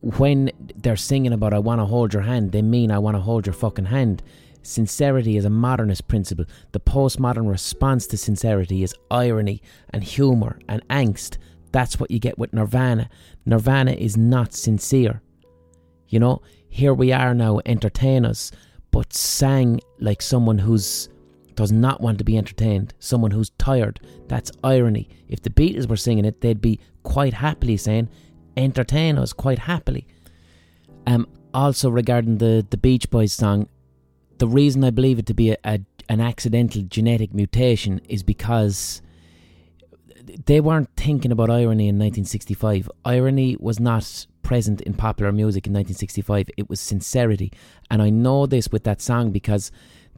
When 0.00 0.52
they're 0.76 0.94
singing 0.94 1.32
about 1.32 1.52
"I 1.52 1.58
want 1.58 1.80
to 1.80 1.86
hold 1.86 2.14
your 2.14 2.22
hand," 2.22 2.52
they 2.52 2.62
mean 2.62 2.92
"I 2.92 3.00
want 3.00 3.16
to 3.16 3.20
hold 3.20 3.46
your 3.46 3.52
fucking 3.52 3.86
hand." 3.86 4.22
Sincerity 4.62 5.36
is 5.36 5.44
a 5.44 5.50
modernist 5.50 6.06
principle. 6.06 6.44
The 6.70 6.78
postmodern 6.78 7.50
response 7.50 8.06
to 8.08 8.16
sincerity 8.16 8.84
is 8.84 8.94
irony 9.10 9.60
and 9.90 10.04
humour 10.04 10.60
and 10.68 10.86
angst. 10.86 11.38
That's 11.76 12.00
what 12.00 12.10
you 12.10 12.18
get 12.18 12.38
with 12.38 12.54
Nirvana. 12.54 13.10
Nirvana 13.44 13.90
is 13.90 14.16
not 14.16 14.54
sincere. 14.54 15.20
You 16.08 16.18
know, 16.18 16.40
here 16.70 16.94
we 16.94 17.12
are 17.12 17.34
now, 17.34 17.60
entertain 17.66 18.24
us, 18.24 18.50
but 18.90 19.12
sang 19.12 19.80
like 20.00 20.22
someone 20.22 20.56
who's 20.56 21.10
does 21.54 21.72
not 21.72 22.00
want 22.00 22.16
to 22.16 22.24
be 22.24 22.38
entertained, 22.38 22.94
someone 22.98 23.30
who's 23.30 23.50
tired. 23.58 24.00
That's 24.26 24.50
irony. 24.64 25.10
If 25.28 25.42
the 25.42 25.50
Beatles 25.50 25.86
were 25.86 25.98
singing 25.98 26.24
it, 26.24 26.40
they'd 26.40 26.62
be 26.62 26.80
quite 27.02 27.34
happily 27.34 27.76
saying, 27.76 28.08
entertain 28.56 29.18
us 29.18 29.34
quite 29.34 29.58
happily. 29.58 30.06
Um, 31.06 31.28
also 31.52 31.90
regarding 31.90 32.38
the, 32.38 32.66
the 32.70 32.78
Beach 32.78 33.10
Boys 33.10 33.34
song, 33.34 33.68
the 34.38 34.48
reason 34.48 34.82
I 34.82 34.88
believe 34.88 35.18
it 35.18 35.26
to 35.26 35.34
be 35.34 35.50
a, 35.50 35.58
a 35.62 35.80
an 36.08 36.22
accidental 36.22 36.80
genetic 36.84 37.34
mutation 37.34 38.00
is 38.08 38.22
because 38.22 39.02
they 40.46 40.60
weren't 40.60 40.90
thinking 40.96 41.32
about 41.32 41.50
irony 41.50 41.88
in 41.88 41.96
1965. 41.96 42.90
Irony 43.04 43.56
was 43.58 43.78
not 43.78 44.26
present 44.42 44.80
in 44.82 44.94
popular 44.94 45.32
music 45.32 45.66
in 45.66 45.72
1965. 45.72 46.50
It 46.56 46.68
was 46.68 46.80
sincerity. 46.80 47.52
And 47.90 48.02
I 48.02 48.10
know 48.10 48.46
this 48.46 48.70
with 48.70 48.84
that 48.84 49.00
song 49.00 49.30
because 49.30 49.70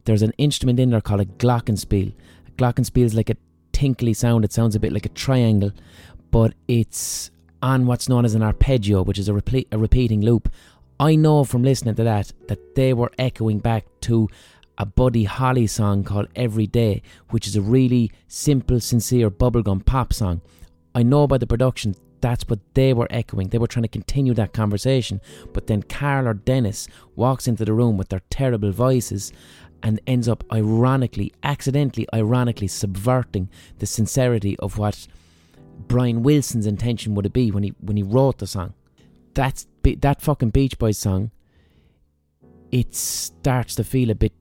there's 0.05 0.21
an 0.21 0.33
instrument 0.37 0.79
in 0.79 0.91
there 0.91 1.01
called 1.01 1.21
a 1.21 1.25
glockenspiel. 1.25 2.13
A 2.47 2.51
glockenspiel 2.51 3.05
is 3.05 3.15
like 3.15 3.29
a 3.29 3.37
tinkly 3.71 4.13
sound. 4.13 4.45
It 4.45 4.53
sounds 4.53 4.75
a 4.75 4.79
bit 4.79 4.93
like 4.93 5.05
a 5.05 5.09
triangle, 5.09 5.71
but 6.31 6.53
it's 6.67 7.31
on 7.61 7.85
what's 7.85 8.09
known 8.09 8.25
as 8.25 8.35
an 8.35 8.43
arpeggio, 8.43 9.03
which 9.03 9.19
is 9.19 9.29
a, 9.29 9.41
a 9.71 9.77
repeating 9.77 10.21
loop. 10.21 10.49
I 10.99 11.15
know 11.15 11.43
from 11.43 11.63
listening 11.63 11.95
to 11.95 12.03
that 12.03 12.33
that 12.47 12.75
they 12.75 12.93
were 12.93 13.11
echoing 13.17 13.59
back 13.59 13.85
to 14.01 14.27
a 14.79 14.85
Buddy 14.85 15.25
Holly 15.25 15.67
song 15.67 16.05
called 16.05 16.29
Every 16.35 16.65
Day, 16.65 17.01
which 17.29 17.45
is 17.45 17.57
a 17.57 17.61
really 17.61 18.11
simple, 18.27 18.79
sincere 18.79 19.29
bubblegum 19.29 19.85
pop 19.85 20.13
song. 20.13 20.41
I 20.95 21.03
know 21.03 21.27
by 21.27 21.37
the 21.37 21.45
production 21.45 21.95
that's 22.21 22.47
what 22.47 22.59
they 22.73 22.93
were 22.93 23.07
echoing. 23.09 23.49
They 23.49 23.57
were 23.57 23.67
trying 23.67 23.83
to 23.83 23.89
continue 23.89 24.33
that 24.33 24.53
conversation. 24.53 25.21
But 25.53 25.67
then 25.67 25.83
Carl 25.83 26.27
or 26.27 26.33
Dennis 26.33 26.87
walks 27.15 27.47
into 27.47 27.65
the 27.65 27.73
room 27.73 27.97
with 27.97 28.09
their 28.09 28.21
terrible 28.29 28.71
voices 28.71 29.31
and 29.81 30.01
ends 30.07 30.27
up 30.27 30.43
ironically, 30.51 31.33
accidentally, 31.43 32.07
ironically 32.13 32.67
subverting 32.67 33.49
the 33.77 33.85
sincerity 33.85 34.57
of 34.59 34.77
what 34.77 35.07
Brian 35.87 36.23
Wilson's 36.23 36.65
intention 36.65 37.15
would 37.15 37.25
it 37.25 37.33
be 37.33 37.51
when 37.51 37.63
he 37.63 37.73
when 37.79 37.95
he 37.95 38.03
wrote 38.03 38.39
the 38.39 38.47
song. 38.47 38.73
That's 39.33 39.67
that 39.83 40.21
fucking 40.21 40.49
Beach 40.49 40.77
Boys 40.77 40.97
song. 40.97 41.31
It 42.71 42.93
starts 42.93 43.75
to 43.75 43.83
feel 43.83 44.09
a 44.09 44.15
bit 44.15 44.33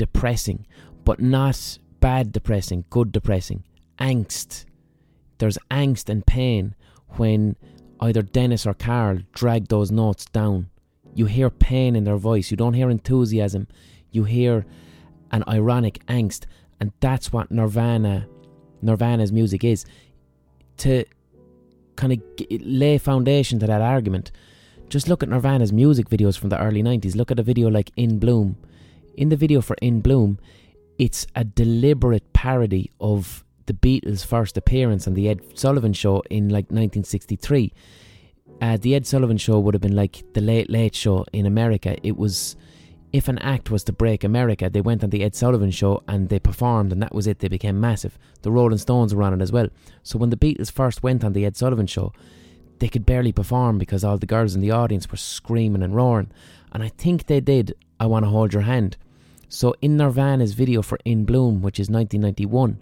depressing, 0.00 0.66
but 1.04 1.20
not 1.20 1.78
bad 2.00 2.32
depressing, 2.32 2.86
good 2.88 3.12
depressing. 3.12 3.64
Angst. 3.98 4.64
There's 5.36 5.58
angst 5.70 6.08
and 6.08 6.24
pain 6.24 6.74
when 7.18 7.56
either 8.00 8.22
Dennis 8.22 8.66
or 8.66 8.72
Carl 8.72 9.18
drag 9.34 9.68
those 9.68 9.90
notes 9.90 10.24
down. 10.24 10.70
You 11.14 11.26
hear 11.26 11.50
pain 11.50 11.94
in 11.96 12.04
their 12.04 12.16
voice. 12.16 12.50
You 12.50 12.56
don't 12.56 12.72
hear 12.72 12.88
enthusiasm. 12.88 13.68
You 14.10 14.24
hear 14.24 14.64
an 15.32 15.44
ironic 15.46 16.02
angst, 16.06 16.46
and 16.80 16.92
that's 17.00 17.30
what 17.30 17.50
Nirvana, 17.50 18.26
Nirvana's 18.80 19.32
music 19.32 19.64
is. 19.64 19.84
To 20.78 21.04
kind 21.96 22.14
of 22.14 22.22
lay 22.62 22.96
foundation 22.96 23.58
to 23.58 23.66
that 23.66 23.82
argument, 23.82 24.32
just 24.88 25.08
look 25.08 25.22
at 25.22 25.28
Nirvana's 25.28 25.74
music 25.74 26.08
videos 26.08 26.38
from 26.38 26.48
the 26.48 26.58
early 26.58 26.82
90s. 26.82 27.14
Look 27.14 27.30
at 27.30 27.38
a 27.38 27.42
video 27.42 27.68
like 27.68 27.90
In 27.96 28.18
Bloom. 28.18 28.56
In 29.20 29.28
the 29.28 29.36
video 29.36 29.60
for 29.60 29.76
In 29.82 30.00
Bloom, 30.00 30.38
it's 30.96 31.26
a 31.36 31.44
deliberate 31.44 32.32
parody 32.32 32.90
of 33.02 33.44
the 33.66 33.74
Beatles' 33.74 34.24
first 34.24 34.56
appearance 34.56 35.06
on 35.06 35.12
the 35.12 35.28
Ed 35.28 35.58
Sullivan 35.58 35.92
Show 35.92 36.22
in 36.30 36.48
like 36.48 36.70
1963. 36.70 37.70
Uh, 38.62 38.78
the 38.78 38.94
Ed 38.94 39.06
Sullivan 39.06 39.36
Show 39.36 39.60
would 39.60 39.74
have 39.74 39.82
been 39.82 39.94
like 39.94 40.24
the 40.32 40.40
Late 40.40 40.70
Late 40.70 40.94
Show 40.94 41.26
in 41.34 41.44
America. 41.44 41.98
It 42.02 42.16
was 42.16 42.56
if 43.12 43.28
an 43.28 43.36
act 43.40 43.70
was 43.70 43.84
to 43.84 43.92
break 43.92 44.24
America, 44.24 44.70
they 44.70 44.80
went 44.80 45.04
on 45.04 45.10
the 45.10 45.22
Ed 45.22 45.34
Sullivan 45.34 45.70
Show 45.70 46.02
and 46.08 46.30
they 46.30 46.38
performed, 46.38 46.90
and 46.90 47.02
that 47.02 47.14
was 47.14 47.26
it. 47.26 47.40
They 47.40 47.48
became 47.48 47.78
massive. 47.78 48.16
The 48.40 48.50
Rolling 48.50 48.78
Stones 48.78 49.14
were 49.14 49.22
on 49.22 49.34
it 49.34 49.42
as 49.42 49.52
well. 49.52 49.68
So 50.02 50.18
when 50.18 50.30
the 50.30 50.36
Beatles 50.38 50.72
first 50.72 51.02
went 51.02 51.24
on 51.24 51.34
the 51.34 51.44
Ed 51.44 51.58
Sullivan 51.58 51.86
Show, 51.86 52.14
they 52.78 52.88
could 52.88 53.04
barely 53.04 53.32
perform 53.32 53.76
because 53.76 54.02
all 54.02 54.16
the 54.16 54.24
girls 54.24 54.54
in 54.54 54.62
the 54.62 54.70
audience 54.70 55.10
were 55.10 55.18
screaming 55.18 55.82
and 55.82 55.94
roaring. 55.94 56.32
And 56.72 56.82
I 56.82 56.88
think 56.88 57.26
they 57.26 57.40
did 57.40 57.74
I 58.00 58.06
Want 58.06 58.24
to 58.24 58.30
Hold 58.30 58.54
Your 58.54 58.62
Hand. 58.62 58.96
So 59.50 59.74
in 59.82 59.96
Nirvana's 59.96 60.54
video 60.54 60.80
for 60.80 60.96
In 61.04 61.24
Bloom, 61.24 61.60
which 61.60 61.80
is 61.80 61.90
1991, 61.90 62.78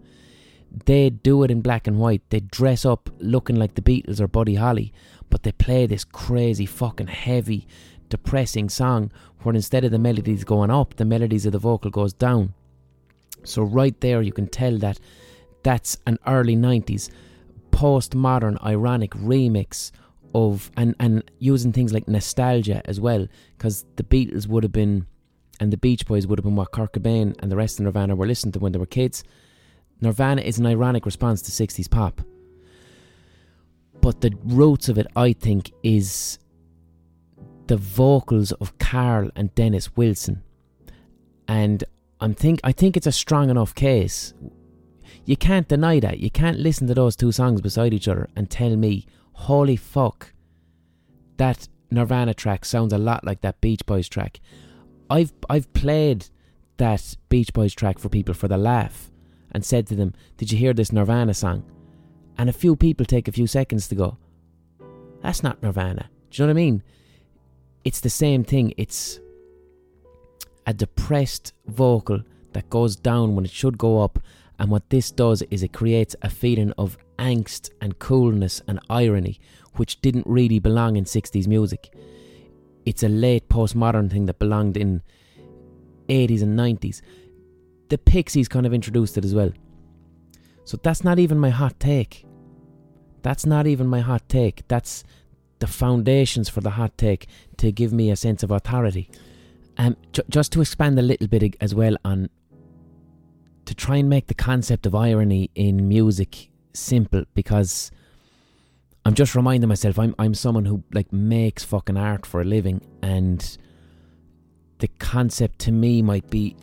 they 0.84 1.08
do 1.08 1.42
it 1.42 1.50
in 1.50 1.62
black 1.62 1.86
and 1.86 1.98
white. 1.98 2.20
They 2.28 2.40
dress 2.40 2.84
up 2.84 3.08
looking 3.18 3.56
like 3.56 3.74
the 3.74 3.80
Beatles 3.80 4.20
or 4.20 4.28
Buddy 4.28 4.56
Holly, 4.56 4.92
but 5.30 5.44
they 5.44 5.52
play 5.52 5.86
this 5.86 6.04
crazy, 6.04 6.66
fucking 6.66 7.06
heavy, 7.06 7.66
depressing 8.10 8.68
song 8.68 9.10
where 9.42 9.54
instead 9.54 9.82
of 9.82 9.92
the 9.92 9.98
melodies 9.98 10.44
going 10.44 10.70
up, 10.70 10.96
the 10.96 11.06
melodies 11.06 11.46
of 11.46 11.52
the 11.52 11.58
vocal 11.58 11.90
goes 11.90 12.12
down. 12.12 12.52
So 13.44 13.62
right 13.62 13.98
there, 14.02 14.20
you 14.20 14.32
can 14.32 14.46
tell 14.46 14.76
that 14.76 15.00
that's 15.62 15.96
an 16.06 16.18
early 16.26 16.54
'90s 16.54 17.08
postmodern, 17.70 18.62
ironic 18.62 19.12
remix 19.12 19.90
of 20.34 20.70
and 20.76 20.94
and 21.00 21.22
using 21.38 21.72
things 21.72 21.94
like 21.94 22.06
nostalgia 22.06 22.82
as 22.84 23.00
well 23.00 23.26
because 23.56 23.86
the 23.96 24.02
Beatles 24.02 24.46
would 24.46 24.64
have 24.64 24.72
been 24.72 25.06
and 25.60 25.72
the 25.72 25.76
Beach 25.76 26.06
Boys 26.06 26.26
would 26.26 26.38
have 26.38 26.44
been 26.44 26.56
what 26.56 26.72
Kurt 26.72 26.92
Cobain 26.92 27.34
and 27.40 27.50
the 27.50 27.56
rest 27.56 27.78
of 27.78 27.84
Nirvana 27.84 28.14
were 28.16 28.26
listening 28.26 28.52
to 28.52 28.58
when 28.58 28.72
they 28.72 28.78
were 28.78 28.86
kids. 28.86 29.24
Nirvana 30.00 30.42
is 30.42 30.58
an 30.58 30.66
ironic 30.66 31.04
response 31.04 31.42
to 31.42 31.50
60s 31.50 31.90
pop. 31.90 32.20
But 34.00 34.20
the 34.20 34.32
roots 34.44 34.88
of 34.88 34.98
it, 34.98 35.06
I 35.16 35.32
think, 35.32 35.72
is 35.82 36.38
the 37.66 37.76
vocals 37.76 38.52
of 38.52 38.78
Carl 38.78 39.30
and 39.34 39.54
Dennis 39.54 39.96
Wilson. 39.96 40.42
And 41.48 41.84
I'm 42.20 42.34
think 42.34 42.60
I 42.62 42.72
think 42.72 42.96
it's 42.96 43.06
a 43.06 43.12
strong 43.12 43.50
enough 43.50 43.74
case. 43.74 44.34
You 45.24 45.36
can't 45.36 45.68
deny 45.68 46.00
that. 46.00 46.20
You 46.20 46.30
can't 46.30 46.58
listen 46.58 46.86
to 46.86 46.94
those 46.94 47.16
two 47.16 47.32
songs 47.32 47.60
beside 47.60 47.92
each 47.92 48.08
other 48.08 48.28
and 48.34 48.48
tell 48.48 48.76
me, 48.76 49.06
holy 49.32 49.76
fuck, 49.76 50.32
that 51.36 51.68
Nirvana 51.90 52.34
track 52.34 52.64
sounds 52.64 52.92
a 52.92 52.98
lot 52.98 53.24
like 53.24 53.40
that 53.42 53.60
Beach 53.60 53.84
Boys 53.86 54.08
track. 54.08 54.40
I've 55.10 55.32
I've 55.48 55.72
played 55.72 56.28
that 56.76 57.16
Beach 57.28 57.52
Boys 57.52 57.74
track 57.74 57.98
for 57.98 58.08
people 58.08 58.34
for 58.34 58.48
the 58.48 58.56
laugh 58.56 59.10
and 59.52 59.64
said 59.64 59.86
to 59.88 59.94
them, 59.94 60.14
Did 60.36 60.52
you 60.52 60.58
hear 60.58 60.72
this 60.72 60.92
Nirvana 60.92 61.34
song? 61.34 61.64
And 62.36 62.48
a 62.48 62.52
few 62.52 62.76
people 62.76 63.04
take 63.04 63.28
a 63.28 63.32
few 63.32 63.46
seconds 63.46 63.88
to 63.88 63.94
go, 63.94 64.18
That's 65.22 65.42
not 65.42 65.62
Nirvana. 65.62 66.10
Do 66.30 66.42
you 66.42 66.46
know 66.46 66.52
what 66.52 66.60
I 66.60 66.64
mean? 66.64 66.82
It's 67.84 68.00
the 68.00 68.10
same 68.10 68.44
thing. 68.44 68.74
It's 68.76 69.18
a 70.66 70.74
depressed 70.74 71.52
vocal 71.66 72.22
that 72.52 72.68
goes 72.70 72.96
down 72.96 73.34
when 73.34 73.44
it 73.44 73.50
should 73.50 73.78
go 73.78 74.02
up. 74.02 74.18
And 74.58 74.70
what 74.70 74.90
this 74.90 75.10
does 75.10 75.42
is 75.42 75.62
it 75.62 75.72
creates 75.72 76.16
a 76.22 76.28
feeling 76.28 76.72
of 76.76 76.98
angst 77.18 77.70
and 77.80 77.98
coolness 77.98 78.60
and 78.66 78.80
irony, 78.90 79.40
which 79.76 80.00
didn't 80.00 80.26
really 80.26 80.58
belong 80.58 80.96
in 80.96 81.04
60s 81.04 81.46
music. 81.46 81.94
It's 82.88 83.02
a 83.02 83.08
late 83.08 83.50
postmodern 83.50 84.10
thing 84.10 84.24
that 84.26 84.38
belonged 84.38 84.78
in 84.78 85.02
80s 86.08 86.40
and 86.40 86.58
90s. 86.58 87.02
The 87.90 87.98
Pixies 87.98 88.48
kind 88.48 88.64
of 88.64 88.72
introduced 88.72 89.18
it 89.18 89.26
as 89.26 89.34
well. 89.34 89.52
So 90.64 90.78
that's 90.82 91.04
not 91.04 91.18
even 91.18 91.38
my 91.38 91.50
hot 91.50 91.78
take. 91.78 92.24
That's 93.20 93.44
not 93.44 93.66
even 93.66 93.88
my 93.88 94.00
hot 94.00 94.26
take. 94.30 94.66
That's 94.68 95.04
the 95.58 95.66
foundations 95.66 96.48
for 96.48 96.62
the 96.62 96.70
hot 96.70 96.96
take 96.96 97.26
to 97.58 97.70
give 97.70 97.92
me 97.92 98.10
a 98.10 98.16
sense 98.16 98.42
of 98.42 98.50
authority. 98.50 99.10
Um, 99.76 99.94
ju- 100.14 100.22
just 100.30 100.50
to 100.52 100.62
expand 100.62 100.98
a 100.98 101.02
little 101.02 101.28
bit 101.28 101.56
as 101.60 101.74
well 101.74 101.98
on 102.06 102.30
to 103.66 103.74
try 103.74 103.96
and 103.96 104.08
make 104.08 104.28
the 104.28 104.34
concept 104.34 104.86
of 104.86 104.94
irony 104.94 105.50
in 105.54 105.86
music 105.86 106.48
simple 106.72 107.24
because 107.34 107.90
I'm 109.04 109.14
just 109.14 109.34
reminding 109.34 109.68
myself 109.68 109.98
I'm 109.98 110.14
I'm 110.18 110.34
someone 110.34 110.64
who 110.64 110.84
like 110.92 111.12
makes 111.12 111.64
fucking 111.64 111.96
art 111.96 112.26
for 112.26 112.40
a 112.40 112.44
living 112.44 112.80
and 113.02 113.58
the 114.78 114.88
concept 114.98 115.58
to 115.60 115.72
me 115.72 116.02
might 116.02 116.28
be 116.30 116.56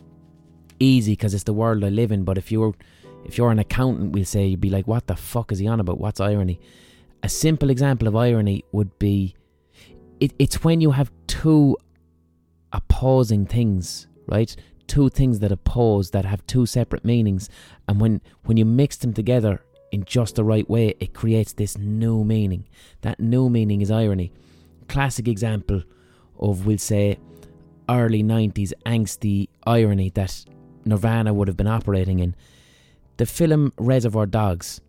easy 0.78 1.12
because 1.12 1.34
it's 1.34 1.44
the 1.44 1.52
world 1.52 1.84
I 1.84 1.88
live 1.88 2.12
in 2.12 2.24
but 2.24 2.38
if 2.38 2.52
you're 2.52 2.74
if 3.24 3.36
you're 3.36 3.50
an 3.50 3.58
accountant 3.58 4.12
we'll 4.12 4.24
say 4.24 4.46
you'd 4.46 4.60
be 4.60 4.70
like 4.70 4.86
what 4.86 5.06
the 5.06 5.16
fuck 5.16 5.50
is 5.52 5.58
he 5.58 5.66
on 5.66 5.80
about? 5.80 5.98
What's 5.98 6.20
irony? 6.20 6.60
A 7.22 7.28
simple 7.28 7.70
example 7.70 8.06
of 8.06 8.14
irony 8.14 8.64
would 8.72 8.96
be 8.98 9.34
it, 10.20 10.32
it's 10.38 10.62
when 10.62 10.80
you 10.80 10.92
have 10.92 11.10
two 11.26 11.76
opposing 12.72 13.46
things 13.46 14.06
right? 14.28 14.54
Two 14.86 15.08
things 15.08 15.40
that 15.40 15.50
oppose 15.50 16.12
that 16.12 16.24
have 16.24 16.46
two 16.46 16.64
separate 16.64 17.04
meanings 17.04 17.48
and 17.88 18.00
when 18.00 18.20
when 18.44 18.56
you 18.56 18.64
mix 18.64 18.96
them 18.96 19.12
together 19.12 19.64
in 19.96 20.04
just 20.04 20.34
the 20.34 20.44
right 20.44 20.68
way 20.68 20.94
it 21.00 21.14
creates 21.14 21.54
this 21.54 21.78
new 21.78 22.22
meaning. 22.22 22.68
That 23.00 23.18
new 23.18 23.48
meaning 23.48 23.80
is 23.80 23.90
irony. 23.90 24.30
Classic 24.88 25.26
example 25.26 25.82
of 26.38 26.66
we'll 26.66 26.76
say 26.76 27.18
early 27.88 28.22
90s 28.22 28.74
angsty 28.84 29.48
irony 29.66 30.10
that 30.10 30.44
nirvana 30.84 31.32
would 31.32 31.48
have 31.48 31.56
been 31.56 31.66
operating 31.78 32.18
in. 32.18 32.36
The 33.16 33.24
film 33.24 33.72
reservoir 33.78 34.26
dogs. 34.26 34.82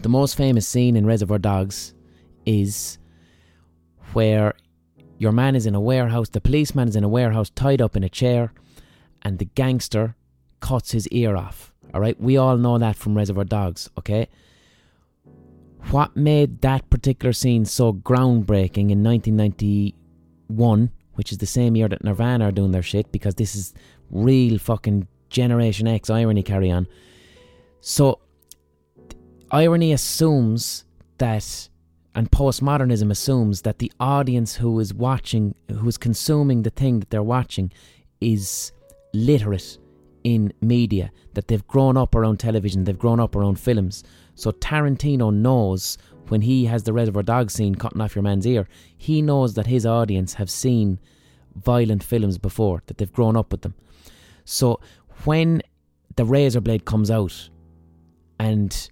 The 0.00 0.08
most 0.08 0.36
famous 0.36 0.66
scene 0.66 0.96
in 0.96 1.06
reservoir 1.06 1.38
dogs 1.38 1.94
is 2.44 2.98
where 4.14 4.54
your 5.16 5.30
man 5.30 5.54
is 5.54 5.64
in 5.64 5.76
a 5.76 5.80
warehouse 5.80 6.28
the 6.30 6.40
policeman 6.40 6.88
is 6.88 6.96
in 6.96 7.04
a 7.04 7.08
warehouse 7.08 7.50
tied 7.50 7.80
up 7.80 7.96
in 7.96 8.02
a 8.02 8.08
chair 8.08 8.52
and 9.22 9.38
the 9.38 9.44
gangster 9.44 10.16
cuts 10.58 10.90
his 10.90 11.06
ear 11.08 11.36
off. 11.36 11.67
All 11.94 12.00
right, 12.00 12.20
we 12.20 12.36
all 12.36 12.56
know 12.56 12.78
that 12.78 12.96
from 12.96 13.16
Reservoir 13.16 13.44
Dogs. 13.44 13.90
Okay, 13.98 14.28
what 15.90 16.16
made 16.16 16.60
that 16.60 16.88
particular 16.90 17.32
scene 17.32 17.64
so 17.64 17.92
groundbreaking 17.92 18.90
in 18.90 19.02
1991, 19.02 20.90
which 21.14 21.32
is 21.32 21.38
the 21.38 21.46
same 21.46 21.76
year 21.76 21.88
that 21.88 22.04
Nirvana 22.04 22.48
are 22.48 22.52
doing 22.52 22.72
their 22.72 22.82
shit, 22.82 23.10
because 23.10 23.36
this 23.36 23.56
is 23.56 23.72
real 24.10 24.58
fucking 24.58 25.08
Generation 25.30 25.86
X 25.86 26.10
irony 26.10 26.42
carry 26.42 26.70
on. 26.70 26.86
So, 27.80 28.20
irony 29.50 29.92
assumes 29.92 30.84
that 31.18 31.68
and 32.14 32.30
postmodernism 32.32 33.10
assumes 33.10 33.62
that 33.62 33.78
the 33.78 33.92
audience 34.00 34.56
who 34.56 34.80
is 34.80 34.92
watching, 34.92 35.54
who 35.70 35.86
is 35.88 35.96
consuming 35.96 36.62
the 36.62 36.70
thing 36.70 36.98
that 36.98 37.10
they're 37.10 37.22
watching, 37.22 37.70
is 38.20 38.72
literate 39.14 39.78
in 40.34 40.52
media, 40.60 41.10
that 41.34 41.48
they've 41.48 41.66
grown 41.66 41.96
up 41.96 42.14
around 42.14 42.38
television, 42.38 42.84
they've 42.84 42.98
grown 42.98 43.20
up 43.20 43.34
around 43.34 43.58
films. 43.58 44.04
So 44.34 44.52
Tarantino 44.52 45.32
knows 45.32 45.98
when 46.28 46.42
he 46.42 46.66
has 46.66 46.82
the 46.82 46.92
Reservoir 46.92 47.22
Dog 47.22 47.50
scene 47.50 47.74
cutting 47.74 48.00
off 48.00 48.14
your 48.14 48.22
man's 48.22 48.46
ear, 48.46 48.68
he 48.96 49.22
knows 49.22 49.54
that 49.54 49.66
his 49.66 49.86
audience 49.86 50.34
have 50.34 50.50
seen 50.50 51.00
violent 51.54 52.02
films 52.02 52.36
before, 52.36 52.82
that 52.86 52.98
they've 52.98 53.12
grown 53.12 53.36
up 53.36 53.50
with 53.50 53.62
them. 53.62 53.74
So 54.44 54.80
when 55.24 55.62
the 56.16 56.24
razor 56.24 56.60
blade 56.60 56.84
comes 56.84 57.10
out 57.10 57.48
and 58.38 58.90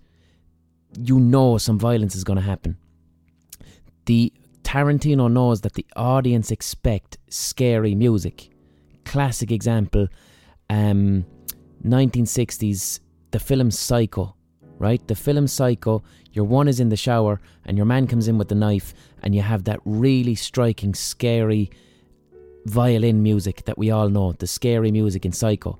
you 0.98 1.20
know 1.20 1.58
some 1.58 1.78
violence 1.78 2.16
is 2.16 2.24
going 2.24 2.38
to 2.38 2.42
happen, 2.42 2.78
the 4.06 4.32
Tarantino 4.62 5.30
knows 5.30 5.60
that 5.60 5.74
the 5.74 5.86
audience 5.96 6.50
expect 6.50 7.18
scary 7.28 7.94
music 7.94 8.50
classic 9.06 9.50
example, 9.50 10.08
um, 10.70 11.24
1960s, 11.84 13.00
the 13.30 13.38
film 13.38 13.70
Psycho, 13.70 14.34
right? 14.78 15.06
The 15.06 15.14
film 15.14 15.46
Psycho, 15.46 16.02
your 16.32 16.44
one 16.44 16.68
is 16.68 16.80
in 16.80 16.88
the 16.88 16.96
shower 16.96 17.40
and 17.64 17.76
your 17.76 17.86
man 17.86 18.06
comes 18.06 18.28
in 18.28 18.38
with 18.38 18.48
the 18.48 18.54
knife, 18.54 18.94
and 19.22 19.34
you 19.34 19.42
have 19.42 19.64
that 19.64 19.80
really 19.84 20.34
striking, 20.34 20.94
scary 20.94 21.70
violin 22.66 23.22
music 23.22 23.64
that 23.64 23.78
we 23.78 23.90
all 23.90 24.08
know, 24.08 24.32
the 24.32 24.46
scary 24.46 24.90
music 24.90 25.24
in 25.24 25.32
Psycho. 25.32 25.78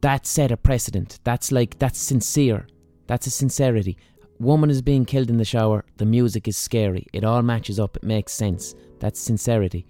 That 0.00 0.26
set 0.26 0.52
a 0.52 0.56
precedent. 0.56 1.18
That's 1.24 1.50
like, 1.50 1.78
that's 1.78 1.98
sincere. 1.98 2.66
That's 3.06 3.26
a 3.26 3.30
sincerity. 3.30 3.96
Woman 4.38 4.70
is 4.70 4.82
being 4.82 5.04
killed 5.04 5.30
in 5.30 5.36
the 5.36 5.44
shower, 5.44 5.84
the 5.96 6.04
music 6.04 6.48
is 6.48 6.56
scary. 6.56 7.06
It 7.12 7.24
all 7.24 7.42
matches 7.42 7.78
up, 7.78 7.96
it 7.96 8.02
makes 8.02 8.32
sense. 8.32 8.74
That's 8.98 9.20
sincerity. 9.20 9.86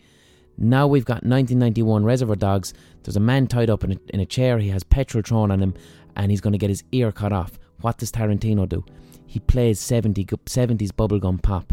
Now 0.56 0.86
we've 0.86 1.04
got 1.04 1.24
1991 1.24 2.04
Reservoir 2.04 2.36
Dogs. 2.36 2.72
There's 3.02 3.16
a 3.16 3.20
man 3.20 3.46
tied 3.46 3.70
up 3.70 3.84
in 3.84 3.92
a, 3.92 3.96
in 4.10 4.20
a 4.20 4.26
chair. 4.26 4.58
He 4.58 4.68
has 4.68 4.84
petrol 4.84 5.22
thrown 5.22 5.50
on 5.50 5.60
him 5.60 5.74
and 6.16 6.30
he's 6.30 6.40
going 6.40 6.52
to 6.52 6.58
get 6.58 6.70
his 6.70 6.84
ear 6.92 7.12
cut 7.12 7.32
off. 7.32 7.58
What 7.80 7.98
does 7.98 8.12
Tarantino 8.12 8.68
do? 8.68 8.84
He 9.26 9.40
plays 9.40 9.80
70, 9.80 10.24
70s 10.24 10.92
bubblegum 10.92 11.42
pop. 11.42 11.72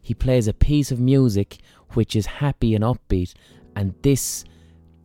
He 0.00 0.14
plays 0.14 0.48
a 0.48 0.54
piece 0.54 0.90
of 0.90 0.98
music 0.98 1.58
which 1.90 2.16
is 2.16 2.26
happy 2.26 2.74
and 2.74 2.82
upbeat. 2.82 3.34
And 3.76 3.94
this, 4.02 4.44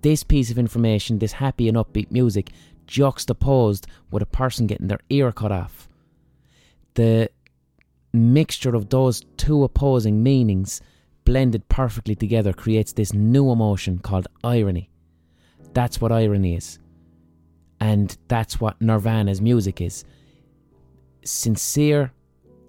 this 0.01 0.23
piece 0.23 0.49
of 0.49 0.57
information, 0.57 1.19
this 1.19 1.33
happy 1.33 1.67
and 1.67 1.77
upbeat 1.77 2.11
music, 2.11 2.51
juxtaposed 2.87 3.87
with 4.09 4.23
a 4.23 4.27
person 4.27 4.67
getting 4.67 4.87
their 4.87 5.01
ear 5.09 5.31
cut 5.31 5.51
off. 5.51 5.89
The 6.93 7.29
mixture 8.13 8.75
of 8.75 8.89
those 8.89 9.21
two 9.35 9.63
opposing 9.63 10.23
meanings 10.23 10.81
blended 11.27 11.67
perfectly 11.67 12.15
together 12.15 12.53
creates 12.53 12.93
this 12.93 13.11
new 13.11 13.51
emotion 13.51 13.99
called 13.99 14.29
irony. 14.45 14.89
That's 15.73 15.99
what 15.99 16.09
irony 16.09 16.55
is. 16.55 16.79
And 17.81 18.17
that's 18.29 18.61
what 18.61 18.81
Nirvana's 18.81 19.41
music 19.41 19.81
is. 19.81 20.05
Sincere, 21.25 22.13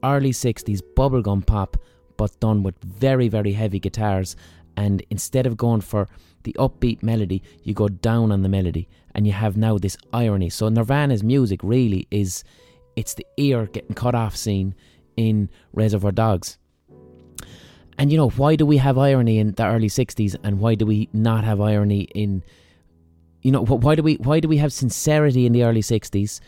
early 0.03 0.33
60s 0.33 0.81
bubblegum 0.97 1.47
pop, 1.47 1.77
but 2.17 2.41
done 2.41 2.65
with 2.65 2.75
very, 2.83 3.29
very 3.29 3.53
heavy 3.53 3.79
guitars. 3.79 4.35
And 4.77 5.05
instead 5.09 5.47
of 5.47 5.57
going 5.57 5.81
for 5.81 6.09
the 6.43 6.57
upbeat 6.59 7.01
melody, 7.01 7.45
you 7.63 7.75
go 7.75 7.87
down 7.87 8.33
on 8.33 8.43
the 8.43 8.49
melody 8.49 8.89
and 9.15 9.25
you 9.25 9.35
have 9.35 9.57
now 9.57 9.79
this 9.79 9.97
irony. 10.13 10.51
So 10.51 10.69
Nirvana's 10.69 11.23
music 11.23 11.61
really 11.63 12.09
is 12.11 12.43
it's 12.97 13.15
the 13.15 13.27
ear 13.37 13.67
getting 13.67 13.95
cut 13.95 14.17
off 14.17 14.35
scene 14.35 14.75
in 15.17 15.49
Reservoir 15.73 16.11
Dogs. 16.11 16.59
And 17.99 18.13
you 18.13 18.17
know, 18.17 18.31
why 18.31 18.55
do 18.55 18.65
we 18.65 18.77
have 18.77 18.97
irony 18.97 19.39
in 19.39 19.53
the 19.53 19.67
early 19.67 19.89
60s 19.89 20.37
and 20.45 20.61
why 20.61 20.77
do 20.77 20.87
we 20.87 21.09
not 21.13 21.45
have 21.45 21.61
irony 21.61 22.03
in 22.15 22.45
you 23.43 23.53
know, 23.53 23.65
why 23.65 23.95
do 23.95 24.03
we 24.03 24.15
why 24.17 24.41
do 24.41 24.49
we 24.49 24.57
have 24.59 24.73
sincerity 24.73 25.47
in 25.47 25.53
the 25.53 25.65
early 25.65 25.81
60s 25.81 26.41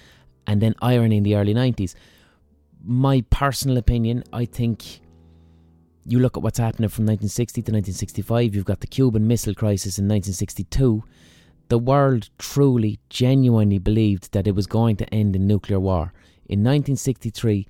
and 0.47 0.61
then 0.61 0.75
irony 0.83 1.19
in 1.19 1.23
the 1.23 1.37
early 1.37 1.55
90s? 1.55 1.95
My 2.85 3.23
personal 3.31 3.77
opinion, 3.77 4.25
I 4.33 4.45
think 4.45 5.01
you 6.05 6.19
look 6.19 6.37
at 6.37 6.43
what's 6.43 6.59
happening 6.59 6.89
from 6.89 7.05
1960 7.05 7.63
to 7.63 7.73
1965, 7.73 8.55
you've 8.55 8.65
got 8.65 8.81
the 8.81 8.87
Cuban 8.87 9.27
Missile 9.27 9.55
Crisis 9.55 9.99
in 9.99 10.07
1962. 10.07 11.05
The 11.69 11.79
world 11.79 12.31
truly, 12.39 12.99
genuinely 13.11 13.79
believed 13.79 14.33
that 14.33 14.49
it 14.49 14.57
was 14.57 14.67
going 14.67 14.97
to 14.97 15.15
end 15.15 15.37
in 15.37 15.47
nuclear 15.47 15.79
war. 15.79 16.13
In 16.49 16.61
1963, 16.61 17.69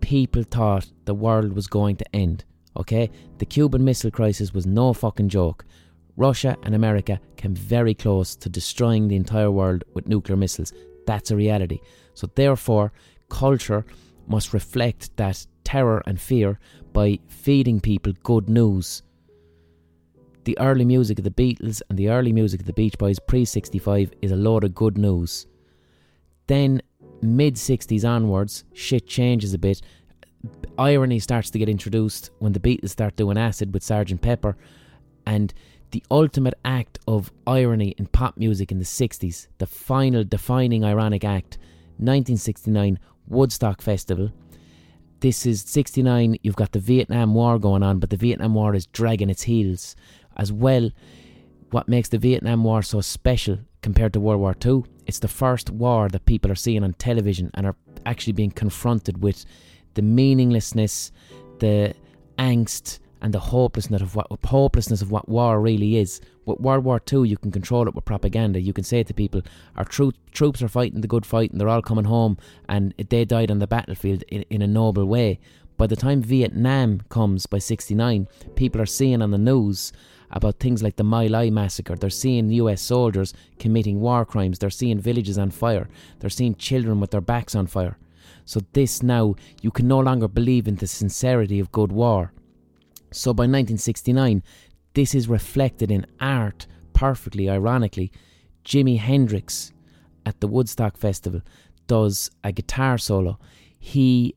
people 0.00 0.44
thought 0.44 0.90
the 1.04 1.14
world 1.14 1.52
was 1.52 1.66
going 1.66 1.96
to 1.96 2.16
end. 2.16 2.44
Okay? 2.76 3.10
The 3.38 3.46
Cuban 3.46 3.84
Missile 3.84 4.10
Crisis 4.10 4.52
was 4.52 4.66
no 4.66 4.92
fucking 4.92 5.28
joke. 5.28 5.64
Russia 6.16 6.56
and 6.62 6.74
America 6.74 7.20
came 7.36 7.54
very 7.54 7.94
close 7.94 8.36
to 8.36 8.48
destroying 8.48 9.08
the 9.08 9.16
entire 9.16 9.50
world 9.50 9.84
with 9.94 10.06
nuclear 10.06 10.36
missiles. 10.36 10.72
That's 11.06 11.30
a 11.30 11.36
reality. 11.36 11.80
So, 12.14 12.28
therefore, 12.34 12.92
culture 13.28 13.84
must 14.26 14.54
reflect 14.54 15.16
that 15.16 15.46
terror 15.64 16.02
and 16.06 16.20
fear 16.20 16.58
by 16.92 17.18
feeding 17.26 17.80
people 17.80 18.12
good 18.22 18.48
news. 18.48 19.02
The 20.44 20.58
early 20.58 20.84
music 20.84 21.18
of 21.18 21.24
the 21.24 21.30
Beatles 21.30 21.82
and 21.88 21.98
the 21.98 22.10
early 22.10 22.32
music 22.32 22.60
of 22.60 22.66
the 22.66 22.72
Beach 22.72 22.96
Boys 22.98 23.18
pre 23.18 23.44
65 23.44 24.12
is 24.22 24.30
a 24.30 24.36
load 24.36 24.62
of 24.62 24.74
good 24.74 24.98
news. 24.98 25.46
Then, 26.46 26.82
mid 27.22 27.54
60s 27.54 28.06
onwards, 28.06 28.64
shit 28.74 29.06
changes 29.06 29.54
a 29.54 29.58
bit. 29.58 29.80
Irony 30.78 31.20
starts 31.20 31.50
to 31.50 31.58
get 31.58 31.68
introduced 31.68 32.30
when 32.40 32.52
the 32.52 32.60
Beatles 32.60 32.90
start 32.90 33.16
doing 33.16 33.38
acid 33.38 33.72
with 33.72 33.84
Sgt. 33.84 34.20
Pepper, 34.20 34.56
and 35.26 35.54
the 35.92 36.02
ultimate 36.10 36.54
act 36.64 36.98
of 37.06 37.30
irony 37.46 37.94
in 37.98 38.06
pop 38.06 38.36
music 38.36 38.72
in 38.72 38.78
the 38.78 38.84
60s, 38.84 39.46
the 39.58 39.66
final 39.66 40.24
defining 40.24 40.84
ironic 40.84 41.24
act, 41.24 41.58
1969 41.98 42.98
Woodstock 43.28 43.80
Festival. 43.80 44.32
This 45.20 45.46
is 45.46 45.62
69, 45.62 46.36
you've 46.42 46.56
got 46.56 46.72
the 46.72 46.80
Vietnam 46.80 47.34
War 47.34 47.58
going 47.60 47.84
on, 47.84 48.00
but 48.00 48.10
the 48.10 48.16
Vietnam 48.16 48.54
War 48.54 48.74
is 48.74 48.86
dragging 48.86 49.30
its 49.30 49.44
heels 49.44 49.94
as 50.36 50.52
well. 50.52 50.90
What 51.70 51.88
makes 51.88 52.08
the 52.08 52.18
Vietnam 52.18 52.64
War 52.64 52.82
so 52.82 53.00
special 53.00 53.60
compared 53.80 54.12
to 54.14 54.20
World 54.20 54.40
War 54.40 54.56
II? 54.64 54.82
It's 55.06 55.20
the 55.20 55.28
first 55.28 55.70
war 55.70 56.08
that 56.08 56.26
people 56.26 56.50
are 56.50 56.56
seeing 56.56 56.82
on 56.82 56.94
television 56.94 57.50
and 57.54 57.66
are 57.66 57.76
actually 58.04 58.32
being 58.32 58.50
confronted 58.50 59.22
with 59.22 59.44
the 59.94 60.02
meaninglessness, 60.02 61.12
the 61.58 61.94
angst, 62.38 62.98
and 63.22 63.32
the 63.32 63.40
hopelessness 63.40 64.02
of 64.02 64.14
what 64.14 64.26
hopelessness 64.44 65.00
of 65.00 65.10
what 65.10 65.28
war 65.28 65.60
really 65.60 65.96
is. 65.96 66.20
With 66.44 66.60
World 66.60 66.84
War 66.84 67.00
II, 67.10 67.26
you 67.26 67.38
can 67.38 67.50
control 67.50 67.88
it 67.88 67.94
with 67.94 68.04
propaganda. 68.04 68.60
You 68.60 68.74
can 68.74 68.84
say 68.84 69.02
to 69.02 69.14
people, 69.14 69.40
"Our 69.76 69.84
tro- 69.84 70.12
troops 70.32 70.60
are 70.60 70.68
fighting 70.68 71.00
the 71.00 71.08
good 71.08 71.24
fight, 71.24 71.50
and 71.50 71.58
they're 71.58 71.70
all 71.70 71.80
coming 71.80 72.04
home, 72.04 72.36
and 72.68 72.92
they 72.98 73.24
died 73.24 73.50
on 73.50 73.60
the 73.60 73.66
battlefield 73.66 74.24
in, 74.28 74.44
in 74.50 74.60
a 74.60 74.66
noble 74.66 75.06
way." 75.06 75.38
By 75.78 75.86
the 75.86 75.96
time 75.96 76.22
Vietnam 76.22 77.00
comes 77.08 77.46
by 77.46 77.58
'69, 77.58 78.28
people 78.56 78.80
are 78.80 78.86
seeing 78.86 79.22
on 79.22 79.30
the 79.30 79.38
news 79.38 79.92
about 80.30 80.58
things 80.58 80.82
like 80.82 80.96
the 80.96 81.04
My 81.04 81.26
Lai 81.26 81.48
massacre. 81.48 81.96
They're 81.96 82.10
seeing 82.10 82.50
US 82.50 82.82
soldiers 82.82 83.32
committing 83.58 84.00
war 84.00 84.26
crimes. 84.26 84.58
They're 84.58 84.68
seeing 84.68 85.00
villages 85.00 85.38
on 85.38 85.50
fire. 85.50 85.88
They're 86.18 86.28
seeing 86.28 86.56
children 86.56 87.00
with 87.00 87.10
their 87.10 87.20
backs 87.20 87.54
on 87.54 87.68
fire. 87.68 87.96
So 88.44 88.60
this 88.72 89.02
now, 89.02 89.34
you 89.62 89.70
can 89.70 89.88
no 89.88 89.98
longer 90.00 90.28
believe 90.28 90.68
in 90.68 90.76
the 90.76 90.86
sincerity 90.86 91.58
of 91.60 91.72
good 91.72 91.92
war. 91.92 92.32
So 93.10 93.32
by 93.32 93.42
1969, 93.42 94.42
this 94.94 95.14
is 95.14 95.28
reflected 95.28 95.90
in 95.90 96.06
art 96.20 96.66
perfectly, 96.92 97.48
ironically. 97.48 98.12
Jimi 98.64 98.98
Hendrix 98.98 99.72
at 100.26 100.40
the 100.40 100.48
Woodstock 100.48 100.96
Festival 100.96 101.42
does 101.86 102.30
a 102.42 102.52
guitar 102.52 102.98
solo. 102.98 103.38
He 103.78 104.34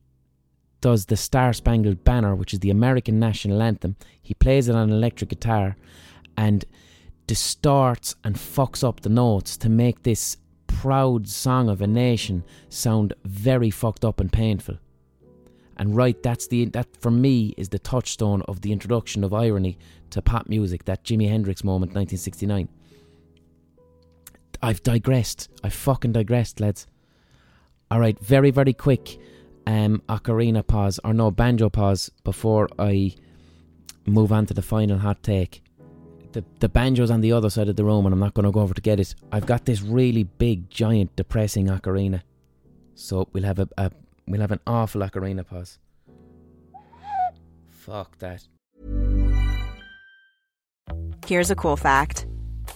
does 0.82 1.06
the 1.06 1.18
Star 1.18 1.54
Spangled 1.54 2.04
Banner, 2.04 2.36
which 2.36 2.54
is 2.54 2.60
the 2.60 2.70
American 2.70 3.20
national 3.20 3.62
anthem. 3.62 3.96
He 4.22 4.34
plays 4.34 4.68
it 4.68 4.76
on 4.76 4.90
an 4.90 4.96
electric 4.96 5.30
guitar 5.30 5.76
and 6.36 6.66
distorts 7.26 8.16
and 8.24 8.36
fucks 8.36 8.84
up 8.84 9.02
the 9.02 9.10
notes 9.10 9.58
to 9.58 9.70
make 9.70 10.04
this 10.04 10.38
proud 10.68 11.28
song 11.28 11.70
of 11.70 11.82
a 11.82 11.88
nation 11.88 12.44
sound 12.70 13.14
very 13.26 13.70
fucked 13.70 14.06
up 14.06 14.20
and 14.20 14.32
painful. 14.32 14.78
And 15.78 15.96
right, 15.96 16.22
that's 16.22 16.48
the 16.48 16.66
that 16.66 16.88
for 16.98 17.12
me 17.12 17.54
is 17.56 17.70
the 17.70 17.80
touchstone 17.80 18.42
of 18.44 18.62
the 18.62 18.72
introduction 18.72 19.24
of 19.24 19.34
irony 19.34 19.78
to 20.10 20.22
pop 20.22 20.48
music. 20.48 20.86
That 20.86 21.04
Jimi 21.04 21.30
Hendrix 21.30 21.64
moment, 21.64 21.92
1969. 21.92 22.68
I've 24.62 24.82
digressed. 24.82 25.50
I 25.64 25.70
fucking 25.70 26.14
digressed, 26.14 26.60
lads. 26.60 26.88
All 27.92 28.00
right, 28.00 28.20
very 28.20 28.50
very 28.50 28.74
quick. 28.74 29.20
Um, 29.68 30.02
ocarina 30.08 30.66
pause 30.66 31.00
or 31.04 31.14
no 31.14 31.30
banjo 31.30 31.70
pause 31.70 32.10
before 32.24 32.70
I 32.80 33.14
move 34.06 34.32
on 34.32 34.46
to 34.48 34.54
the 34.54 34.62
final 34.62 34.98
hot 34.98 35.22
take. 35.22 35.62
The 36.38 36.44
the 36.60 36.70
banjo's 36.70 37.10
on 37.10 37.22
the 37.22 37.32
other 37.32 37.50
side 37.50 37.68
of 37.68 37.78
the 37.78 37.84
room, 37.84 38.06
and 38.06 38.14
I'm 38.14 38.20
not 38.20 38.36
going 38.36 38.46
to 38.46 38.52
go 38.52 38.60
over 38.60 38.76
to 38.76 38.82
get 38.82 39.00
it. 39.00 39.16
I've 39.32 39.48
got 39.48 39.66
this 39.66 39.82
really 39.82 40.22
big, 40.22 40.70
giant, 40.70 41.16
depressing 41.16 41.66
ocarina, 41.66 42.22
so 42.94 43.28
we'll 43.34 43.46
have 43.46 43.58
a, 43.58 43.68
a 43.76 43.90
we'll 44.28 44.42
have 44.42 44.52
an 44.52 44.60
awful 44.68 45.02
ocarina 45.02 45.44
pause. 45.44 45.80
Fuck 47.70 48.20
that. 48.20 48.48
Here's 51.26 51.50
a 51.50 51.56
cool 51.56 51.76
fact 51.76 52.28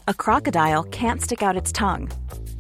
a 0.07 0.14
crocodile 0.16 0.82
can't 0.86 1.22
stick 1.22 1.43
out 1.43 1.55
its 1.55 1.72
tongue. 1.72 2.12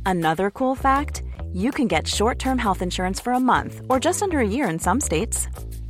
Another 0.05 0.51
cool 0.51 0.75
fact 0.75 1.23
you 1.51 1.71
can 1.71 1.87
get 1.87 2.07
short 2.07 2.37
term 2.37 2.59
health 2.59 2.83
insurance 2.83 3.19
for 3.19 3.33
a 3.33 3.39
month 3.39 3.81
or 3.89 3.99
just 3.99 4.21
under 4.21 4.39
a 4.39 4.47
year 4.47 4.69
in 4.69 4.77
some 4.77 5.01
states. 5.01 5.47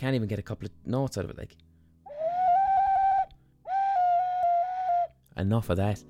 can't 0.00 0.14
even 0.14 0.28
get 0.28 0.38
a 0.38 0.42
couple 0.42 0.64
of 0.64 0.72
notes 0.86 1.18
out 1.18 1.26
of 1.26 1.30
it. 1.30 1.36
Like 1.36 1.54
enough 5.36 5.68
of 5.68 5.76
that. 5.76 6.02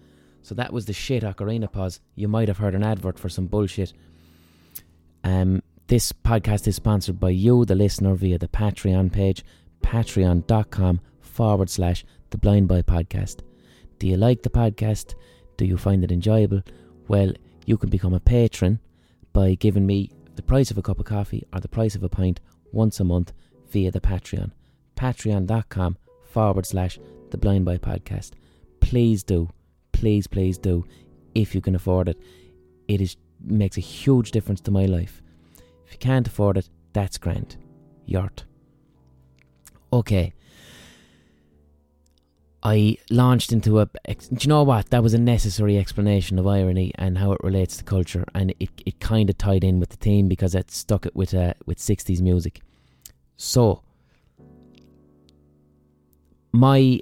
So 0.43 0.55
that 0.55 0.73
was 0.73 0.87
the 0.87 0.93
shit 0.93 1.25
ocarina 1.25 1.71
pause. 1.71 2.01
You 2.15 2.29
might 2.29 2.47
have 2.47 2.59
heard 2.59 2.77
an 2.77 2.85
advert 2.85 3.19
for 3.19 3.29
some 3.29 3.47
bullshit. 3.47 3.93
Um, 5.25 5.61
this 5.89 6.13
podcast 6.13 6.69
is 6.69 6.77
sponsored 6.77 7.19
by 7.19 7.31
you, 7.31 7.65
the 7.65 7.75
listener, 7.75 8.15
via 8.15 8.39
the 8.39 8.47
Patreon 8.47 9.13
page, 9.13 9.45
patreon.com 9.83 11.01
forward 11.21 11.69
slash 11.69 12.05
the 12.31 12.39
Blind 12.39 12.69
Boy 12.69 12.83
Podcast. 12.83 13.41
Do 13.99 14.07
you 14.07 14.17
like 14.17 14.45
the 14.45 14.51
podcast? 14.51 15.15
Do 15.57 15.65
you 15.65 15.77
find 15.77 16.05
it 16.05 16.13
enjoyable? 16.13 16.63
Well, 17.09 17.33
you 17.67 17.77
can 17.77 17.91
become 17.91 18.15
a 18.15 18.21
patron 18.21 18.79
by 19.33 19.57
giving 19.57 19.85
me 19.85 20.13
the 20.37 20.43
price 20.43 20.71
of 20.71 20.79
a 20.79 20.83
cup 20.83 21.01
of 21.01 21.07
coffee 21.07 21.45
or 21.53 21.59
the 21.59 21.69
price 21.69 21.97
of 21.97 22.05
a 22.05 22.09
pint 22.09 22.39
once 22.73 23.01
a 23.01 23.05
month 23.05 23.33
via 23.71 23.91
the 23.91 24.01
Patreon. 24.01 24.53
Patreon.com 24.97 25.97
forward 26.31 26.67
slash 26.67 26.99
the 27.31 27.39
Blind 27.39 27.65
Boy 27.65 27.79
Podcast. 27.79 28.33
Please 28.81 29.23
do, 29.23 29.51
please, 29.93 30.27
please 30.27 30.59
do, 30.59 30.85
if 31.35 31.55
you 31.55 31.61
can 31.61 31.75
afford 31.75 32.09
it. 32.09 32.19
It 32.89 33.01
is 33.01 33.17
makes 33.43 33.77
a 33.77 33.81
huge 33.81 34.33
difference 34.33 34.61
to 34.63 34.71
my 34.71 34.85
life. 34.85 35.23
If 35.87 35.93
you 35.93 35.99
can't 35.99 36.27
afford 36.27 36.57
it, 36.57 36.69
that's 36.93 37.19
grand. 37.19 37.57
Yort. 38.07 38.45
Okay. 39.93 40.33
I 42.63 42.99
launched 43.09 43.53
into 43.53 43.81
a. 43.81 43.87
Do 43.87 44.17
you 44.29 44.49
know 44.49 44.63
what? 44.63 44.91
That 44.91 45.03
was 45.03 45.15
a 45.15 45.19
necessary 45.19 45.79
explanation 45.79 46.39
of 46.39 46.47
irony 46.47 46.93
and 46.97 47.17
how 47.17 47.33
it 47.33 47.41
relates 47.43 47.79
to 47.79 47.85
culture, 47.85 48.25
and 48.35 48.55
it, 48.61 48.69
it 48.85 49.01
kind 49.01 49.31
of 49.31 49.39
tied 49.39 49.65
in 49.65 49.81
with 49.81 49.89
the 49.89 49.97
theme 49.97 50.29
because 50.29 50.55
it 50.55 50.71
stuck 50.71 51.07
it 51.07 51.17
with 51.17 51.33
uh, 51.33 51.55
with 51.65 51.79
sixties 51.79 52.21
music. 52.21 52.61
So, 53.43 53.81
my 56.53 57.01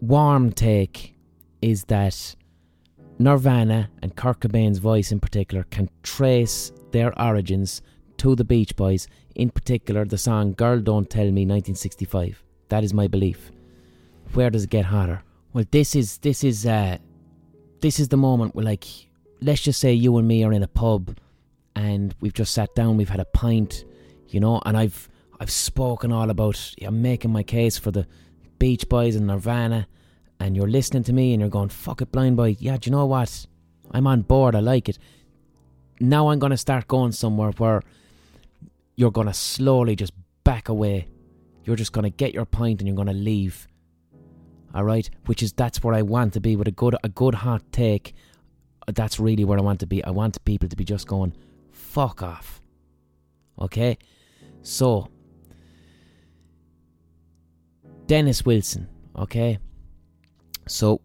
warm 0.00 0.50
take 0.50 1.14
is 1.62 1.84
that 1.84 2.34
Nirvana 3.20 3.90
and 4.02 4.16
Kurt 4.16 4.40
Cobain's 4.40 4.78
voice 4.78 5.12
in 5.12 5.20
particular 5.20 5.62
can 5.70 5.88
trace 6.02 6.72
their 6.90 7.16
origins 7.16 7.80
to 8.16 8.34
the 8.34 8.42
Beach 8.42 8.74
Boys, 8.74 9.06
in 9.36 9.50
particular 9.50 10.04
the 10.04 10.18
song 10.18 10.52
Girl 10.52 10.80
Don't 10.80 11.08
Tell 11.08 11.26
Me 11.26 11.46
1965. 11.46 12.42
That 12.68 12.82
is 12.82 12.92
my 12.92 13.06
belief. 13.06 13.52
Where 14.32 14.50
does 14.50 14.64
it 14.64 14.70
get 14.70 14.86
hotter? 14.86 15.22
Well, 15.52 15.64
this 15.70 15.94
is 15.94 16.18
this 16.18 16.42
is 16.42 16.66
uh 16.66 16.98
this 17.80 18.00
is 18.00 18.08
the 18.08 18.16
moment 18.16 18.56
where 18.56 18.64
like 18.64 18.84
let's 19.40 19.62
just 19.62 19.78
say 19.78 19.92
you 19.92 20.16
and 20.16 20.26
me 20.26 20.42
are 20.42 20.52
in 20.52 20.64
a 20.64 20.68
pub 20.82 21.16
and 21.76 22.16
we've 22.20 22.34
just 22.34 22.52
sat 22.52 22.74
down, 22.74 22.96
we've 22.96 23.08
had 23.08 23.20
a 23.20 23.26
pint, 23.26 23.84
you 24.34 24.40
know, 24.40 24.60
and 24.66 24.76
I've 24.76 25.08
I've 25.40 25.50
spoken 25.50 26.12
all 26.12 26.28
about 26.30 26.74
I'm 26.82 27.00
making 27.00 27.32
my 27.32 27.42
case 27.42 27.78
for 27.78 27.90
the 27.90 28.06
Beach 28.58 28.88
Boys 28.88 29.16
and 29.16 29.26
Nirvana 29.26 29.86
and 30.40 30.56
you're 30.56 30.68
listening 30.68 31.04
to 31.04 31.12
me 31.12 31.32
and 31.32 31.40
you're 31.40 31.50
going, 31.50 31.68
fuck 31.68 32.02
it, 32.02 32.12
blind 32.12 32.36
boy. 32.36 32.56
Yeah, 32.58 32.76
do 32.76 32.88
you 32.88 32.92
know 32.96 33.06
what? 33.06 33.46
I'm 33.92 34.06
on 34.06 34.22
board. 34.22 34.54
I 34.54 34.60
like 34.60 34.88
it. 34.88 34.98
Now 36.00 36.28
I'm 36.28 36.38
going 36.38 36.50
to 36.50 36.56
start 36.56 36.88
going 36.88 37.12
somewhere 37.12 37.50
where 37.52 37.82
you're 38.96 39.10
going 39.10 39.26
to 39.26 39.34
slowly 39.34 39.96
just 39.96 40.12
back 40.42 40.68
away. 40.68 41.08
You're 41.64 41.76
just 41.76 41.92
going 41.92 42.02
to 42.02 42.10
get 42.10 42.34
your 42.34 42.44
point 42.44 42.80
and 42.80 42.88
you're 42.88 42.96
going 42.96 43.08
to 43.08 43.14
leave. 43.14 43.68
All 44.74 44.84
right, 44.84 45.08
which 45.26 45.40
is 45.42 45.52
that's 45.52 45.84
where 45.84 45.94
I 45.94 46.02
want 46.02 46.32
to 46.32 46.40
be 46.40 46.56
with 46.56 46.66
a 46.66 46.72
good 46.72 46.96
a 47.04 47.08
good 47.08 47.36
hot 47.36 47.62
take. 47.70 48.12
That's 48.88 49.20
really 49.20 49.44
where 49.44 49.56
I 49.58 49.62
want 49.62 49.80
to 49.80 49.86
be. 49.86 50.02
I 50.04 50.10
want 50.10 50.44
people 50.44 50.68
to 50.68 50.76
be 50.76 50.84
just 50.84 51.06
going, 51.06 51.32
fuck 51.70 52.22
off. 52.22 52.60
Okay, 53.60 53.98
so 54.64 55.08
Dennis 58.06 58.44
Wilson. 58.44 58.88
Okay, 59.16 59.58
so 60.66 61.00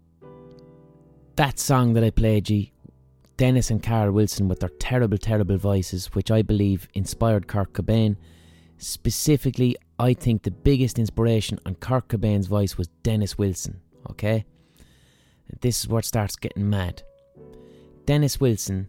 that 1.35 1.59
song 1.59 1.93
that 1.93 2.03
I 2.03 2.09
played 2.09 2.49
you, 2.49 2.67
Dennis 3.37 3.69
and 3.69 3.83
Carl 3.83 4.11
Wilson 4.11 4.47
with 4.47 4.61
their 4.61 4.69
terrible, 4.79 5.17
terrible 5.17 5.57
voices, 5.57 6.07
which 6.15 6.31
I 6.31 6.41
believe 6.41 6.87
inspired 6.95 7.47
Kurt 7.47 7.73
Cobain. 7.73 8.17
Specifically, 8.77 9.75
I 9.99 10.13
think 10.13 10.41
the 10.43 10.51
biggest 10.51 10.97
inspiration 10.97 11.59
on 11.65 11.75
Kurt 11.75 12.07
Cobain's 12.07 12.47
voice 12.47 12.77
was 12.77 12.87
Dennis 13.03 13.37
Wilson. 13.37 13.81
Okay, 14.09 14.45
this 15.61 15.81
is 15.81 15.87
where 15.87 15.99
it 15.99 16.05
starts 16.05 16.35
getting 16.35 16.69
mad. 16.69 17.03
Dennis 18.05 18.39
Wilson, 18.39 18.87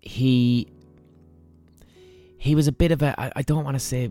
he 0.00 0.68
he 2.38 2.54
was 2.54 2.66
a 2.66 2.72
bit 2.72 2.92
of 2.92 3.02
a 3.02 3.18
I, 3.20 3.32
I 3.36 3.42
don't 3.42 3.64
want 3.64 3.76
to 3.76 3.80
say 3.80 4.10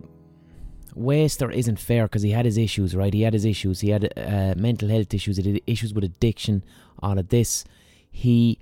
Waster 0.96 1.52
isn't 1.52 1.80
fair 1.80 2.06
because 2.06 2.22
he 2.22 2.32
had 2.32 2.46
his 2.46 2.58
issues, 2.58 2.96
right? 2.96 3.14
He 3.14 3.22
had 3.22 3.34
his 3.34 3.46
issues. 3.46 3.82
He 3.82 3.90
had 3.90 4.14
uh, 4.18 4.54
mental 4.58 4.88
health 4.88 5.14
issues. 5.14 5.38
He 5.38 5.52
had 5.52 5.62
issues 5.68 5.94
with 5.94 6.04
addiction. 6.04 6.64
All 7.00 7.20
of 7.20 7.30
this. 7.30 7.66
He 8.10 8.60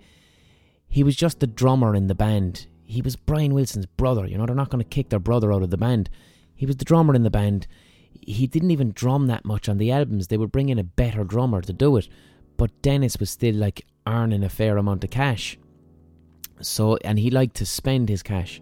he 0.87 1.03
was 1.03 1.15
just 1.15 1.39
the 1.39 1.47
drummer 1.47 1.95
in 1.95 2.07
the 2.07 2.15
band. 2.15 2.67
He 2.83 3.01
was 3.01 3.15
Brian 3.15 3.53
Wilson's 3.53 3.85
brother. 3.85 4.25
You 4.25 4.37
know, 4.37 4.45
they're 4.45 4.55
not 4.55 4.69
going 4.69 4.83
to 4.83 4.89
kick 4.89 5.09
their 5.09 5.19
brother 5.19 5.53
out 5.53 5.63
of 5.63 5.69
the 5.69 5.77
band. 5.77 6.09
He 6.55 6.65
was 6.65 6.77
the 6.77 6.85
drummer 6.85 7.15
in 7.15 7.23
the 7.23 7.29
band. 7.29 7.67
He 8.21 8.47
didn't 8.47 8.71
even 8.71 8.91
drum 8.91 9.27
that 9.27 9.45
much 9.45 9.67
on 9.67 9.77
the 9.77 9.91
albums. 9.91 10.27
They 10.27 10.37
would 10.37 10.51
bring 10.51 10.69
in 10.69 10.79
a 10.79 10.83
better 10.83 11.23
drummer 11.23 11.61
to 11.61 11.73
do 11.73 11.97
it. 11.97 12.07
But 12.57 12.81
Dennis 12.81 13.17
was 13.19 13.31
still 13.31 13.55
like 13.55 13.85
earning 14.05 14.43
a 14.43 14.49
fair 14.49 14.77
amount 14.77 15.03
of 15.03 15.09
cash. 15.09 15.57
So, 16.61 16.97
and 16.97 17.17
he 17.17 17.29
liked 17.31 17.55
to 17.55 17.65
spend 17.65 18.09
his 18.09 18.21
cash. 18.21 18.61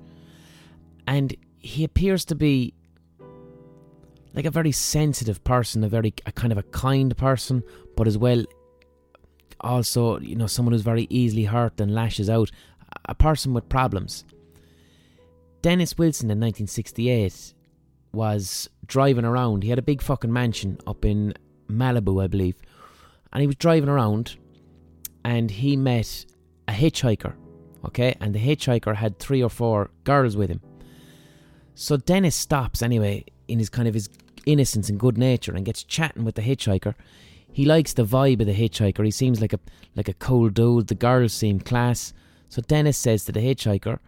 And 1.07 1.35
he 1.59 1.83
appears 1.83 2.25
to 2.25 2.35
be 2.35 2.73
like 4.33 4.45
a 4.45 4.51
very 4.51 4.71
sensitive 4.71 5.43
person, 5.43 5.83
a 5.83 5.89
very 5.89 6.13
a 6.25 6.31
kind 6.31 6.51
of 6.51 6.57
a 6.57 6.63
kind 6.63 7.15
person, 7.17 7.63
but 7.95 8.07
as 8.07 8.17
well 8.17 8.45
also, 9.61 10.19
you 10.19 10.35
know, 10.35 10.47
someone 10.47 10.73
who's 10.73 10.81
very 10.81 11.07
easily 11.09 11.45
hurt 11.45 11.79
and 11.79 11.93
lashes 11.93 12.29
out, 12.29 12.51
a 13.05 13.15
person 13.15 13.53
with 13.53 13.69
problems. 13.69 14.25
Dennis 15.61 15.97
Wilson 15.97 16.25
in 16.31 16.39
1968 16.39 17.53
was 18.13 18.69
driving 18.85 19.25
around. 19.25 19.63
He 19.63 19.69
had 19.69 19.79
a 19.79 19.83
big 19.83 20.01
fucking 20.01 20.33
mansion 20.33 20.79
up 20.87 21.05
in 21.05 21.33
Malibu, 21.69 22.23
I 22.23 22.27
believe. 22.27 22.55
And 23.31 23.41
he 23.41 23.47
was 23.47 23.55
driving 23.55 23.89
around 23.89 24.37
and 25.23 25.49
he 25.51 25.77
met 25.77 26.25
a 26.67 26.73
hitchhiker, 26.73 27.35
okay? 27.85 28.15
And 28.19 28.33
the 28.33 28.39
hitchhiker 28.39 28.95
had 28.95 29.19
three 29.19 29.43
or 29.43 29.49
four 29.49 29.91
girls 30.03 30.35
with 30.35 30.49
him. 30.49 30.61
So 31.75 31.97
Dennis 31.97 32.35
stops 32.35 32.81
anyway 32.81 33.25
in 33.47 33.59
his 33.59 33.69
kind 33.69 33.87
of 33.87 33.93
his 33.93 34.09
innocence 34.45 34.89
and 34.89 34.99
good 34.99 35.17
nature 35.17 35.53
and 35.53 35.65
gets 35.65 35.83
chatting 35.83 36.25
with 36.25 36.35
the 36.35 36.41
hitchhiker. 36.41 36.95
He 37.51 37.65
likes 37.65 37.93
the 37.93 38.05
vibe 38.05 38.39
of 38.39 38.47
the 38.47 38.53
hitchhiker. 38.53 39.03
He 39.03 39.11
seems 39.11 39.41
like 39.41 39.53
a 39.53 39.59
like 39.95 40.07
a 40.07 40.13
cool 40.13 40.49
dude. 40.49 40.87
The 40.87 40.95
girls 40.95 41.33
seem 41.33 41.59
class. 41.59 42.13
So 42.49 42.61
Dennis 42.61 42.97
says 42.97 43.25
to 43.25 43.31
the 43.31 43.39
hitchhiker, 43.39 43.99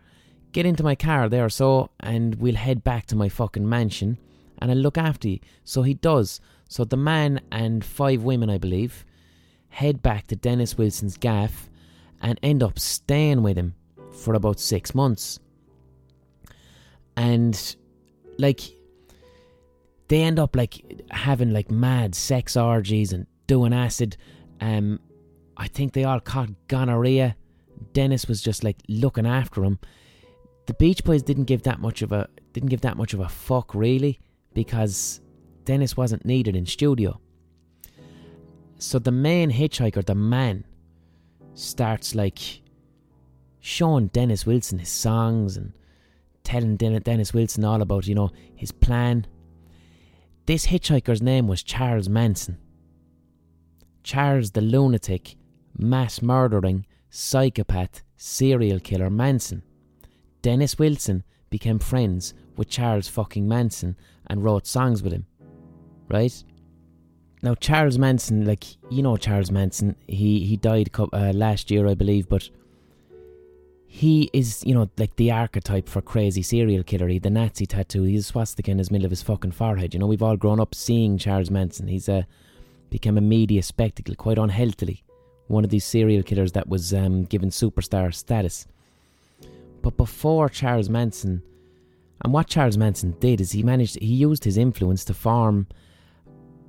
"Get 0.51 0.65
into 0.65 0.83
my 0.83 0.95
car 0.95 1.29
there, 1.29 1.49
so, 1.49 1.89
and 1.99 2.35
we'll 2.35 2.55
head 2.55 2.83
back 2.83 3.05
to 3.07 3.15
my 3.15 3.29
fucking 3.29 3.67
mansion, 3.67 4.17
and 4.59 4.71
I'll 4.71 4.77
look 4.77 4.97
after 4.97 5.27
you." 5.27 5.39
So 5.63 5.81
he 5.81 5.93
does. 5.93 6.39
So 6.69 6.83
the 6.83 6.97
man 6.97 7.41
and 7.51 7.83
five 7.83 8.23
women, 8.23 8.49
I 8.49 8.57
believe, 8.57 9.05
head 9.69 10.01
back 10.01 10.27
to 10.27 10.35
Dennis 10.35 10.77
Wilson's 10.77 11.17
gaff 11.17 11.69
and 12.21 12.39
end 12.41 12.63
up 12.63 12.79
staying 12.79 13.43
with 13.43 13.57
him 13.57 13.75
for 14.11 14.33
about 14.33 14.59
six 14.59 14.95
months. 14.95 15.39
And 17.15 17.75
like 18.37 18.61
they 20.07 20.21
end 20.21 20.39
up 20.39 20.55
like 20.55 21.03
having 21.11 21.51
like 21.51 21.71
mad 21.71 22.15
sex 22.15 22.57
orgies 22.57 23.13
and 23.13 23.27
doing 23.47 23.73
acid. 23.73 24.17
Um, 24.61 24.99
I 25.57 25.67
think 25.67 25.93
they 25.93 26.03
all 26.03 26.19
caught 26.19 26.49
gonorrhea. 26.67 27.35
Dennis 27.93 28.27
was 28.27 28.41
just 28.41 28.63
like 28.63 28.77
looking 28.87 29.25
after 29.25 29.63
him. 29.63 29.79
The 30.65 30.73
Beach 30.75 31.03
Boys 31.03 31.23
didn't 31.23 31.45
give 31.45 31.63
that 31.63 31.79
much 31.79 32.01
of 32.01 32.11
a 32.11 32.29
didn't 32.53 32.69
give 32.69 32.81
that 32.81 32.97
much 32.97 33.13
of 33.13 33.19
a 33.19 33.27
fuck 33.27 33.73
really 33.73 34.19
because 34.53 35.19
Dennis 35.65 35.97
wasn't 35.97 36.25
needed 36.25 36.55
in 36.55 36.65
studio. 36.65 37.19
So 38.77 38.99
the 38.99 39.11
main 39.11 39.51
hitchhiker, 39.51 40.05
the 40.05 40.15
man, 40.15 40.65
starts 41.53 42.15
like 42.15 42.61
showing 43.59 44.07
Dennis 44.07 44.45
Wilson 44.45 44.79
his 44.79 44.89
songs 44.89 45.55
and 45.57 45.73
telling 46.43 46.75
Dennis 46.77 47.33
Wilson 47.33 47.65
all 47.65 47.81
about 47.81 48.07
you 48.07 48.15
know 48.15 48.31
his 48.55 48.71
plan 48.71 49.25
this 50.45 50.67
hitchhiker's 50.67 51.21
name 51.21 51.47
was 51.47 51.63
Charles 51.63 52.09
Manson. 52.09 52.57
Charles 54.03 54.51
the 54.51 54.59
lunatic, 54.59 55.37
mass 55.77 56.21
murdering, 56.21 56.85
psychopath, 57.09 58.03
serial 58.17 58.81
killer 58.81 59.09
Manson. 59.09 59.63
Dennis 60.41 60.77
Wilson 60.77 61.23
became 61.49 61.79
friends 61.79 62.33
with 62.57 62.67
Charles 62.67 63.07
fucking 63.07 63.47
Manson 63.47 63.95
and 64.27 64.43
wrote 64.43 64.67
songs 64.67 65.01
with 65.01 65.13
him. 65.13 65.25
Right? 66.09 66.43
Now 67.41 67.55
Charles 67.55 67.97
Manson, 67.97 68.45
like 68.45 68.65
you 68.89 69.01
know 69.01 69.15
Charles 69.15 69.49
Manson, 69.49 69.95
he 70.07 70.43
he 70.43 70.57
died 70.57 70.89
uh, 70.99 71.31
last 71.33 71.71
year, 71.71 71.87
I 71.87 71.93
believe, 71.93 72.27
but 72.27 72.49
he 73.95 74.27
is, 74.33 74.63
you 74.65 74.73
know, 74.73 74.89
like 74.97 75.15
the 75.17 75.29
archetype 75.29 75.87
for 75.87 76.01
crazy 76.01 76.41
serial 76.41 76.81
killer. 76.81 77.07
He 77.09 77.19
the 77.19 77.29
Nazi 77.29 77.67
tattoo. 77.67 78.01
He's 78.01 78.21
a 78.21 78.23
swastika 78.23 78.71
in 78.71 78.77
the 78.77 78.87
middle 78.89 79.05
of 79.05 79.11
his 79.11 79.21
fucking 79.21 79.51
forehead. 79.51 79.93
You 79.93 79.99
know, 79.99 80.07
we've 80.07 80.23
all 80.23 80.35
grown 80.35 80.59
up 80.59 80.73
seeing 80.73 81.19
Charles 81.19 81.51
Manson. 81.51 81.87
He's 81.87 82.09
a 82.09 82.15
uh, 82.15 82.23
become 82.89 83.19
a 83.19 83.21
media 83.21 83.61
spectacle 83.61 84.15
quite 84.15 84.39
unhealthily. 84.39 85.03
One 85.45 85.63
of 85.63 85.69
these 85.69 85.85
serial 85.85 86.23
killers 86.23 86.53
that 86.53 86.67
was 86.67 86.91
um, 86.91 87.25
given 87.25 87.51
superstar 87.51 88.11
status. 88.11 88.65
But 89.83 89.95
before 89.95 90.49
Charles 90.49 90.89
Manson, 90.89 91.43
and 92.23 92.33
what 92.33 92.47
Charles 92.47 92.79
Manson 92.79 93.11
did 93.19 93.39
is 93.39 93.51
he 93.51 93.61
managed, 93.61 93.99
he 93.99 94.15
used 94.15 94.43
his 94.43 94.57
influence 94.57 95.05
to 95.05 95.13
form 95.13 95.67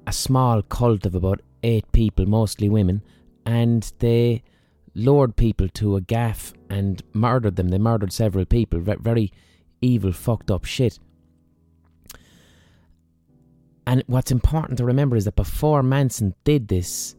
a 0.06 0.12
small 0.12 0.60
cult 0.60 1.06
of 1.06 1.14
about 1.14 1.40
eight 1.62 1.90
people, 1.92 2.26
mostly 2.26 2.68
women, 2.68 3.00
and 3.46 3.90
they 4.00 4.42
lured 4.94 5.36
people 5.36 5.68
to 5.68 5.96
a 5.96 6.00
gaff 6.00 6.52
and 6.70 7.02
murdered 7.12 7.56
them. 7.56 7.68
They 7.68 7.78
murdered 7.78 8.12
several 8.12 8.44
people. 8.44 8.80
Very 8.80 9.32
evil, 9.80 10.12
fucked 10.12 10.50
up 10.50 10.64
shit. 10.64 10.98
And 13.86 14.02
what's 14.06 14.30
important 14.30 14.78
to 14.78 14.84
remember 14.84 15.16
is 15.16 15.26
that 15.26 15.36
before 15.36 15.82
Manson 15.82 16.34
did 16.44 16.68
this, 16.68 17.14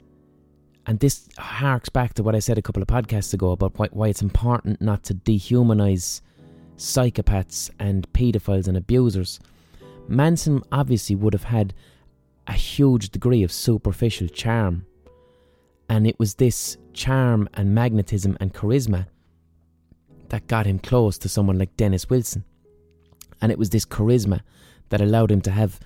and 0.87 0.99
this 0.99 1.27
harks 1.37 1.89
back 1.89 2.13
to 2.15 2.23
what 2.23 2.35
I 2.35 2.39
said 2.39 2.57
a 2.57 2.61
couple 2.61 2.81
of 2.81 2.87
podcasts 2.87 3.33
ago 3.33 3.51
about 3.51 3.77
why, 3.77 3.87
why 3.91 4.07
it's 4.07 4.21
important 4.21 4.81
not 4.81 5.03
to 5.03 5.13
dehumanize 5.13 6.21
psychopaths 6.77 7.69
and 7.79 8.11
paedophiles 8.13 8.67
and 8.67 8.77
abusers. 8.77 9.39
Manson 10.07 10.61
obviously 10.71 11.15
would 11.15 11.33
have 11.33 11.45
had 11.45 11.73
a 12.47 12.53
huge 12.53 13.09
degree 13.09 13.43
of 13.43 13.51
superficial 13.51 14.27
charm 14.27 14.85
and 15.89 16.07
it 16.07 16.17
was 16.19 16.35
this 16.35 16.77
charm 16.93 17.47
and 17.53 17.75
magnetism 17.75 18.37
and 18.39 18.53
charisma 18.53 19.07
that 20.29 20.47
got 20.47 20.65
him 20.65 20.79
close 20.79 21.17
to 21.19 21.29
someone 21.29 21.57
like 21.57 21.77
Dennis 21.77 22.09
Wilson. 22.09 22.43
And 23.41 23.51
it 23.51 23.59
was 23.59 23.69
this 23.69 23.85
charisma 23.85 24.41
that 24.89 25.01
allowed 25.01 25.31
him 25.31 25.41
to 25.41 25.51
have 25.51 25.79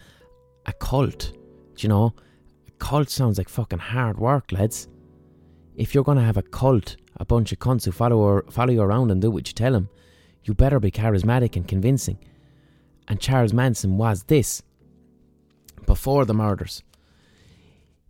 a 0.66 0.74
cult. 0.74 1.34
Do 1.76 1.84
you 1.84 1.90
know? 1.90 2.14
A 2.68 2.72
cult 2.80 3.10
sounds 3.10 3.38
like 3.38 3.50
fucking 3.50 3.80
hard 3.80 4.18
work, 4.18 4.52
lads. 4.52 4.88
If 5.76 5.94
you're 5.94 6.04
going 6.04 6.18
to 6.18 6.24
have 6.24 6.38
a 6.38 6.42
cult, 6.42 6.96
a 7.18 7.26
bunch 7.26 7.52
of 7.52 7.60
cunts 7.60 7.86
who 7.86 7.92
follow, 7.92 8.18
or, 8.18 8.46
follow 8.50 8.72
you 8.72 8.82
around 8.82 9.12
and 9.12 9.22
do 9.22 9.32
what 9.32 9.48
you 9.48 9.54
tell 9.54 9.74
them, 9.74 9.90
you 10.44 10.54
better 10.54 10.80
be 10.80 10.92
charismatic 10.92 11.56
and 11.56 11.68
convincing. 11.68 12.18
And 13.08 13.20
Charles 13.20 13.54
Manson 13.54 13.98
was 13.98 14.24
this 14.24 14.62
before 15.86 16.26
the 16.26 16.34
murders. 16.34 16.84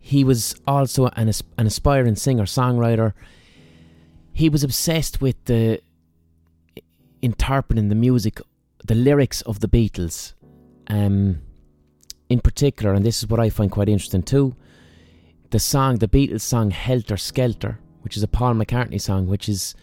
He 0.10 0.24
was 0.24 0.55
also 0.66 1.05
an, 1.05 1.32
an 1.60 1.68
aspiring 1.68 2.16
singer 2.16 2.45
songwriter. 2.45 3.14
He 4.34 4.49
was 4.49 4.64
obsessed 4.64 5.22
with 5.22 5.36
the 5.45 5.82
interpreting 7.22 7.89
the 7.89 7.95
music, 7.95 8.41
the 8.84 8.95
lyrics 8.95 9.41
of 9.41 9.60
the 9.60 9.68
Beatles. 9.68 10.34
Um, 10.88 11.41
in 12.28 12.39
particular, 12.39 12.95
and 12.95 13.05
this 13.05 13.20
is 13.20 13.30
what 13.30 13.39
I 13.39 13.51
find 13.51 13.70
quite 13.70 13.88
interesting 13.88 14.24
too, 14.24 14.55
the 15.51 15.60
song, 15.60 15.97
the 15.97 16.07
Beatles 16.07 16.41
song 16.41 16.72
Helter 16.72 17.16
Skelter, 17.18 17.78
which 18.01 18.18
is 18.18 18.24
a 18.24 18.28
Paul 18.28 18.55
McCartney 18.55 18.99
song, 18.99 19.28
which 19.28 19.47
is 19.47 19.76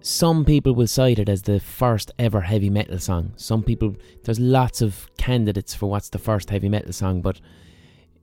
some 0.00 0.44
people 0.44 0.76
will 0.76 0.86
cite 0.86 1.18
it 1.18 1.28
as 1.28 1.42
the 1.42 1.58
first 1.58 2.12
ever 2.20 2.42
heavy 2.42 2.70
metal 2.70 3.00
song. 3.00 3.32
Some 3.34 3.64
people, 3.64 3.96
there's 4.22 4.38
lots 4.38 4.80
of 4.80 5.10
candidates 5.18 5.74
for 5.74 5.90
what's 5.90 6.10
the 6.10 6.18
first 6.18 6.50
heavy 6.50 6.68
metal 6.68 6.92
song, 6.92 7.20
but 7.20 7.40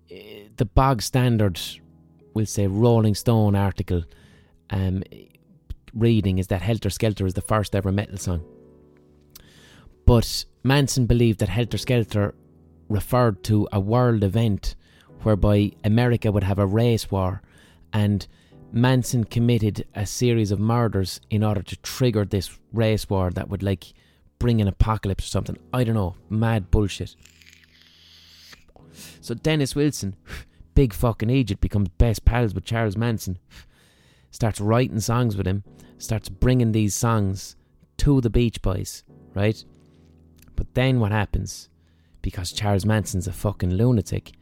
the 0.09 0.65
bog 0.65 1.01
standard, 1.01 1.59
we'll 2.33 2.45
say 2.45 2.67
Rolling 2.67 3.15
Stone 3.15 3.55
article, 3.55 4.03
um, 4.69 5.03
reading 5.93 6.37
is 6.37 6.47
that 6.47 6.61
Helter 6.61 6.89
Skelter 6.89 7.25
is 7.25 7.33
the 7.33 7.41
first 7.41 7.75
ever 7.75 7.91
metal 7.91 8.17
song. 8.17 8.43
But 10.05 10.45
Manson 10.63 11.05
believed 11.05 11.39
that 11.39 11.49
Helter 11.49 11.77
Skelter 11.77 12.35
referred 12.89 13.43
to 13.45 13.67
a 13.71 13.79
world 13.79 14.23
event 14.23 14.75
whereby 15.23 15.71
America 15.83 16.31
would 16.31 16.43
have 16.43 16.59
a 16.59 16.65
race 16.65 17.11
war 17.11 17.41
and 17.91 18.27
Manson 18.71 19.23
committed 19.23 19.85
a 19.95 20.05
series 20.05 20.51
of 20.51 20.59
murders 20.59 21.19
in 21.29 21.43
order 21.43 21.61
to 21.61 21.75
trigger 21.77 22.25
this 22.25 22.57
race 22.73 23.09
war 23.09 23.29
that 23.31 23.49
would 23.49 23.63
like 23.63 23.93
bring 24.39 24.61
an 24.61 24.67
apocalypse 24.67 25.25
or 25.25 25.29
something. 25.29 25.57
I 25.73 25.83
don't 25.83 25.95
know, 25.95 26.15
mad 26.29 26.69
bullshit. 26.69 27.15
So 29.21 29.33
Dennis 29.33 29.75
Wilson, 29.75 30.15
big 30.73 30.93
fucking 30.93 31.29
Egypt, 31.29 31.61
becomes 31.61 31.89
best 31.89 32.25
pals 32.25 32.53
with 32.53 32.65
Charles 32.65 32.97
Manson, 32.97 33.39
starts 34.31 34.61
writing 34.61 34.99
songs 34.99 35.35
with 35.35 35.47
him, 35.47 35.63
starts 35.97 36.29
bringing 36.29 36.71
these 36.71 36.93
songs 36.93 37.55
to 37.97 38.21
the 38.21 38.29
Beach 38.29 38.61
Boys, 38.61 39.03
right? 39.33 39.63
But 40.55 40.73
then 40.73 40.99
what 40.99 41.11
happens? 41.11 41.69
Because 42.21 42.51
Charles 42.51 42.85
Manson's 42.85 43.27
a 43.27 43.33
fucking 43.33 43.73
lunatic. 43.73 44.33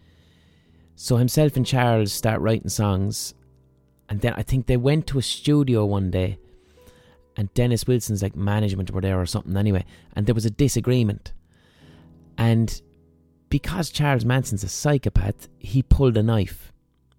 So 0.95 1.17
himself 1.17 1.55
and 1.55 1.65
Charles 1.65 2.13
start 2.13 2.41
writing 2.41 2.69
songs, 2.69 3.33
and 4.09 4.21
then 4.21 4.33
I 4.33 4.43
think 4.43 4.65
they 4.65 4.77
went 4.77 5.07
to 5.07 5.19
a 5.19 5.21
studio 5.21 5.85
one 5.85 6.09
day, 6.11 6.37
and 7.37 7.53
Dennis 7.53 7.85
Wilson's 7.85 8.23
like 8.23 8.35
management 8.35 8.91
were 8.91 9.01
there 9.01 9.19
or 9.19 9.25
something 9.25 9.57
anyway, 9.57 9.83
and 10.15 10.25
there 10.25 10.35
was 10.35 10.45
a 10.45 10.49
disagreement. 10.49 11.33
And 12.37 12.81
because 13.49 13.89
Charles 13.89 14.25
Manson's 14.25 14.63
a 14.63 14.69
psychopath, 14.69 15.47
he 15.59 15.83
pulled 15.83 16.17
a 16.17 16.23
knife. 16.23 16.71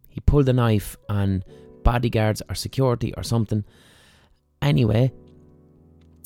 He 0.09 0.21
pulled 0.21 0.49
a 0.49 0.53
knife 0.53 0.97
on 1.09 1.45
bodyguards 1.83 2.43
or 2.49 2.55
security 2.55 3.15
or 3.17 3.23
something. 3.23 3.65
Anyway, 4.61 5.13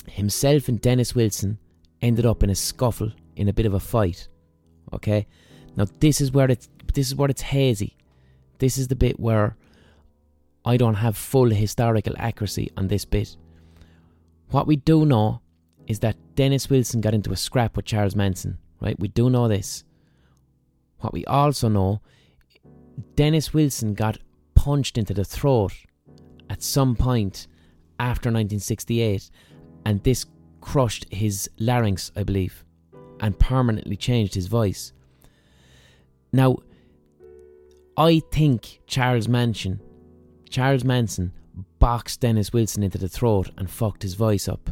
himself 0.08 0.68
and 0.68 0.80
Dennis 0.80 1.14
Wilson 1.14 1.58
ended 2.00 2.24
up 2.24 2.42
in 2.42 2.50
a 2.50 2.54
scuffle, 2.54 3.12
in 3.36 3.48
a 3.48 3.52
bit 3.52 3.66
of 3.66 3.74
a 3.74 3.80
fight. 3.80 4.28
Okay? 4.92 5.26
Now 5.76 5.86
this 6.00 6.20
is 6.20 6.32
where 6.32 6.50
it's 6.50 6.68
this 6.94 7.08
is 7.08 7.14
where 7.14 7.30
it's 7.30 7.42
hazy. 7.42 7.96
This 8.58 8.78
is 8.78 8.88
the 8.88 8.96
bit 8.96 9.20
where 9.20 9.56
I 10.64 10.76
don't 10.76 10.94
have 10.94 11.16
full 11.16 11.50
historical 11.50 12.14
accuracy 12.18 12.70
on 12.76 12.88
this 12.88 13.04
bit. 13.04 13.36
What 14.50 14.66
we 14.66 14.76
do 14.76 15.06
know 15.06 15.40
is 15.86 16.00
that 16.00 16.16
Dennis 16.34 16.68
Wilson 16.68 17.00
got 17.00 17.14
into 17.14 17.32
a 17.32 17.36
scrap 17.36 17.76
with 17.76 17.86
Charles 17.86 18.16
Manson, 18.16 18.58
right? 18.80 18.98
We 18.98 19.08
do 19.08 19.30
know 19.30 19.48
this. 19.48 19.84
What 21.00 21.12
we 21.12 21.24
also 21.24 21.68
know, 21.68 22.00
Dennis 23.16 23.52
Wilson 23.52 23.94
got 23.94 24.18
punched 24.54 24.98
into 24.98 25.14
the 25.14 25.24
throat 25.24 25.72
at 26.48 26.62
some 26.62 26.94
point 26.94 27.46
after 27.98 28.28
1968, 28.28 29.30
and 29.84 30.02
this 30.02 30.26
crushed 30.60 31.06
his 31.10 31.48
larynx, 31.58 32.12
I 32.16 32.22
believe, 32.22 32.64
and 33.20 33.38
permanently 33.38 33.96
changed 33.96 34.34
his 34.34 34.46
voice. 34.46 34.92
Now, 36.32 36.58
I 37.96 38.20
think 38.30 38.80
Charles 38.86 39.28
Manson, 39.28 39.80
Charles 40.48 40.84
Manson, 40.84 41.32
boxed 41.78 42.20
Dennis 42.20 42.52
Wilson 42.52 42.82
into 42.82 42.98
the 42.98 43.08
throat 43.08 43.50
and 43.56 43.70
fucked 43.70 44.02
his 44.02 44.14
voice 44.14 44.48
up. 44.48 44.70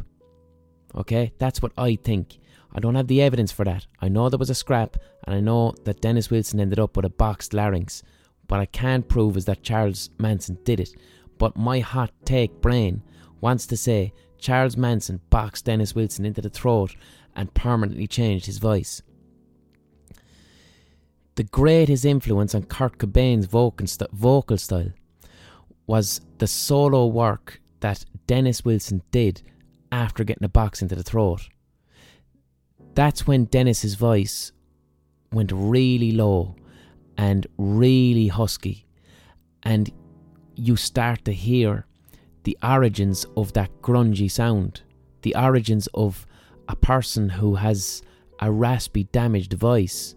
Okay, 0.95 1.33
that's 1.37 1.61
what 1.61 1.71
I 1.77 1.95
think. 1.95 2.39
I 2.73 2.79
don't 2.79 2.95
have 2.95 3.07
the 3.07 3.21
evidence 3.21 3.51
for 3.51 3.65
that. 3.65 3.87
I 3.99 4.09
know 4.09 4.29
there 4.29 4.37
was 4.37 4.49
a 4.49 4.55
scrap, 4.55 4.97
and 5.25 5.35
I 5.35 5.39
know 5.39 5.73
that 5.85 6.01
Dennis 6.01 6.29
Wilson 6.29 6.59
ended 6.59 6.79
up 6.79 6.95
with 6.95 7.05
a 7.05 7.09
boxed 7.09 7.53
larynx. 7.53 8.03
What 8.47 8.59
I 8.59 8.65
can't 8.65 9.07
prove 9.07 9.37
is 9.37 9.45
that 9.45 9.63
Charles 9.63 10.09
Manson 10.19 10.57
did 10.63 10.79
it. 10.79 10.89
But 11.37 11.57
my 11.57 11.79
hot 11.79 12.11
take 12.25 12.61
brain 12.61 13.03
wants 13.41 13.65
to 13.67 13.77
say 13.77 14.13
Charles 14.37 14.77
Manson 14.77 15.21
boxed 15.29 15.65
Dennis 15.65 15.95
Wilson 15.95 16.25
into 16.25 16.41
the 16.41 16.49
throat 16.49 16.95
and 17.35 17.53
permanently 17.53 18.07
changed 18.07 18.45
his 18.45 18.57
voice. 18.57 19.01
The 21.35 21.43
greatest 21.43 22.03
influence 22.05 22.53
on 22.53 22.63
Kurt 22.63 22.97
Cobain's 22.97 23.45
vocal, 23.45 23.87
vocal 24.11 24.57
style 24.57 24.91
was 25.87 26.21
the 26.37 26.47
solo 26.47 27.07
work 27.07 27.61
that 27.79 28.05
Dennis 28.27 28.65
Wilson 28.65 29.01
did 29.11 29.41
after 29.91 30.23
getting 30.23 30.43
a 30.43 30.49
box 30.49 30.81
into 30.81 30.95
the 30.95 31.03
throat. 31.03 31.47
That's 32.99 33.25
when 33.25 33.45
Dennis's 33.45 33.95
voice 33.95 34.51
went 35.31 35.53
really 35.53 36.11
low 36.11 36.57
and 37.17 37.47
really 37.57 38.27
husky, 38.27 38.87
and 39.63 39.89
you 40.57 40.75
start 40.75 41.23
to 41.23 41.31
hear 41.31 41.85
the 42.43 42.57
origins 42.61 43.25
of 43.37 43.53
that 43.53 43.71
grungy 43.81 44.29
sound, 44.29 44.81
the 45.21 45.33
origins 45.33 45.87
of 45.93 46.27
a 46.67 46.75
person 46.75 47.29
who 47.29 47.55
has 47.55 48.01
a 48.41 48.51
raspy, 48.51 49.05
damaged 49.05 49.53
voice 49.53 50.13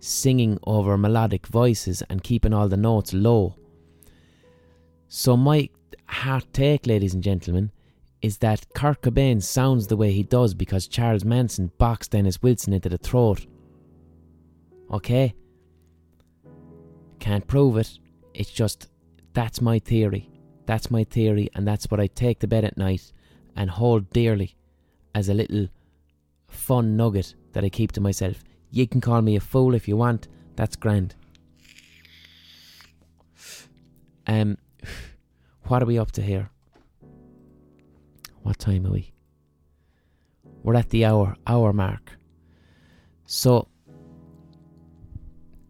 singing 0.00 0.58
over 0.64 0.98
melodic 0.98 1.46
voices 1.46 2.02
and 2.10 2.22
keeping 2.22 2.52
all 2.52 2.68
the 2.68 2.76
notes 2.76 3.14
low. 3.14 3.56
So, 5.08 5.38
my 5.38 5.70
hot 6.04 6.44
take, 6.52 6.86
ladies 6.86 7.14
and 7.14 7.22
gentlemen, 7.22 7.70
is 8.26 8.38
that 8.38 8.66
Kurt 8.74 9.02
Cobain 9.02 9.40
sounds 9.40 9.86
the 9.86 9.96
way 9.96 10.10
he 10.10 10.24
does 10.24 10.52
because 10.52 10.88
Charles 10.88 11.24
Manson 11.24 11.70
boxed 11.78 12.10
Dennis 12.10 12.42
Wilson 12.42 12.72
into 12.72 12.88
the 12.88 12.98
throat. 12.98 13.46
Okay? 14.90 15.32
Can't 17.20 17.46
prove 17.46 17.76
it. 17.76 18.00
It's 18.34 18.50
just 18.50 18.88
that's 19.32 19.60
my 19.60 19.78
theory. 19.78 20.28
That's 20.66 20.90
my 20.90 21.04
theory, 21.04 21.48
and 21.54 21.64
that's 21.68 21.88
what 21.88 22.00
I 22.00 22.08
take 22.08 22.40
to 22.40 22.48
bed 22.48 22.64
at 22.64 22.76
night 22.76 23.12
and 23.54 23.70
hold 23.70 24.10
dearly 24.10 24.56
as 25.14 25.28
a 25.28 25.34
little 25.34 25.68
fun 26.48 26.96
nugget 26.96 27.36
that 27.52 27.62
I 27.62 27.68
keep 27.68 27.92
to 27.92 28.00
myself. 28.00 28.42
You 28.72 28.88
can 28.88 29.00
call 29.00 29.22
me 29.22 29.36
a 29.36 29.40
fool 29.40 29.72
if 29.72 29.86
you 29.86 29.96
want. 29.96 30.26
That's 30.56 30.74
grand. 30.74 31.14
Um, 34.26 34.58
what 35.68 35.80
are 35.80 35.86
we 35.86 35.96
up 35.96 36.10
to 36.12 36.22
here? 36.22 36.50
What 38.46 38.60
time 38.60 38.86
are 38.86 38.92
we? 38.92 39.12
We're 40.62 40.76
at 40.76 40.90
the 40.90 41.04
hour 41.04 41.34
hour 41.48 41.72
mark. 41.72 42.12
So 43.24 43.66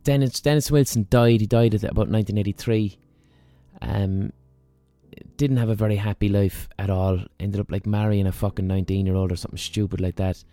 Dennis 0.05 0.41
Dennis 0.43 0.71
Wilson 0.71 1.07
died. 1.09 1.41
He 1.41 1.47
died 1.47 1.75
at 1.75 1.85
about 1.85 2.11
1983. 2.11 2.99
Um, 3.81 4.31
didn't 5.39 5.57
have 5.57 5.71
a 5.71 5.75
very 5.75 5.97
happy 5.97 6.29
life 6.29 6.69
at 6.79 6.91
all. 6.91 7.19
Ended 7.41 7.63
up 7.63 7.73
like 7.73 7.87
marrying 7.87 8.27
a 8.27 8.33
fucking 8.33 8.67
19 8.67 9.07
year 9.07 9.17
old 9.17 9.33
or 9.33 9.37
something 9.37 9.57
stupid 9.57 10.03
like 10.03 10.17
that. 10.17 10.45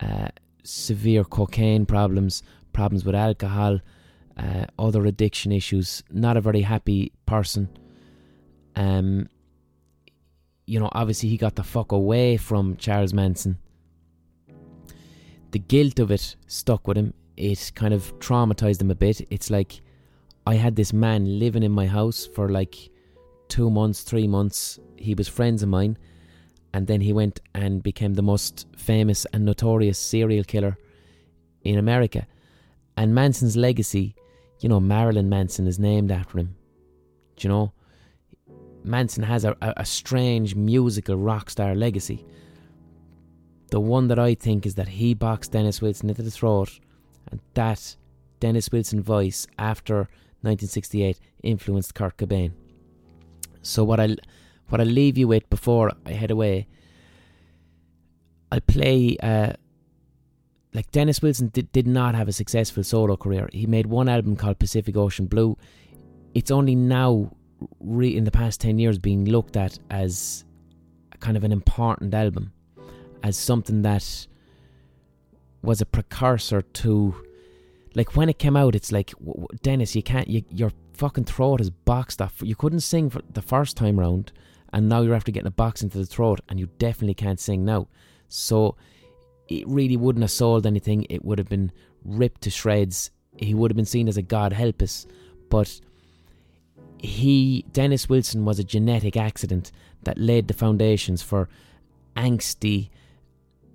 Uh, 0.00 0.28
severe 0.64 1.24
cocaine 1.24 1.86
problems, 1.86 2.42
problems 2.74 3.06
with 3.06 3.14
alcohol, 3.14 3.80
uh, 4.36 4.66
other 4.78 5.06
addiction 5.06 5.50
issues. 5.50 6.02
Not 6.10 6.36
a 6.36 6.42
very 6.42 6.60
happy 6.60 7.12
person. 7.24 7.70
Um, 8.76 9.30
you 10.66 10.80
know, 10.80 10.88
obviously 10.92 11.28
he 11.28 11.36
got 11.36 11.56
the 11.56 11.62
fuck 11.62 11.92
away 11.92 12.36
from 12.36 12.76
Charles 12.76 13.12
Manson. 13.12 13.58
The 15.50 15.58
guilt 15.58 15.98
of 15.98 16.10
it 16.10 16.36
stuck 16.46 16.88
with 16.88 16.96
him. 16.96 17.14
It 17.36 17.72
kind 17.74 17.94
of 17.94 18.18
traumatized 18.18 18.80
him 18.80 18.90
a 18.90 18.94
bit. 18.94 19.26
It's 19.30 19.50
like 19.50 19.80
I 20.46 20.54
had 20.54 20.76
this 20.76 20.92
man 20.92 21.38
living 21.38 21.62
in 21.62 21.72
my 21.72 21.86
house 21.86 22.26
for 22.26 22.48
like 22.48 22.90
two 23.48 23.70
months, 23.70 24.02
three 24.02 24.26
months. 24.26 24.78
He 24.96 25.14
was 25.14 25.28
friends 25.28 25.62
of 25.62 25.68
mine, 25.68 25.98
and 26.72 26.86
then 26.86 27.00
he 27.00 27.12
went 27.12 27.40
and 27.54 27.82
became 27.82 28.14
the 28.14 28.22
most 28.22 28.66
famous 28.76 29.26
and 29.32 29.44
notorious 29.44 29.98
serial 29.98 30.44
killer 30.44 30.76
in 31.62 31.78
America. 31.78 32.26
And 32.96 33.14
Manson's 33.14 33.56
legacy, 33.56 34.14
you 34.60 34.68
know, 34.68 34.80
Marilyn 34.80 35.28
Manson 35.28 35.66
is 35.66 35.78
named 35.78 36.10
after 36.10 36.38
him. 36.38 36.56
Do 37.36 37.46
you 37.46 37.54
know? 37.54 37.72
Manson 38.84 39.24
has 39.24 39.44
a, 39.44 39.56
a, 39.60 39.74
a 39.78 39.84
strange 39.84 40.54
musical 40.54 41.16
rock 41.16 41.50
star 41.50 41.74
legacy. 41.74 42.24
The 43.70 43.80
one 43.80 44.08
that 44.08 44.18
I 44.18 44.34
think 44.34 44.66
is 44.66 44.74
that 44.76 44.88
he 44.88 45.14
boxed 45.14 45.52
Dennis 45.52 45.80
Wilson 45.80 46.08
into 46.08 46.22
the 46.22 46.30
throat, 46.30 46.78
and 47.30 47.40
that 47.54 47.96
Dennis 48.40 48.70
Wilson 48.70 49.02
voice 49.02 49.46
after 49.58 49.96
1968 50.42 51.18
influenced 51.42 51.94
Kurt 51.94 52.16
Cobain. 52.16 52.52
So 53.62 53.82
what 53.82 53.98
I 53.98 54.16
what 54.68 54.80
I 54.80 54.84
leave 54.84 55.16
you 55.18 55.28
with 55.28 55.48
before 55.50 55.92
I 56.06 56.12
head 56.12 56.30
away, 56.30 56.66
I'll 58.52 58.60
play 58.60 59.16
uh, 59.22 59.54
like 60.74 60.90
Dennis 60.90 61.22
Wilson 61.22 61.48
did, 61.48 61.70
did 61.72 61.86
not 61.86 62.14
have 62.14 62.28
a 62.28 62.32
successful 62.32 62.82
solo 62.82 63.16
career. 63.16 63.48
He 63.52 63.66
made 63.66 63.86
one 63.86 64.08
album 64.08 64.36
called 64.36 64.58
Pacific 64.58 64.96
Ocean 64.96 65.26
Blue. 65.26 65.56
It's 66.34 66.50
only 66.50 66.74
now, 66.74 67.30
re- 67.80 68.16
in 68.16 68.24
the 68.24 68.30
past 68.30 68.60
10 68.60 68.78
years, 68.78 68.98
being 68.98 69.24
looked 69.24 69.56
at 69.56 69.78
as 69.90 70.44
kind 71.20 71.36
of 71.36 71.44
an 71.44 71.52
important 71.52 72.12
album, 72.14 72.52
as 73.22 73.36
something 73.36 73.82
that 73.82 74.26
was 75.62 75.80
a 75.80 75.86
precursor 75.86 76.62
to. 76.62 77.14
Like 77.94 78.16
when 78.16 78.28
it 78.28 78.38
came 78.38 78.56
out, 78.56 78.74
it's 78.74 78.90
like 78.90 79.14
Dennis, 79.62 79.94
you 79.94 80.02
can't, 80.02 80.28
you, 80.28 80.42
your 80.50 80.72
fucking 80.94 81.24
throat 81.24 81.60
is 81.60 81.70
boxed 81.70 82.20
off. 82.20 82.34
You 82.42 82.56
couldn't 82.56 82.80
sing 82.80 83.08
for 83.08 83.20
the 83.32 83.42
first 83.42 83.76
time 83.76 83.98
round, 83.98 84.32
and 84.72 84.88
now 84.88 85.02
you're 85.02 85.14
after 85.14 85.32
getting 85.32 85.46
a 85.46 85.52
box 85.52 85.82
into 85.82 85.98
the 85.98 86.06
throat, 86.06 86.40
and 86.48 86.58
you 86.58 86.68
definitely 86.78 87.14
can't 87.14 87.38
sing 87.38 87.64
now. 87.64 87.88
So 88.28 88.76
it 89.48 89.66
really 89.68 89.96
wouldn't 89.96 90.22
have 90.22 90.30
sold 90.30 90.66
anything. 90.66 91.06
It 91.08 91.24
would 91.24 91.38
have 91.38 91.48
been 91.48 91.72
ripped 92.04 92.42
to 92.42 92.50
shreds. 92.50 93.10
He 93.36 93.54
would 93.54 93.70
have 93.70 93.76
been 93.76 93.84
seen 93.84 94.08
as 94.08 94.16
a 94.16 94.22
God 94.22 94.52
help 94.52 94.82
us. 94.82 95.06
But 95.50 95.80
he, 97.04 97.64
Dennis 97.72 98.08
Wilson, 98.08 98.44
was 98.44 98.58
a 98.58 98.64
genetic 98.64 99.16
accident 99.16 99.70
that 100.04 100.18
laid 100.18 100.48
the 100.48 100.54
foundations 100.54 101.22
for 101.22 101.48
angsty 102.16 102.90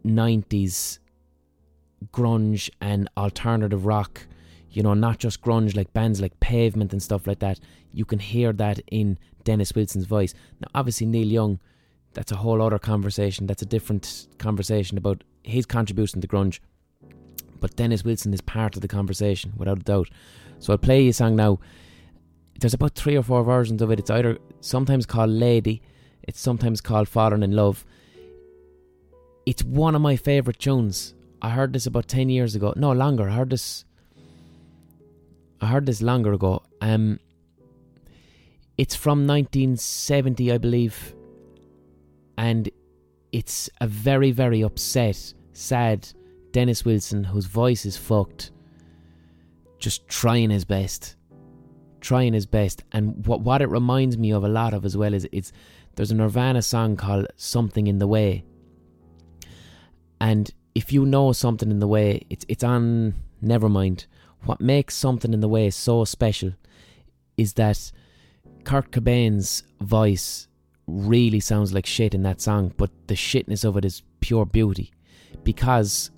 90s 0.06 1.00
grunge 2.12 2.70
and 2.82 3.10
alternative 3.18 3.86
rock. 3.86 4.28
You 4.72 4.84
know, 4.84 4.94
not 4.94 5.20
just 5.20 5.42
grunge 5.42 5.76
like 5.76 5.94
bands 5.94 6.22
like 6.22 6.40
Pavement 6.40 6.92
and 6.92 7.02
stuff 7.02 7.28
like 7.28 7.40
that. 7.40 7.60
You 7.94 8.06
can 8.06 8.20
hear 8.20 8.54
that 8.54 8.80
in 8.92 9.18
Dennis 9.44 9.74
Wilson's 9.74 10.06
voice. 10.06 10.34
Now, 10.60 10.68
obviously, 10.76 11.08
Neil 11.08 11.28
Young, 11.28 11.60
that's 12.14 12.32
a 12.32 12.38
whole 12.38 12.62
other 12.62 12.80
conversation. 12.80 13.48
That's 13.48 13.62
a 13.62 13.66
different 13.66 14.28
conversation 14.38 14.98
about 14.98 15.24
his 15.44 15.66
contribution 15.66 16.22
to 16.22 16.28
grunge. 16.28 16.60
But 17.60 17.76
Dennis 17.76 18.04
Wilson 18.04 18.34
is 18.34 18.42
part 18.42 18.76
of 18.76 18.82
the 18.82 18.88
conversation, 18.88 19.54
without 19.58 19.80
a 19.80 19.84
doubt. 19.84 20.10
So 20.60 20.74
I'll 20.74 20.78
play 20.78 21.02
you 21.02 21.10
a 21.10 21.14
song 21.14 21.36
now. 21.36 21.60
There's 22.60 22.74
about 22.74 22.96
three 22.96 23.16
or 23.16 23.24
four 23.24 23.44
versions 23.44 23.82
of 23.82 23.92
it. 23.92 24.00
It's 24.00 24.10
either 24.10 24.38
sometimes 24.60 25.06
called 25.06 25.30
Lady, 25.30 25.82
it's 26.24 26.40
sometimes 26.40 26.82
called 26.82 27.08
Fallen 27.08 27.44
in 27.44 27.52
Love. 27.52 27.86
It's 29.46 29.64
one 29.64 29.96
of 29.96 30.02
my 30.02 30.16
favourite 30.16 30.60
tunes. 30.60 31.16
I 31.42 31.52
heard 31.52 31.74
this 31.74 31.86
about 31.86 32.08
10 32.08 32.30
years 32.30 32.56
ago. 32.56 32.74
No, 32.76 32.92
longer. 32.92 33.30
I 33.30 33.34
heard 33.34 33.50
this. 33.50 33.86
I 35.62 35.68
heard 35.68 35.86
this 35.86 36.02
longer 36.02 36.34
ago. 36.34 36.62
Um, 36.82 37.20
it's 38.78 38.96
from 38.96 39.26
1970, 39.26 40.52
I 40.52 40.58
believe. 40.58 41.16
And 42.38 42.70
it's 43.32 43.70
a 43.82 43.88
very, 43.88 44.32
very 44.32 44.62
upset, 44.62 45.34
sad 45.54 46.08
Dennis 46.52 46.86
Wilson 46.86 47.24
whose 47.24 47.46
voice 47.46 47.86
is 47.86 47.98
fucked, 47.98 48.52
just 49.80 50.08
trying 50.08 50.50
his 50.50 50.66
best. 50.66 51.16
Trying 52.02 52.34
his 52.34 52.46
best. 52.46 52.84
And 52.92 53.26
what 53.26 53.42
what 53.42 53.62
it 53.62 53.70
reminds 53.70 54.18
me 54.18 54.32
of 54.32 54.44
a 54.44 54.50
lot 54.50 54.74
of 54.74 54.86
as 54.86 54.96
well 54.96 55.14
is 55.14 55.28
it's 55.32 55.52
there's 55.96 56.12
a 56.12 56.16
Nirvana 56.16 56.62
song 56.62 56.96
called 56.96 57.28
Something 57.36 57.88
in 57.88 58.00
the 58.00 58.08
Way. 58.08 58.44
And 60.22 60.50
if 60.76 60.94
you 60.94 61.06
know 61.06 61.32
something 61.34 61.72
in 61.72 61.80
the 61.80 61.88
way, 61.88 62.22
it's 62.30 62.46
it's 62.48 62.64
on 62.64 63.16
Nevermind. 63.44 64.06
What 64.46 64.62
makes 64.62 64.96
something 64.96 65.34
in 65.34 65.42
the 65.42 65.50
way 65.50 65.70
so 65.70 66.06
special 66.06 66.54
is 67.38 67.54
that 67.54 67.92
Kurt 68.64 68.92
Cobain's 68.92 69.64
voice 69.82 70.48
really 70.88 71.40
sounds 71.40 71.74
like 71.74 71.86
shit 71.86 72.14
in 72.14 72.24
that 72.24 72.42
song, 72.42 72.74
but 72.78 72.92
the 73.08 73.16
shitness 73.16 73.66
of 73.66 73.78
it 73.78 73.86
is 73.86 74.04
pure 74.22 74.46
beauty 74.46 74.92
because 75.44 76.12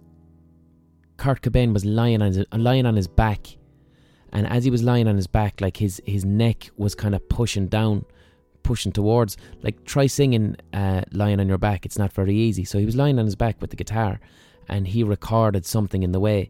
Kurt 1.17 1.41
Cobain 1.41 1.73
was 1.73 1.85
lying 1.85 2.21
on 2.21 2.33
his, 2.33 2.45
lying 2.53 2.85
on 2.85 2.95
his 2.95 3.07
back, 3.07 3.47
and 4.31 4.47
as 4.47 4.63
he 4.63 4.71
was 4.71 4.83
lying 4.83 5.07
on 5.07 5.15
his 5.15 5.27
back, 5.27 5.61
like 5.61 5.77
his 5.77 6.01
his 6.05 6.25
neck 6.25 6.69
was 6.77 6.95
kind 6.95 7.15
of 7.15 7.27
pushing 7.29 7.67
down, 7.67 8.05
pushing 8.63 8.91
towards. 8.91 9.37
Like 9.61 9.83
try 9.85 10.07
singing 10.07 10.55
uh, 10.73 11.01
lying 11.11 11.39
on 11.39 11.47
your 11.47 11.57
back; 11.57 11.85
it's 11.85 11.97
not 11.97 12.13
very 12.13 12.35
easy. 12.35 12.63
So 12.63 12.77
he 12.79 12.85
was 12.85 12.95
lying 12.95 13.19
on 13.19 13.25
his 13.25 13.35
back 13.35 13.61
with 13.61 13.69
the 13.69 13.75
guitar, 13.75 14.19
and 14.67 14.87
he 14.87 15.03
recorded 15.03 15.65
something 15.65 16.03
in 16.03 16.11
the 16.11 16.19
way, 16.19 16.49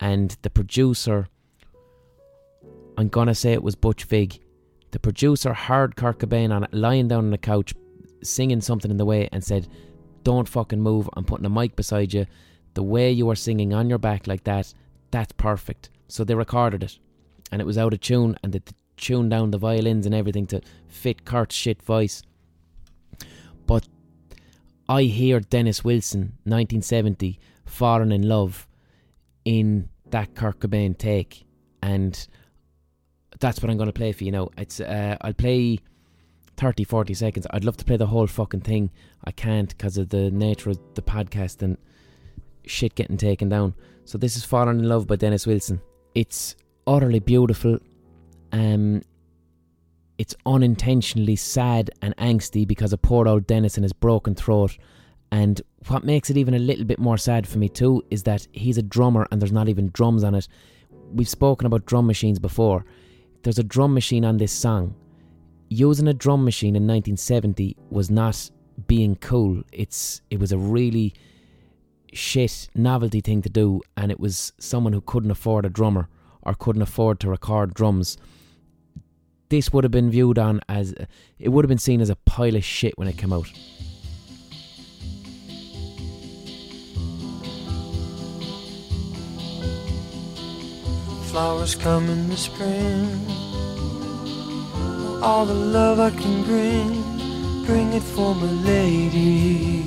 and 0.00 0.36
the 0.42 0.50
producer. 0.50 1.28
I'm 2.96 3.08
gonna 3.08 3.34
say 3.34 3.52
it 3.52 3.62
was 3.62 3.74
Butch 3.74 4.04
Vig 4.04 4.38
the 4.94 5.00
producer 5.00 5.52
heard 5.52 5.96
Kurt 5.96 6.20
Cobain 6.20 6.54
on 6.54 6.68
lying 6.70 7.08
down 7.08 7.24
on 7.24 7.32
the 7.32 7.36
couch, 7.36 7.74
singing 8.22 8.60
something 8.60 8.92
in 8.92 8.96
the 8.96 9.04
way, 9.04 9.28
and 9.32 9.42
said, 9.42 9.66
"Don't 10.22 10.48
fucking 10.48 10.80
move. 10.80 11.10
I'm 11.14 11.24
putting 11.24 11.44
a 11.44 11.50
mic 11.50 11.74
beside 11.74 12.14
you. 12.14 12.26
The 12.74 12.84
way 12.84 13.10
you 13.10 13.28
are 13.28 13.34
singing 13.34 13.74
on 13.74 13.88
your 13.88 13.98
back 13.98 14.28
like 14.28 14.44
that, 14.44 14.72
that's 15.10 15.32
perfect." 15.32 15.90
So 16.06 16.22
they 16.22 16.36
recorded 16.36 16.84
it, 16.84 17.00
and 17.54 17.60
it 17.60 17.66
was 17.66 17.78
out 17.78 17.92
of 17.92 18.00
tune, 18.00 18.36
and 18.42 18.52
they 18.52 18.60
tuned 18.96 19.30
down 19.30 19.52
the 19.52 19.58
violins 19.58 20.06
and 20.06 20.14
everything 20.14 20.44
to 20.44 20.60
fit 20.88 21.24
Kurt's 21.24 21.54
shit 21.54 21.80
voice. 21.80 22.20
But 23.64 23.86
I 24.88 25.04
hear 25.04 25.38
Dennis 25.38 25.84
Wilson, 25.84 26.32
1970, 26.42 27.38
falling 27.64 28.10
in 28.10 28.28
love 28.28 28.66
in 29.44 29.88
that 30.10 30.34
Kurt 30.34 30.58
Cobain 30.58 30.98
take, 30.98 31.46
and 31.80 32.26
that's 33.38 33.62
what 33.62 33.70
I'm 33.70 33.76
going 33.76 33.86
to 33.86 33.92
play 33.92 34.10
for 34.10 34.24
you 34.24 34.32
now. 34.32 34.48
It's 34.58 34.80
uh, 34.80 35.16
I'll 35.20 35.32
play 35.32 35.78
30, 36.56 36.82
40 36.82 37.14
seconds. 37.14 37.46
I'd 37.50 37.64
love 37.64 37.76
to 37.76 37.84
play 37.84 37.96
the 37.96 38.08
whole 38.08 38.26
fucking 38.26 38.62
thing. 38.62 38.90
I 39.22 39.30
can't 39.30 39.68
because 39.68 39.96
of 39.96 40.08
the 40.08 40.28
nature 40.32 40.70
of 40.70 40.80
the 40.94 41.02
podcast 41.02 41.62
and 41.62 41.78
shit 42.66 42.96
getting 42.96 43.16
taken 43.16 43.48
down. 43.48 43.74
So 44.06 44.18
this 44.18 44.36
is 44.36 44.44
Fallen 44.44 44.80
in 44.80 44.88
Love 44.88 45.06
by 45.06 45.14
Dennis 45.14 45.46
Wilson. 45.46 45.80
It's 46.16 46.56
utterly 46.86 47.20
beautiful. 47.20 47.78
Um, 48.52 49.02
it's 50.18 50.34
unintentionally 50.46 51.36
sad 51.36 51.90
and 52.02 52.16
angsty 52.16 52.66
because 52.66 52.92
of 52.92 53.02
poor 53.02 53.26
old 53.26 53.46
Dennis 53.46 53.76
and 53.76 53.84
his 53.84 53.92
broken 53.92 54.34
throat. 54.34 54.76
And 55.32 55.60
what 55.88 56.04
makes 56.04 56.30
it 56.30 56.36
even 56.36 56.54
a 56.54 56.58
little 56.58 56.84
bit 56.84 56.98
more 56.98 57.18
sad 57.18 57.46
for 57.48 57.58
me 57.58 57.68
too 57.68 58.04
is 58.10 58.22
that 58.22 58.46
he's 58.52 58.78
a 58.78 58.82
drummer 58.82 59.26
and 59.30 59.42
there's 59.42 59.52
not 59.52 59.68
even 59.68 59.90
drums 59.92 60.22
on 60.22 60.34
it. 60.34 60.46
We've 61.12 61.28
spoken 61.28 61.66
about 61.66 61.86
drum 61.86 62.06
machines 62.06 62.38
before 62.38 62.84
there's 63.44 63.58
a 63.58 63.64
drum 63.64 63.94
machine 63.94 64.24
on 64.24 64.38
this 64.38 64.52
song. 64.52 64.94
Using 65.68 66.08
a 66.08 66.14
drum 66.14 66.44
machine 66.44 66.76
in 66.76 66.86
1970 66.86 67.76
was 67.90 68.10
not 68.10 68.50
being 68.86 69.16
cool. 69.16 69.62
It's 69.70 70.22
it 70.30 70.40
was 70.40 70.50
a 70.50 70.58
really 70.58 71.14
shit 72.12 72.68
novelty 72.74 73.20
thing 73.20 73.42
to 73.42 73.48
do, 73.48 73.82
and 73.96 74.10
it 74.10 74.18
was 74.18 74.52
someone 74.58 74.92
who 74.92 75.00
couldn't 75.02 75.30
afford 75.30 75.64
a 75.64 75.68
drummer 75.68 76.08
or 76.44 76.54
couldn't 76.54 76.82
afford 76.82 77.20
to 77.20 77.28
record 77.28 77.74
drums. 77.74 78.16
This 79.48 79.72
would 79.72 79.84
have 79.84 79.90
been 79.90 80.10
viewed 80.10 80.38
on 80.38 80.60
as 80.68 80.94
it 81.38 81.48
would 81.48 81.64
have 81.64 81.68
been 81.68 81.78
seen 81.78 82.00
as 82.00 82.10
a 82.10 82.16
pile 82.16 82.56
of 82.56 82.64
shit 82.64 82.96
when 82.96 83.08
it 83.08 83.18
came 83.18 83.32
out. 83.32 83.52
flowers 91.34 91.74
come 91.74 92.08
in 92.08 92.28
the 92.28 92.36
spring. 92.36 93.08
All 95.20 95.44
the 95.44 95.52
love 95.52 95.98
I 95.98 96.10
can 96.10 96.44
bring, 96.44 97.64
bring 97.66 97.92
it 97.92 98.04
for 98.04 98.36
my 98.36 98.52
lady. 98.72 99.82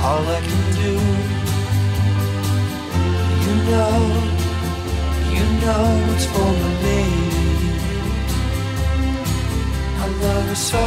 All 0.00 0.24
I 0.38 0.40
can 0.48 0.64
do, 0.82 1.11
know, 3.70 3.98
you 5.34 5.44
know 5.62 5.84
it's 6.14 6.26
for 6.26 6.52
lady. 6.84 7.72
I 9.98 10.06
love 10.22 10.46
her 10.48 10.54
so, 10.54 10.84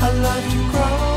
I 0.00 0.10
love 0.24 0.44
to 0.52 0.58
grow. 0.70 1.13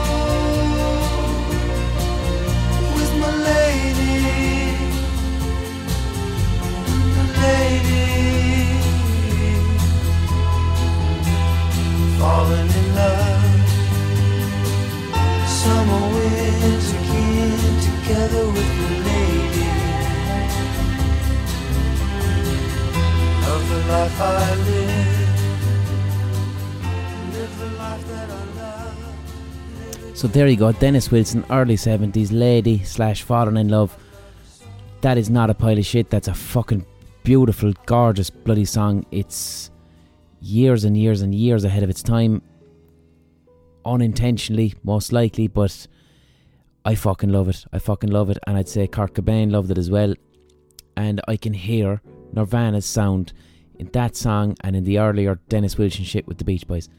So 30.18 30.28
there 30.28 30.48
you 30.48 30.56
go, 30.56 30.72
Dennis 30.72 31.12
Wilson, 31.12 31.46
early 31.52 31.76
70s, 31.76 32.30
lady 32.32 32.84
slash 32.84 33.22
fallen 33.22 33.56
in 33.56 33.70
love. 33.70 33.96
That 35.02 35.16
is 35.16 35.30
not 35.30 35.52
a 35.52 35.54
pile 35.54 35.78
of 35.78 35.86
shit, 35.86 36.10
that's 36.10 36.28
a 36.28 36.34
fucking 36.34 36.84
beautiful, 37.22 37.72
gorgeous, 37.86 38.32
bloody 38.32 38.66
song. 38.66 39.06
It's 39.12 39.70
years 40.42 40.86
and 40.86 40.98
years 40.98 41.22
and 41.22 41.36
years 41.36 41.66
ahead 41.66 41.84
of 41.84 41.92
its 41.92 42.02
time. 42.02 42.42
Unintentionally, 43.86 44.74
most 44.84 45.14
likely, 45.14 45.48
but 45.48 45.86
I 46.84 46.96
fucking 46.96 47.30
love 47.30 47.48
it. 47.48 47.64
I 47.72 47.78
fucking 47.78 48.10
love 48.10 48.32
it, 48.32 48.40
and 48.48 48.58
I'd 48.58 48.70
say 48.70 48.88
Kurt 48.88 49.14
Cobain 49.14 49.52
loved 49.52 49.70
it 49.70 49.78
as 49.78 49.92
well. 49.92 50.16
And 50.96 51.22
I 51.28 51.38
can 51.38 51.54
hear 51.54 52.02
Nirvana's 52.34 52.88
sound 52.88 53.34
in 53.78 53.92
that 53.92 54.16
song 54.16 54.56
and 54.62 54.76
in 54.76 54.84
the 54.84 54.98
earlier 54.98 55.40
Dennis 55.48 55.78
Wilson 55.78 56.06
shit 56.06 56.28
with 56.28 56.40
the 56.40 56.44
Beach 56.44 56.66
Boys. 56.66 56.90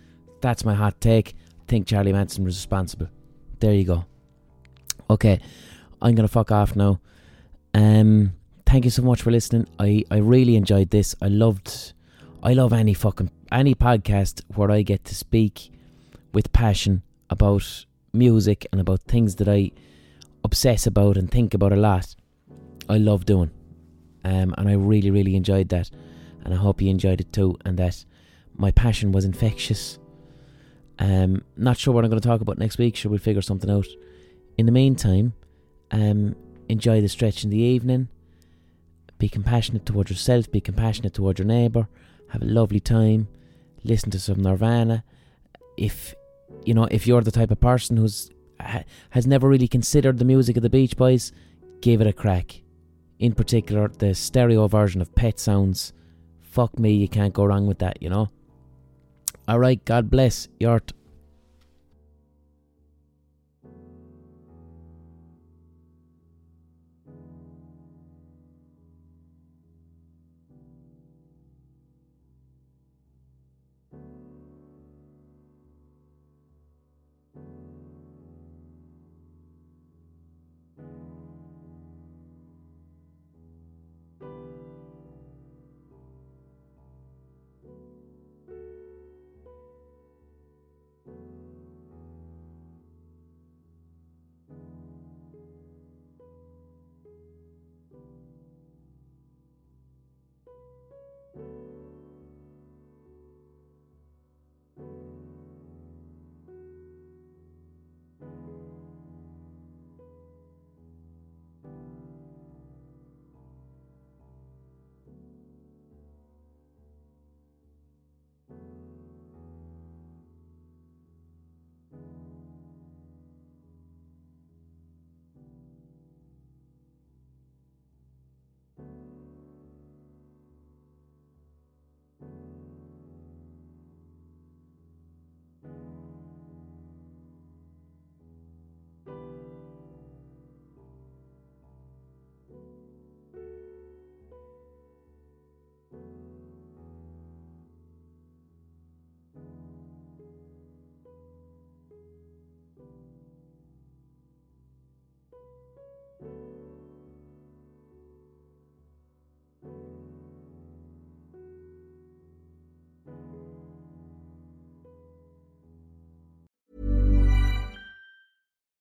That's 0.41 0.65
my 0.65 0.75
hot 0.75 1.01
take. 1.01 1.35
Think 1.69 1.87
Charlie 1.87 2.13
Manson 2.13 2.45
was 2.45 2.57
responsible. 2.57 3.09
There 3.61 3.75
you 3.75 3.85
go. 3.85 4.07
Okay, 5.11 5.39
I'm 6.01 6.15
gonna 6.15 6.29
fuck 6.29 6.51
off 6.51 6.75
now. 6.75 7.01
Um, 7.75 8.33
thank 8.65 8.85
you 8.85 8.91
so 8.91 9.03
much 9.03 9.23
for 9.23 9.31
listening. 9.31 9.67
I 9.79 10.05
I 10.11 10.17
really 10.17 10.57
enjoyed 10.57 10.91
this. 10.91 11.15
I 11.21 11.29
loved. 11.29 11.93
I 12.43 12.55
love 12.55 12.73
any 12.73 12.95
fucking 12.95 13.31
any 13.53 13.75
podcast 13.75 14.43
where 14.55 14.71
I 14.71 14.83
get 14.83 15.05
to 15.07 15.15
speak 15.15 15.71
with 16.33 16.53
passion 16.53 17.03
about 17.29 17.85
music 18.13 18.67
and 18.73 18.81
about 18.81 19.03
things 19.03 19.37
that 19.37 19.49
I 19.49 19.71
obsess 20.45 20.87
about 20.87 21.17
and 21.17 21.31
think 21.31 21.53
about 21.53 21.73
a 21.73 21.77
lot. 21.77 22.15
I 22.89 22.97
love 22.97 23.27
doing, 23.27 23.51
um, 24.25 24.55
and 24.57 24.69
I 24.69 24.73
really 24.73 25.11
really 25.11 25.37
enjoyed 25.37 25.69
that, 25.69 25.91
and 26.45 26.55
I 26.55 26.57
hope 26.57 26.81
you 26.81 26.89
enjoyed 26.89 27.21
it 27.21 27.33
too, 27.33 27.59
and 27.67 27.79
that 27.79 28.05
my 28.57 28.71
passion 28.71 29.13
was 29.13 29.27
infectious. 29.27 29.99
Um, 30.99 31.43
not 31.57 31.79
sure 31.79 31.95
what 31.95 32.05
I'm 32.05 32.11
going 32.11 32.21
to 32.21 32.29
talk 32.29 32.41
about 32.41 32.59
next 32.59 32.79
week. 32.79 32.97
Should 32.97 33.11
we'll 33.11 33.21
figure 33.21 33.43
something 33.43 33.71
out. 33.71 33.87
In 34.57 34.67
the 34.67 34.73
meantime, 34.73 35.35
um, 35.91 36.35
enjoy 36.69 37.01
the 37.01 37.09
stretch 37.09 37.45
in 37.45 37.51
the 37.51 37.59
evening. 37.59 38.09
Be 39.19 39.29
compassionate 39.29 39.87
towards 39.87 40.11
yourself. 40.11 40.51
Be 40.51 40.61
compassionate 40.61 41.15
towards 41.15 41.39
your 41.39 41.47
neighbour. 41.47 41.89
Have 42.31 42.43
a 42.43 42.47
lovely 42.47 42.81
time. 42.81 43.29
Listen 43.85 44.11
to 44.11 44.21
some 44.21 44.43
Nirvana. 44.43 45.05
If 45.77 46.15
you 46.65 46.75
know, 46.75 46.85
if 46.91 47.07
you're 47.07 47.21
the 47.21 47.31
type 47.31 47.51
of 47.51 47.61
person 47.61 47.97
who's 47.97 48.31
ha, 48.61 48.83
has 49.11 49.27
never 49.27 49.49
really 49.49 49.69
considered 49.69 50.19
the 50.19 50.25
music 50.25 50.57
of 50.57 50.63
the 50.63 50.71
Beach 50.71 50.97
Boys, 50.97 51.33
give 51.81 52.01
it 52.01 52.07
a 52.07 52.13
crack. 52.13 52.63
In 53.19 53.35
particular, 53.35 53.89
the 53.89 54.15
stereo 54.15 54.67
version 54.69 55.01
of 55.01 55.15
Pet 55.15 55.39
Sounds. 55.39 55.93
Fuck 56.41 56.79
me, 56.79 56.93
you 56.93 57.09
can't 57.09 57.35
go 57.35 57.45
wrong 57.45 57.67
with 57.67 57.79
that. 57.79 58.03
You 58.03 58.11
know. 58.11 58.31
All 59.49 59.59
right. 59.59 59.83
God 59.85 60.11
bless. 60.11 60.47
Yort. 60.61 60.93